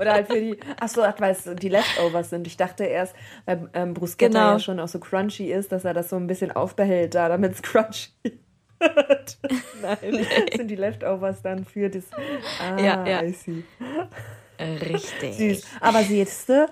Oder 0.00 0.12
halt 0.14 0.28
für 0.28 0.40
die, 0.40 0.58
ach 0.80 0.88
so, 0.88 1.02
weil 1.02 1.32
es 1.32 1.42
die 1.60 1.68
Leftovers 1.68 2.30
sind. 2.30 2.46
Ich 2.46 2.56
dachte 2.56 2.84
erst, 2.84 3.14
weil 3.44 3.68
ähm, 3.74 3.92
Bruschetta 3.92 4.26
Genau. 4.28 4.52
ja 4.52 4.58
schon 4.58 4.80
auch 4.80 4.88
so 4.88 4.98
crunchy 4.98 5.52
ist, 5.52 5.72
dass 5.72 5.84
er 5.84 5.92
das 5.92 6.08
so 6.08 6.16
ein 6.16 6.26
bisschen 6.26 6.52
aufbehält 6.52 7.14
da, 7.14 7.28
damit 7.28 7.52
es 7.54 7.62
crunchy 7.62 8.08
wird. 8.80 9.38
Nein, 9.82 9.98
das 10.48 10.56
sind 10.56 10.68
die 10.68 10.76
Leftovers 10.76 11.42
dann 11.42 11.64
für 11.64 11.88
das. 11.88 12.04
Ah, 12.60 12.80
Ja, 12.80 13.06
ja. 13.06 13.22
I 13.22 13.32
see. 13.32 13.62
Richtig. 14.58 15.34
Süß. 15.34 15.62
Aber 15.80 16.02
siehst 16.02 16.48
du, 16.48 16.66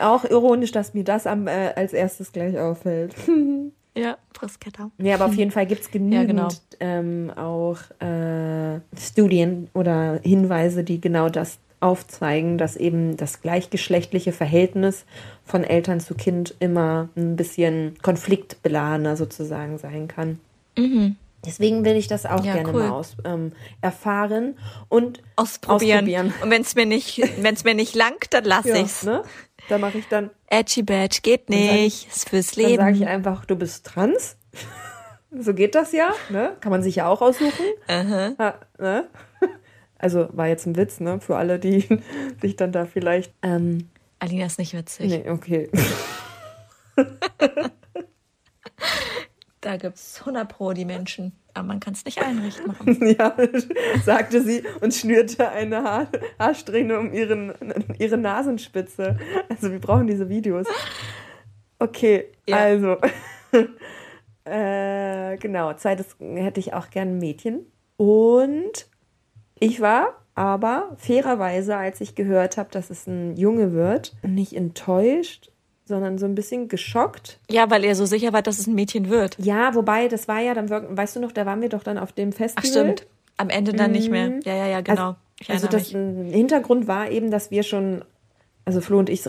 auch 0.00 0.24
ironisch, 0.24 0.72
dass 0.72 0.94
mir 0.94 1.04
das 1.04 1.26
am, 1.26 1.46
äh, 1.46 1.72
als 1.74 1.92
erstes 1.92 2.32
gleich 2.32 2.58
auffällt. 2.58 3.14
Ja, 3.96 4.18
Bruschetta. 4.32 4.90
Ja, 4.98 5.14
aber 5.14 5.26
auf 5.26 5.34
jeden 5.34 5.52
Fall 5.52 5.66
gibt's 5.66 5.88
genügend 5.92 6.28
genau. 6.30 6.48
ähm, 6.80 7.30
auch 7.36 7.78
äh, 8.00 8.80
Studien 8.98 9.70
oder 9.72 10.18
Hinweise, 10.24 10.82
die 10.82 11.00
genau 11.00 11.28
das 11.28 11.58
aufzeigen, 11.78 12.58
dass 12.58 12.74
eben 12.74 13.16
das 13.16 13.40
gleichgeschlechtliche 13.40 14.32
Verhältnis 14.32 15.04
von 15.44 15.62
Eltern 15.62 16.00
zu 16.00 16.16
Kind 16.16 16.56
immer 16.58 17.08
ein 17.16 17.36
bisschen 17.36 17.94
konfliktbeladener 18.02 19.16
sozusagen 19.16 19.78
sein 19.78 20.08
kann. 20.08 20.40
Deswegen 21.46 21.84
will 21.84 21.96
ich 21.96 22.08
das 22.08 22.26
auch. 22.26 22.44
Ja, 22.44 22.54
gerne 22.54 22.72
cool. 22.72 22.82
mal 22.82 22.90
aus, 22.90 23.16
ähm, 23.24 23.52
erfahren 23.80 24.58
und 24.88 25.22
Ausprobieren. 25.36 26.04
Ausprobieren. 26.04 26.34
Und 26.42 26.50
wenn 26.50 26.62
es 26.62 26.74
mir 26.74 26.86
nicht, 26.86 27.20
wenn 27.42 27.54
es 27.54 27.64
mir 27.64 27.74
nicht 27.74 27.94
langt, 27.94 28.32
dann 28.32 28.44
lass 28.44 28.64
ja, 28.64 28.76
ich's. 28.76 29.02
ne? 29.02 29.22
Da 29.68 29.78
mache 29.78 29.98
ich 29.98 30.08
dann, 30.08 30.30
Edgy 30.48 30.82
Badge 30.82 31.20
geht 31.22 31.48
nicht. 31.48 32.08
Ist 32.08 32.28
fürs 32.28 32.52
dann 32.52 32.76
sage 32.76 32.92
ich 32.92 32.98
Leben. 32.98 33.10
einfach, 33.10 33.44
du 33.46 33.56
bist 33.56 33.86
trans. 33.86 34.36
so 35.38 35.54
geht 35.54 35.74
das 35.74 35.92
ja, 35.92 36.12
ne? 36.30 36.56
Kann 36.60 36.70
man 36.70 36.82
sich 36.82 36.96
ja 36.96 37.08
auch 37.08 37.22
aussuchen. 37.22 37.64
Ha, 37.88 38.54
ne? 38.78 39.08
Also 39.96 40.28
war 40.32 40.48
jetzt 40.48 40.66
ein 40.66 40.76
Witz, 40.76 41.00
ne? 41.00 41.18
Für 41.20 41.36
alle, 41.36 41.58
die 41.58 41.88
sich 42.42 42.56
dann 42.56 42.72
da 42.72 42.84
vielleicht. 42.84 43.32
Ähm, 43.42 43.88
Alina 44.18 44.44
ist 44.44 44.58
nicht 44.58 44.74
witzig. 44.74 45.08
nee, 45.08 45.30
okay. 45.30 45.70
Da 49.74 49.78
gibt's 49.78 50.20
100 50.20 50.48
pro 50.48 50.72
die 50.72 50.84
Menschen. 50.84 51.32
Aber 51.52 51.66
man 51.66 51.80
kann 51.80 51.94
es 51.94 52.04
nicht 52.04 52.20
recht 52.20 52.64
machen. 52.64 53.04
ja, 53.18 53.34
sagte 54.04 54.40
sie 54.40 54.62
und 54.80 54.94
schnürte 54.94 55.48
eine 55.48 55.82
Haar 55.82 56.06
Haarsträhne 56.38 56.96
um 56.96 57.12
ihren, 57.12 57.52
ihre 57.98 58.16
Nasenspitze. 58.16 59.18
Also 59.48 59.72
wir 59.72 59.80
brauchen 59.80 60.06
diese 60.06 60.28
Videos. 60.28 60.68
Okay, 61.80 62.26
Ja. 62.46 62.58
also. 62.58 62.98
äh, 64.44 65.36
genau, 65.38 65.74
zweites 65.74 66.14
hätte 66.20 66.60
ich 66.60 66.72
auch 66.72 66.90
gern 66.90 67.16
ein 67.16 67.18
Mädchen. 67.18 67.66
Und 67.96 68.86
ich 69.58 69.80
war 69.80 70.22
aber 70.36 70.94
fairerweise, 70.98 71.76
als 71.76 72.00
ich 72.00 72.14
gehört 72.14 72.58
habe, 72.58 72.70
dass 72.70 72.90
es 72.90 73.08
ein 73.08 73.36
Junge 73.36 73.72
wird, 73.72 74.14
nicht 74.22 74.54
enttäuscht, 74.54 75.50
sondern 75.84 76.18
so 76.18 76.26
ein 76.26 76.34
bisschen 76.34 76.68
geschockt. 76.68 77.38
Ja, 77.50 77.70
weil 77.70 77.84
ihr 77.84 77.94
so 77.94 78.06
sicher 78.06 78.32
wart, 78.32 78.46
dass 78.46 78.58
es 78.58 78.66
ein 78.66 78.74
Mädchen 78.74 79.10
wird. 79.10 79.36
Ja, 79.38 79.74
wobei, 79.74 80.08
das 80.08 80.28
war 80.28 80.40
ja 80.40 80.54
dann 80.54 80.70
wirklich, 80.70 80.96
weißt 80.96 81.16
du 81.16 81.20
noch, 81.20 81.32
da 81.32 81.46
waren 81.46 81.60
wir 81.60 81.68
doch 81.68 81.82
dann 81.82 81.98
auf 81.98 82.12
dem 82.12 82.30
Ach, 82.32 82.36
Festival. 82.36 82.70
stimmt. 82.70 83.06
Am 83.36 83.50
Ende 83.50 83.72
dann 83.72 83.90
nicht 83.90 84.10
mehr. 84.10 84.38
Ja, 84.44 84.54
ja, 84.54 84.66
ja, 84.66 84.80
genau. 84.80 85.16
Also 85.48 85.66
erinnere 85.66 85.70
das 85.70 85.88
Hintergrund 85.88 86.86
war 86.86 87.10
eben, 87.10 87.30
dass 87.30 87.50
wir 87.50 87.64
schon, 87.64 88.04
also 88.64 88.80
Flo 88.80 88.98
und 88.98 89.10
ich, 89.10 89.22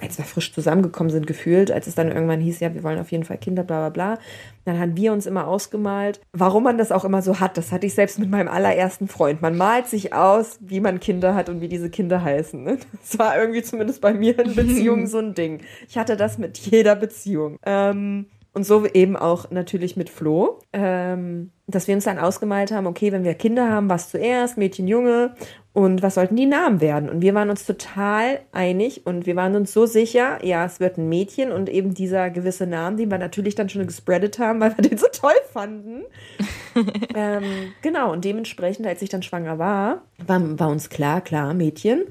als 0.00 0.18
wir 0.18 0.24
frisch 0.24 0.52
zusammengekommen 0.52 1.10
sind, 1.10 1.26
gefühlt, 1.26 1.70
als 1.70 1.86
es 1.86 1.94
dann 1.94 2.12
irgendwann 2.12 2.40
hieß, 2.40 2.60
ja, 2.60 2.74
wir 2.74 2.82
wollen 2.82 2.98
auf 2.98 3.12
jeden 3.12 3.24
Fall 3.24 3.38
Kinder, 3.38 3.64
bla 3.64 3.88
bla 3.88 4.14
bla, 4.14 4.22
dann 4.64 4.78
haben 4.78 4.96
wir 4.96 5.12
uns 5.12 5.26
immer 5.26 5.46
ausgemalt, 5.46 6.20
warum 6.32 6.64
man 6.64 6.76
das 6.76 6.92
auch 6.92 7.04
immer 7.04 7.22
so 7.22 7.40
hat. 7.40 7.56
Das 7.56 7.72
hatte 7.72 7.86
ich 7.86 7.94
selbst 7.94 8.18
mit 8.18 8.30
meinem 8.30 8.48
allerersten 8.48 9.08
Freund. 9.08 9.40
Man 9.42 9.56
malt 9.56 9.86
sich 9.86 10.12
aus, 10.12 10.58
wie 10.60 10.80
man 10.80 11.00
Kinder 11.00 11.34
hat 11.34 11.48
und 11.48 11.60
wie 11.60 11.68
diese 11.68 11.90
Kinder 11.90 12.22
heißen. 12.22 12.62
Ne? 12.62 12.78
Das 13.00 13.18
war 13.18 13.38
irgendwie 13.38 13.62
zumindest 13.62 14.00
bei 14.00 14.14
mir 14.14 14.38
in 14.38 14.54
Beziehungen 14.54 15.06
so 15.06 15.18
ein 15.18 15.34
Ding. 15.34 15.60
Ich 15.88 15.96
hatte 15.96 16.16
das 16.16 16.38
mit 16.38 16.58
jeder 16.58 16.96
Beziehung. 16.96 17.58
Ähm, 17.64 18.26
und 18.54 18.64
so 18.64 18.86
eben 18.86 19.16
auch 19.16 19.50
natürlich 19.50 19.96
mit 19.96 20.08
Flo, 20.08 20.60
ähm, 20.72 21.50
dass 21.66 21.88
wir 21.88 21.94
uns 21.94 22.04
dann 22.04 22.18
ausgemalt 22.18 22.70
haben, 22.70 22.86
okay, 22.86 23.10
wenn 23.10 23.24
wir 23.24 23.34
Kinder 23.34 23.68
haben, 23.68 23.90
was 23.90 24.10
zuerst, 24.10 24.56
Mädchen, 24.56 24.86
Junge. 24.86 25.34
Und 25.72 26.02
was 26.02 26.14
sollten 26.14 26.36
die 26.36 26.46
Namen 26.46 26.80
werden? 26.80 27.08
Und 27.08 27.20
wir 27.20 27.34
waren 27.34 27.50
uns 27.50 27.66
total 27.66 28.38
einig 28.52 29.06
und 29.06 29.26
wir 29.26 29.34
waren 29.34 29.56
uns 29.56 29.72
so 29.72 29.86
sicher, 29.86 30.38
ja, 30.44 30.64
es 30.64 30.78
wird 30.78 30.98
ein 30.98 31.08
Mädchen 31.08 31.50
und 31.50 31.68
eben 31.68 31.94
dieser 31.94 32.30
gewisse 32.30 32.64
Name, 32.64 32.96
den 32.96 33.10
wir 33.10 33.18
natürlich 33.18 33.56
dann 33.56 33.68
schon 33.68 33.84
gespreadet 33.84 34.38
haben, 34.38 34.60
weil 34.60 34.76
wir 34.78 34.88
den 34.88 34.98
so 34.98 35.08
toll 35.12 35.34
fanden. 35.52 36.04
ähm, 37.16 37.42
genau, 37.82 38.12
und 38.12 38.24
dementsprechend, 38.24 38.86
als 38.86 39.02
ich 39.02 39.08
dann 39.08 39.24
schwanger 39.24 39.58
war, 39.58 40.02
war, 40.24 40.60
war 40.60 40.68
uns 40.68 40.90
klar, 40.90 41.20
klar, 41.20 41.54
Mädchen. 41.54 42.04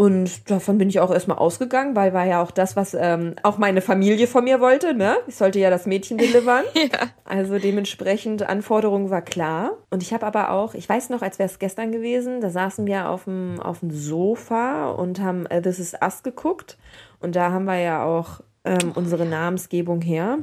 Und 0.00 0.48
davon 0.48 0.78
bin 0.78 0.88
ich 0.88 1.00
auch 1.00 1.10
erstmal 1.10 1.38
ausgegangen, 1.38 1.96
weil 1.96 2.12
war 2.14 2.24
ja 2.24 2.40
auch 2.40 2.52
das, 2.52 2.76
was 2.76 2.94
ähm, 2.94 3.34
auch 3.42 3.58
meine 3.58 3.80
Familie 3.80 4.28
von 4.28 4.44
mir 4.44 4.60
wollte. 4.60 4.94
Ne? 4.94 5.16
Ich 5.26 5.34
sollte 5.34 5.58
ja 5.58 5.70
das 5.70 5.86
Mädchen 5.86 6.18
delivern. 6.18 6.62
Ja. 6.74 7.08
Also 7.24 7.58
dementsprechend 7.58 8.48
Anforderung 8.48 9.10
war 9.10 9.22
klar. 9.22 9.72
Und 9.90 10.04
ich 10.04 10.12
habe 10.12 10.24
aber 10.24 10.52
auch, 10.52 10.74
ich 10.74 10.88
weiß 10.88 11.10
noch, 11.10 11.20
als 11.20 11.40
wäre 11.40 11.48
es 11.48 11.58
gestern 11.58 11.90
gewesen, 11.90 12.40
da 12.40 12.48
saßen 12.48 12.86
wir 12.86 13.10
auf 13.10 13.24
dem, 13.24 13.58
auf 13.58 13.80
dem 13.80 13.90
Sofa 13.90 14.88
und 14.92 15.20
haben 15.20 15.46
äh, 15.46 15.60
This 15.62 15.80
Is 15.80 15.96
Us 16.00 16.22
geguckt. 16.22 16.78
Und 17.18 17.34
da 17.34 17.50
haben 17.50 17.64
wir 17.64 17.80
ja 17.80 18.04
auch 18.04 18.40
ähm, 18.64 18.92
unsere 18.94 19.26
Namensgebung 19.26 20.00
her. 20.00 20.38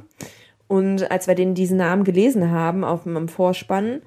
Und 0.67 1.09
als 1.09 1.27
wir 1.27 1.35
den, 1.35 1.55
diesen 1.55 1.77
Namen 1.77 2.03
gelesen 2.03 2.51
haben 2.51 2.83
auf 2.83 3.03
dem 3.03 3.29
Vorspann, 3.29 4.01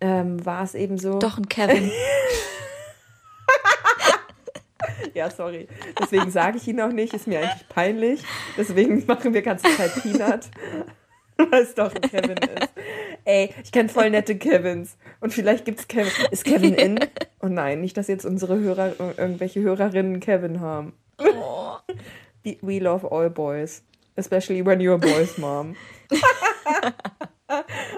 ähm, 0.00 0.46
war 0.46 0.62
es 0.62 0.76
eben 0.76 0.96
so. 0.96 1.18
Doch 1.18 1.38
ein 1.38 1.48
Kevin. 1.48 1.90
Ja, 5.14 5.30
sorry. 5.30 5.68
Deswegen 6.00 6.30
sage 6.30 6.58
ich 6.58 6.68
ihn 6.68 6.80
auch 6.80 6.92
nicht, 6.92 7.14
ist 7.14 7.26
mir 7.26 7.40
eigentlich 7.40 7.68
peinlich. 7.68 8.22
Deswegen 8.56 9.04
machen 9.06 9.34
wir 9.34 9.42
ganze 9.42 9.68
Zeit 9.76 9.94
Peanut. 10.02 10.48
Weil 11.36 11.62
es 11.62 11.74
doch 11.74 11.92
ein 11.94 12.00
Kevin 12.02 12.36
ist. 12.36 12.72
Ey, 13.24 13.54
ich 13.64 13.72
kenne 13.72 13.88
voll 13.88 14.10
nette 14.10 14.36
Kevins. 14.36 14.96
Und 15.20 15.32
vielleicht 15.32 15.64
gibt's 15.64 15.88
Kevin. 15.88 16.12
Ist 16.30 16.44
Kevin 16.44 16.74
in? 16.74 17.00
Oh 17.40 17.48
nein, 17.48 17.80
nicht, 17.80 17.96
dass 17.96 18.06
jetzt 18.06 18.24
unsere 18.24 18.58
Hörer, 18.58 18.94
irgendwelche 19.16 19.60
Hörerinnen 19.60 20.20
Kevin 20.20 20.60
haben. 20.60 20.92
Oh. 21.18 21.76
We 22.44 22.58
we 22.60 22.78
love 22.78 23.10
all 23.10 23.30
boys. 23.30 23.82
Especially 24.16 24.64
when 24.64 24.80
you're 24.80 24.94
a 24.94 24.98
boy's 24.98 25.38
mom. 25.38 25.74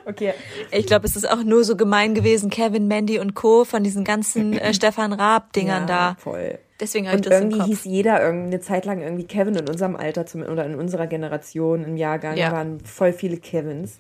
okay. 0.06 0.34
Ich 0.70 0.86
glaube, 0.86 1.06
es 1.06 1.16
ist 1.16 1.30
auch 1.30 1.42
nur 1.42 1.64
so 1.64 1.76
gemein 1.76 2.14
gewesen, 2.14 2.50
Kevin, 2.50 2.88
Mandy 2.88 3.18
und 3.18 3.34
Co. 3.34 3.64
von 3.64 3.82
diesen 3.82 4.04
ganzen 4.04 4.56
äh, 4.58 4.74
Stefan 4.74 5.12
Raab-Dingern 5.12 5.82
ja, 5.88 6.14
da. 6.14 6.16
Voll. 6.18 6.58
Deswegen 6.80 7.06
habe 7.06 7.18
ich 7.18 7.22
das 7.22 7.34
im 7.34 7.50
irgendwie 7.50 7.58
Kopf. 7.58 7.68
hieß 7.68 7.84
jeder 7.84 8.22
irgendeine 8.22 8.60
Zeit 8.60 8.84
lang 8.84 9.00
irgendwie 9.00 9.26
Kevin 9.26 9.54
in 9.54 9.68
unserem 9.68 9.94
Alter 9.96 10.26
zum, 10.26 10.42
oder 10.42 10.64
in 10.66 10.74
unserer 10.74 11.06
Generation 11.06 11.84
im 11.84 11.96
Jahrgang 11.96 12.36
Ja. 12.36 12.52
waren 12.52 12.80
voll 12.80 13.12
viele 13.12 13.36
Kevins. 13.36 13.98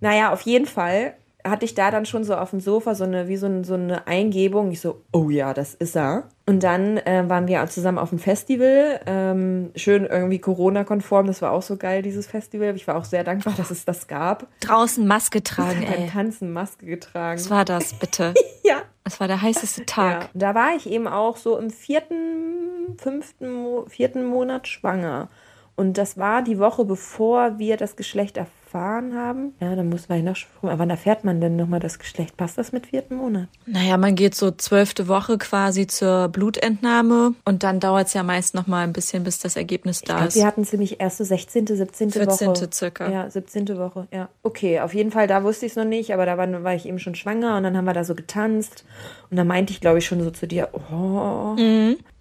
Naja, 0.00 0.32
auf 0.32 0.40
jeden 0.42 0.66
Fall 0.66 1.14
hatte 1.46 1.66
ich 1.66 1.74
da 1.74 1.90
dann 1.90 2.06
schon 2.06 2.24
so 2.24 2.34
auf 2.34 2.50
dem 2.50 2.60
Sofa 2.60 2.94
so 2.94 3.04
eine, 3.04 3.28
wie 3.28 3.36
so, 3.36 3.46
ein, 3.46 3.64
so 3.64 3.74
eine 3.74 4.06
Eingebung. 4.06 4.70
Ich 4.70 4.80
so, 4.80 5.02
oh 5.12 5.28
ja, 5.28 5.52
das 5.52 5.74
ist 5.74 5.94
er. 5.94 6.24
Und 6.46 6.62
dann 6.62 6.96
äh, 6.98 7.24
waren 7.28 7.46
wir 7.46 7.66
zusammen 7.66 7.98
auf 7.98 8.08
dem 8.08 8.18
Festival. 8.18 9.00
Ähm, 9.06 9.70
schön 9.76 10.06
irgendwie 10.06 10.38
Corona-konform. 10.38 11.26
Das 11.26 11.42
war 11.42 11.52
auch 11.52 11.62
so 11.62 11.76
geil, 11.76 12.02
dieses 12.02 12.26
Festival. 12.26 12.74
Ich 12.76 12.86
war 12.86 12.96
auch 12.96 13.04
sehr 13.04 13.24
dankbar, 13.24 13.54
dass 13.56 13.70
es 13.70 13.84
das 13.84 14.08
gab. 14.08 14.46
Draußen 14.60 15.06
Maske 15.06 15.42
tragen, 15.42 15.82
Beim 15.82 16.02
ey. 16.04 16.08
Tanzen 16.08 16.52
Maske 16.52 16.86
getragen. 16.86 17.38
Was 17.38 17.50
war 17.50 17.64
das, 17.64 17.92
bitte? 17.92 18.32
ja. 18.64 18.82
Das 19.04 19.20
war 19.20 19.28
der 19.28 19.42
heißeste 19.42 19.84
Tag. 19.84 20.22
Ja, 20.22 20.28
da 20.32 20.54
war 20.54 20.74
ich 20.74 20.88
eben 20.88 21.06
auch 21.06 21.36
so 21.36 21.58
im 21.58 21.68
vierten, 21.68 22.96
fünften, 22.96 23.86
vierten 23.86 24.24
Monat 24.24 24.66
schwanger. 24.66 25.28
Und 25.76 25.98
das 25.98 26.16
war 26.16 26.40
die 26.40 26.58
Woche, 26.58 26.86
bevor 26.86 27.58
wir 27.58 27.76
das 27.76 27.96
Geschlecht 27.96 28.38
erfahren 28.38 28.63
haben. 28.78 29.54
Ja, 29.60 29.74
dann 29.76 29.88
muss 29.88 30.08
man 30.08 30.24
ja 30.24 30.30
noch, 30.30 30.36
wann 30.62 30.90
erfährt 30.90 31.24
man 31.24 31.40
denn 31.40 31.56
nochmal 31.56 31.80
das 31.80 31.98
Geschlecht? 31.98 32.36
Passt 32.36 32.58
das 32.58 32.72
mit 32.72 32.86
vierten 32.86 33.16
Monat? 33.16 33.48
Naja, 33.66 33.96
man 33.96 34.14
geht 34.14 34.34
so 34.34 34.50
zwölfte 34.50 35.08
Woche 35.08 35.38
quasi 35.38 35.86
zur 35.86 36.28
Blutentnahme 36.28 37.34
und 37.44 37.62
dann 37.62 37.80
dauert 37.80 38.08
es 38.08 38.14
ja 38.14 38.22
meist 38.22 38.54
noch 38.54 38.66
mal 38.66 38.82
ein 38.84 38.92
bisschen, 38.92 39.24
bis 39.24 39.38
das 39.38 39.56
Ergebnis 39.56 39.98
Ich 40.00 40.08
da 40.08 40.14
glaube, 40.14 40.28
ist. 40.28 40.36
wir 40.36 40.46
hatten 40.46 40.64
ziemlich 40.64 41.00
erste 41.00 41.24
16., 41.24 41.66
17. 41.66 42.10
14. 42.10 42.48
Woche. 42.48 42.68
circa. 42.72 43.10
Ja, 43.10 43.30
17. 43.30 43.68
Woche, 43.78 44.08
ja. 44.12 44.28
Okay, 44.42 44.80
auf 44.80 44.94
jeden 44.94 45.10
Fall, 45.10 45.26
da 45.26 45.44
wusste 45.44 45.66
ich 45.66 45.72
es 45.72 45.76
noch 45.76 45.84
nicht, 45.84 46.12
aber 46.12 46.26
da 46.26 46.36
war, 46.38 46.64
war 46.64 46.74
ich 46.74 46.86
eben 46.86 46.98
schon 46.98 47.14
schwanger 47.14 47.56
und 47.56 47.62
dann 47.62 47.76
haben 47.76 47.84
wir 47.84 47.92
da 47.94 48.04
so 48.04 48.14
getanzt. 48.14 48.84
Und 49.30 49.36
da 49.36 49.44
meinte 49.44 49.72
ich, 49.72 49.80
glaube 49.80 49.98
ich, 49.98 50.06
schon 50.06 50.22
so 50.22 50.30
zu 50.30 50.46
dir, 50.46 50.68
oh, 50.72 51.56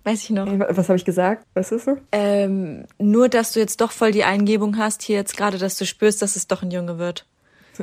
Weiß 0.04 0.24
ich 0.24 0.30
noch. 0.32 0.48
was 0.48 0.90
habe 0.90 0.98
ich 0.98 1.06
gesagt? 1.06 1.46
Was 1.54 1.72
ist 1.72 1.86
so? 1.86 1.98
Ähm, 2.12 2.86
nur, 2.98 3.30
dass 3.30 3.54
du 3.54 3.60
jetzt 3.60 3.80
doch 3.80 3.92
voll 3.92 4.12
die 4.12 4.24
Eingebung 4.26 4.78
hast, 4.78 5.02
hier 5.02 5.16
jetzt 5.16 5.38
gerade, 5.38 5.58
dass 5.58 5.78
du 5.78 5.86
spürst, 5.86 6.22
dass 6.22 6.36
es 6.36 6.48
doch 6.48 6.62
ein 6.62 6.72
Junge 6.72 6.98
wird. 6.98 7.26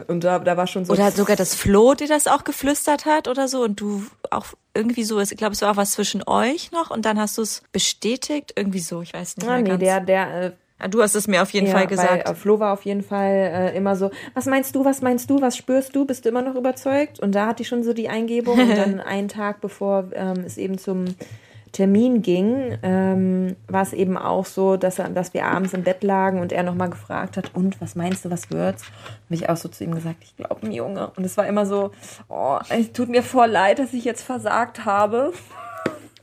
Und 0.06 0.22
da, 0.22 0.38
da 0.38 0.56
war 0.56 0.66
schon 0.66 0.84
so. 0.84 0.92
Oder 0.92 1.10
sogar 1.10 1.36
das 1.36 1.54
Flo 1.54 1.94
dir 1.94 2.06
das 2.06 2.26
auch 2.28 2.44
geflüstert 2.44 3.06
hat 3.06 3.26
oder 3.26 3.48
so 3.48 3.64
und 3.64 3.80
du 3.80 4.04
auch 4.30 4.46
irgendwie 4.74 5.02
so, 5.02 5.18
ich 5.18 5.30
glaube, 5.30 5.52
es 5.54 5.62
war 5.62 5.72
auch 5.72 5.76
was 5.76 5.92
zwischen 5.92 6.22
euch 6.28 6.70
noch 6.70 6.90
und 6.90 7.04
dann 7.04 7.18
hast 7.18 7.38
du 7.38 7.42
es 7.42 7.62
bestätigt, 7.72 8.52
irgendwie 8.54 8.78
so, 8.78 9.02
ich 9.02 9.12
weiß 9.14 9.36
nicht 9.38 9.48
Ah, 9.48 9.54
mehr 9.54 9.62
nee, 9.62 9.68
ganz. 9.70 9.80
der, 9.80 10.00
der, 10.00 10.42
äh, 10.44 10.50
Ah, 10.82 10.88
du 10.88 11.02
hast 11.02 11.14
es 11.14 11.26
mir 11.28 11.42
auf 11.42 11.50
jeden 11.50 11.66
Fall 11.66 11.86
gesagt. 11.86 12.26
Weil, 12.26 12.32
äh, 12.32 12.34
Flo 12.34 12.58
war 12.58 12.72
auf 12.72 12.86
jeden 12.86 13.02
Fall 13.02 13.30
äh, 13.72 13.76
immer 13.76 13.96
so, 13.96 14.10
was 14.32 14.46
meinst 14.46 14.74
du, 14.74 14.82
was 14.82 15.02
meinst 15.02 15.28
du, 15.28 15.42
was 15.42 15.54
spürst 15.54 15.94
du, 15.94 16.06
bist 16.06 16.24
du 16.24 16.30
immer 16.30 16.40
noch 16.40 16.54
überzeugt? 16.54 17.20
Und 17.20 17.34
da 17.34 17.46
hatte 17.46 17.62
ich 17.62 17.68
schon 17.68 17.82
so 17.82 17.92
die 17.92 18.08
Eingebung. 18.08 18.58
Und 18.58 18.70
dann 18.76 18.98
einen 18.98 19.28
Tag 19.28 19.60
bevor 19.60 20.08
ähm, 20.14 20.42
es 20.46 20.56
eben 20.56 20.78
zum 20.78 21.04
Termin 21.72 22.22
ging, 22.22 22.78
ähm, 22.82 23.56
war 23.68 23.82
es 23.82 23.92
eben 23.92 24.16
auch 24.16 24.44
so, 24.44 24.76
dass, 24.76 24.98
er, 24.98 25.08
dass 25.10 25.34
wir 25.34 25.46
abends 25.46 25.72
im 25.72 25.84
Bett 25.84 26.02
lagen 26.02 26.40
und 26.40 26.52
er 26.52 26.62
nochmal 26.62 26.90
gefragt 26.90 27.36
hat, 27.36 27.54
und 27.54 27.80
was 27.80 27.94
meinst 27.94 28.24
du, 28.24 28.30
was 28.30 28.50
wird's? 28.50 28.84
Habe 29.26 29.34
ich 29.34 29.48
auch 29.48 29.56
so 29.56 29.68
zu 29.68 29.84
ihm 29.84 29.94
gesagt, 29.94 30.18
ich 30.22 30.36
glaube 30.36 30.66
ein 30.66 30.72
Junge. 30.72 31.10
Und 31.16 31.24
es 31.24 31.36
war 31.36 31.46
immer 31.46 31.66
so, 31.66 31.92
oh, 32.28 32.58
es 32.68 32.92
tut 32.92 33.08
mir 33.08 33.22
voll 33.22 33.48
leid, 33.50 33.78
dass 33.78 33.92
ich 33.92 34.04
jetzt 34.04 34.22
versagt 34.22 34.84
habe 34.84 35.32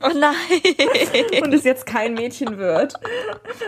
oh 0.02 0.10
nein. 0.14 1.42
und 1.42 1.52
es 1.52 1.64
jetzt 1.64 1.86
kein 1.86 2.14
Mädchen 2.14 2.58
wird, 2.58 2.94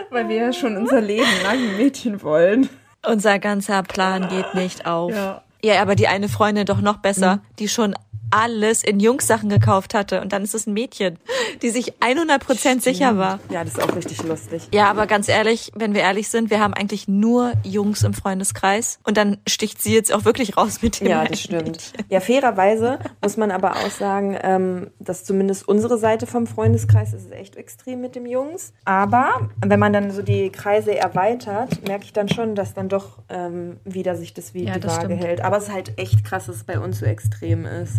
weil 0.09 0.29
wir 0.29 0.35
ja 0.37 0.53
schon 0.53 0.77
unser 0.77 1.01
Leben 1.01 1.27
lang 1.43 1.57
ein 1.57 1.77
Mädchen 1.77 2.21
wollen. 2.21 2.69
Unser 3.05 3.39
ganzer 3.39 3.83
Plan 3.83 4.29
geht 4.29 4.53
nicht 4.53 4.85
auf. 4.85 5.11
Ja. 5.11 5.41
Ja, 5.63 5.81
aber 5.81 5.95
die 5.95 6.07
eine 6.07 6.27
Freundin 6.27 6.65
doch 6.65 6.81
noch 6.81 6.97
besser, 6.97 7.39
die 7.59 7.67
schon 7.67 7.95
alles 8.31 8.83
in 8.83 8.99
Jungs-Sachen 8.99 9.49
gekauft 9.49 9.93
hatte. 9.93 10.21
Und 10.21 10.33
dann 10.33 10.43
ist 10.43 10.53
es 10.55 10.67
ein 10.67 10.73
Mädchen, 10.73 11.17
die 11.61 11.69
sich 11.69 11.93
100% 11.99 12.81
sicher 12.81 13.17
war. 13.17 13.39
Ja, 13.49 13.63
das 13.63 13.73
ist 13.73 13.81
auch 13.83 13.95
richtig 13.95 14.23
lustig. 14.23 14.67
Ja, 14.73 14.89
aber 14.89 15.07
ganz 15.07 15.27
ehrlich, 15.29 15.71
wenn 15.75 15.93
wir 15.93 16.01
ehrlich 16.01 16.29
sind, 16.29 16.49
wir 16.49 16.59
haben 16.59 16.73
eigentlich 16.73 17.07
nur 17.07 17.53
Jungs 17.63 18.03
im 18.03 18.13
Freundeskreis. 18.13 18.99
Und 19.03 19.17
dann 19.17 19.37
sticht 19.47 19.81
sie 19.81 19.93
jetzt 19.93 20.13
auch 20.13 20.25
wirklich 20.25 20.57
raus 20.57 20.81
mit 20.81 20.99
dem 21.01 21.07
Ja, 21.07 21.23
das 21.25 21.41
stimmt. 21.41 21.65
Mädchen. 21.67 22.05
Ja, 22.09 22.19
fairerweise 22.19 22.99
muss 23.21 23.37
man 23.37 23.51
aber 23.51 23.71
auch 23.77 23.89
sagen, 23.91 24.37
ähm, 24.41 24.91
dass 24.99 25.23
zumindest 25.23 25.67
unsere 25.67 25.97
Seite 25.97 26.27
vom 26.27 26.47
Freundeskreis 26.47 27.13
ist 27.13 27.31
echt 27.31 27.55
extrem 27.55 28.01
mit 28.01 28.15
dem 28.15 28.25
Jungs. 28.25 28.73
Aber 28.85 29.49
wenn 29.63 29.79
man 29.79 29.93
dann 29.93 30.11
so 30.11 30.21
die 30.21 30.49
Kreise 30.51 30.95
erweitert, 30.97 31.85
merke 31.87 32.05
ich 32.05 32.13
dann 32.13 32.29
schon, 32.29 32.55
dass 32.55 32.73
dann 32.73 32.89
doch 32.89 33.19
ähm, 33.29 33.77
wieder 33.85 34.15
sich 34.15 34.33
das 34.33 34.53
wie 34.53 34.65
Ja, 34.65 34.73
die 34.75 34.79
das 34.79 34.93
Waage 34.97 35.05
stimmt. 35.07 35.23
hält. 35.23 35.41
Aber 35.41 35.57
es 35.57 35.63
ist 35.65 35.73
halt 35.73 35.97
echt 35.97 36.23
krass, 36.23 36.45
dass 36.47 36.55
es 36.57 36.63
bei 36.63 36.79
uns 36.79 36.99
so 36.99 37.05
extrem 37.05 37.65
ist. 37.65 37.95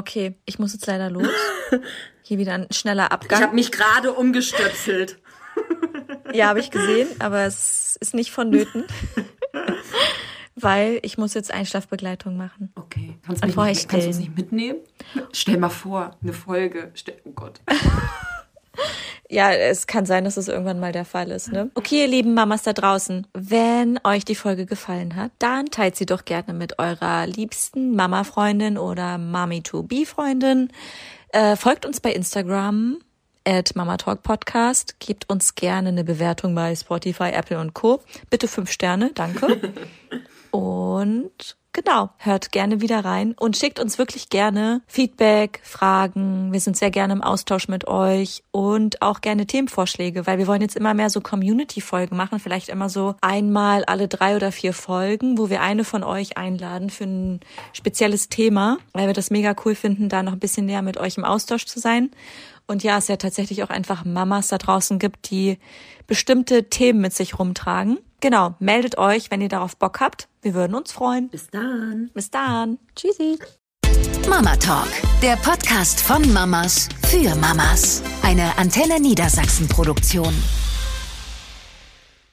Okay, 0.00 0.34
ich 0.46 0.58
muss 0.58 0.72
jetzt 0.72 0.86
leider 0.86 1.10
los. 1.10 1.28
Hier 2.22 2.38
wieder 2.38 2.54
ein 2.54 2.66
schneller 2.70 3.12
Abgang. 3.12 3.54
mich 3.54 3.70
gerade 3.70 4.12
umgestöpselt. 4.12 5.18
Ja, 6.32 6.46
habe 6.46 6.60
ich 6.60 6.70
gesehen, 6.70 7.08
aber 7.18 7.40
es 7.40 7.96
ist 8.00 8.14
nicht 8.14 8.30
vonnöten. 8.30 8.84
Weil 10.54 11.00
ich 11.02 11.18
muss 11.18 11.34
jetzt 11.34 11.52
Einschlafbegleitung 11.52 12.36
machen. 12.36 12.72
Okay. 12.76 13.18
Kannst, 13.26 13.42
Und 13.42 13.56
mich 13.56 13.66
nicht, 13.66 13.88
kannst 13.88 14.06
du 14.06 14.20
nicht 14.20 14.36
mitnehmen? 14.36 14.78
Stell 15.32 15.58
mal 15.58 15.70
vor, 15.70 16.16
eine 16.22 16.32
Folge. 16.32 16.92
Stell, 16.94 17.20
oh 17.24 17.32
Gott. 17.32 17.60
Ja, 19.28 19.52
es 19.52 19.86
kann 19.86 20.06
sein, 20.06 20.24
dass 20.24 20.36
es 20.36 20.48
irgendwann 20.48 20.80
mal 20.80 20.92
der 20.92 21.04
Fall 21.04 21.30
ist. 21.30 21.52
Ne? 21.52 21.70
Okay, 21.74 22.02
ihr 22.02 22.08
lieben 22.08 22.34
Mamas 22.34 22.62
da 22.62 22.72
draußen, 22.72 23.26
wenn 23.32 24.00
euch 24.02 24.24
die 24.24 24.34
Folge 24.34 24.66
gefallen 24.66 25.14
hat, 25.14 25.30
dann 25.38 25.66
teilt 25.66 25.96
sie 25.96 26.06
doch 26.06 26.24
gerne 26.24 26.52
mit 26.52 26.78
eurer 26.78 27.26
liebsten 27.26 27.94
Mama-Freundin 27.94 28.76
oder 28.76 29.18
Mami-to-Be-Freundin. 29.18 30.72
Äh, 31.28 31.54
folgt 31.56 31.86
uns 31.86 32.00
bei 32.00 32.12
Instagram 32.12 32.98
at 33.44 33.74
Mama 33.76 33.96
Talk 33.96 34.22
Podcast. 34.22 34.98
Gebt 34.98 35.30
uns 35.30 35.54
gerne 35.54 35.90
eine 35.90 36.04
Bewertung 36.04 36.54
bei 36.54 36.74
Spotify, 36.74 37.30
Apple 37.30 37.58
und 37.58 37.74
Co. 37.74 38.02
Bitte 38.30 38.48
fünf 38.48 38.70
Sterne, 38.70 39.12
danke. 39.14 39.72
Und 40.50 41.56
genau, 41.82 42.10
hört 42.18 42.52
gerne 42.52 42.80
wieder 42.80 43.04
rein 43.04 43.34
und 43.38 43.56
schickt 43.56 43.80
uns 43.80 43.98
wirklich 43.98 44.28
gerne 44.28 44.82
Feedback, 44.86 45.60
Fragen. 45.62 46.52
Wir 46.52 46.60
sind 46.60 46.76
sehr 46.76 46.90
gerne 46.90 47.12
im 47.12 47.22
Austausch 47.22 47.68
mit 47.68 47.88
euch 47.88 48.42
und 48.50 49.00
auch 49.02 49.20
gerne 49.20 49.46
Themenvorschläge, 49.46 50.26
weil 50.26 50.38
wir 50.38 50.46
wollen 50.46 50.60
jetzt 50.60 50.76
immer 50.76 50.94
mehr 50.94 51.10
so 51.10 51.20
Community-Folgen 51.20 52.16
machen, 52.16 52.38
vielleicht 52.38 52.68
immer 52.68 52.88
so 52.88 53.14
einmal 53.20 53.84
alle 53.84 54.08
drei 54.08 54.36
oder 54.36 54.52
vier 54.52 54.72
Folgen, 54.72 55.38
wo 55.38 55.48
wir 55.50 55.62
eine 55.62 55.84
von 55.84 56.02
euch 56.02 56.36
einladen 56.36 56.90
für 56.90 57.04
ein 57.04 57.40
spezielles 57.72 58.28
Thema, 58.28 58.78
weil 58.92 59.06
wir 59.06 59.14
das 59.14 59.30
mega 59.30 59.54
cool 59.64 59.74
finden, 59.74 60.08
da 60.08 60.22
noch 60.22 60.32
ein 60.32 60.40
bisschen 60.40 60.66
näher 60.66 60.82
mit 60.82 60.98
euch 60.98 61.16
im 61.16 61.24
Austausch 61.24 61.66
zu 61.66 61.80
sein. 61.80 62.10
Und 62.70 62.84
ja, 62.84 62.98
es 62.98 63.08
ja 63.08 63.16
tatsächlich 63.16 63.64
auch 63.64 63.68
einfach 63.68 64.04
Mamas 64.04 64.46
da 64.46 64.56
draußen 64.56 65.00
gibt, 65.00 65.28
die 65.32 65.58
bestimmte 66.06 66.70
Themen 66.70 67.00
mit 67.00 67.12
sich 67.12 67.36
rumtragen. 67.36 67.98
Genau, 68.20 68.54
meldet 68.60 68.96
euch, 68.96 69.32
wenn 69.32 69.40
ihr 69.40 69.48
darauf 69.48 69.76
Bock 69.76 69.98
habt. 69.98 70.28
Wir 70.40 70.54
würden 70.54 70.76
uns 70.76 70.92
freuen. 70.92 71.30
Bis 71.30 71.48
dann. 71.48 72.10
Bis 72.14 72.30
dann. 72.30 72.78
Tschüssi. 72.94 73.40
Mama 74.28 74.54
Talk, 74.54 74.86
der 75.20 75.34
Podcast 75.38 76.00
von 76.00 76.32
Mamas 76.32 76.88
für 77.08 77.34
Mamas. 77.34 78.04
Eine 78.22 78.56
Antenne 78.56 79.00
Niedersachsen 79.00 79.66
Produktion. 79.66 80.32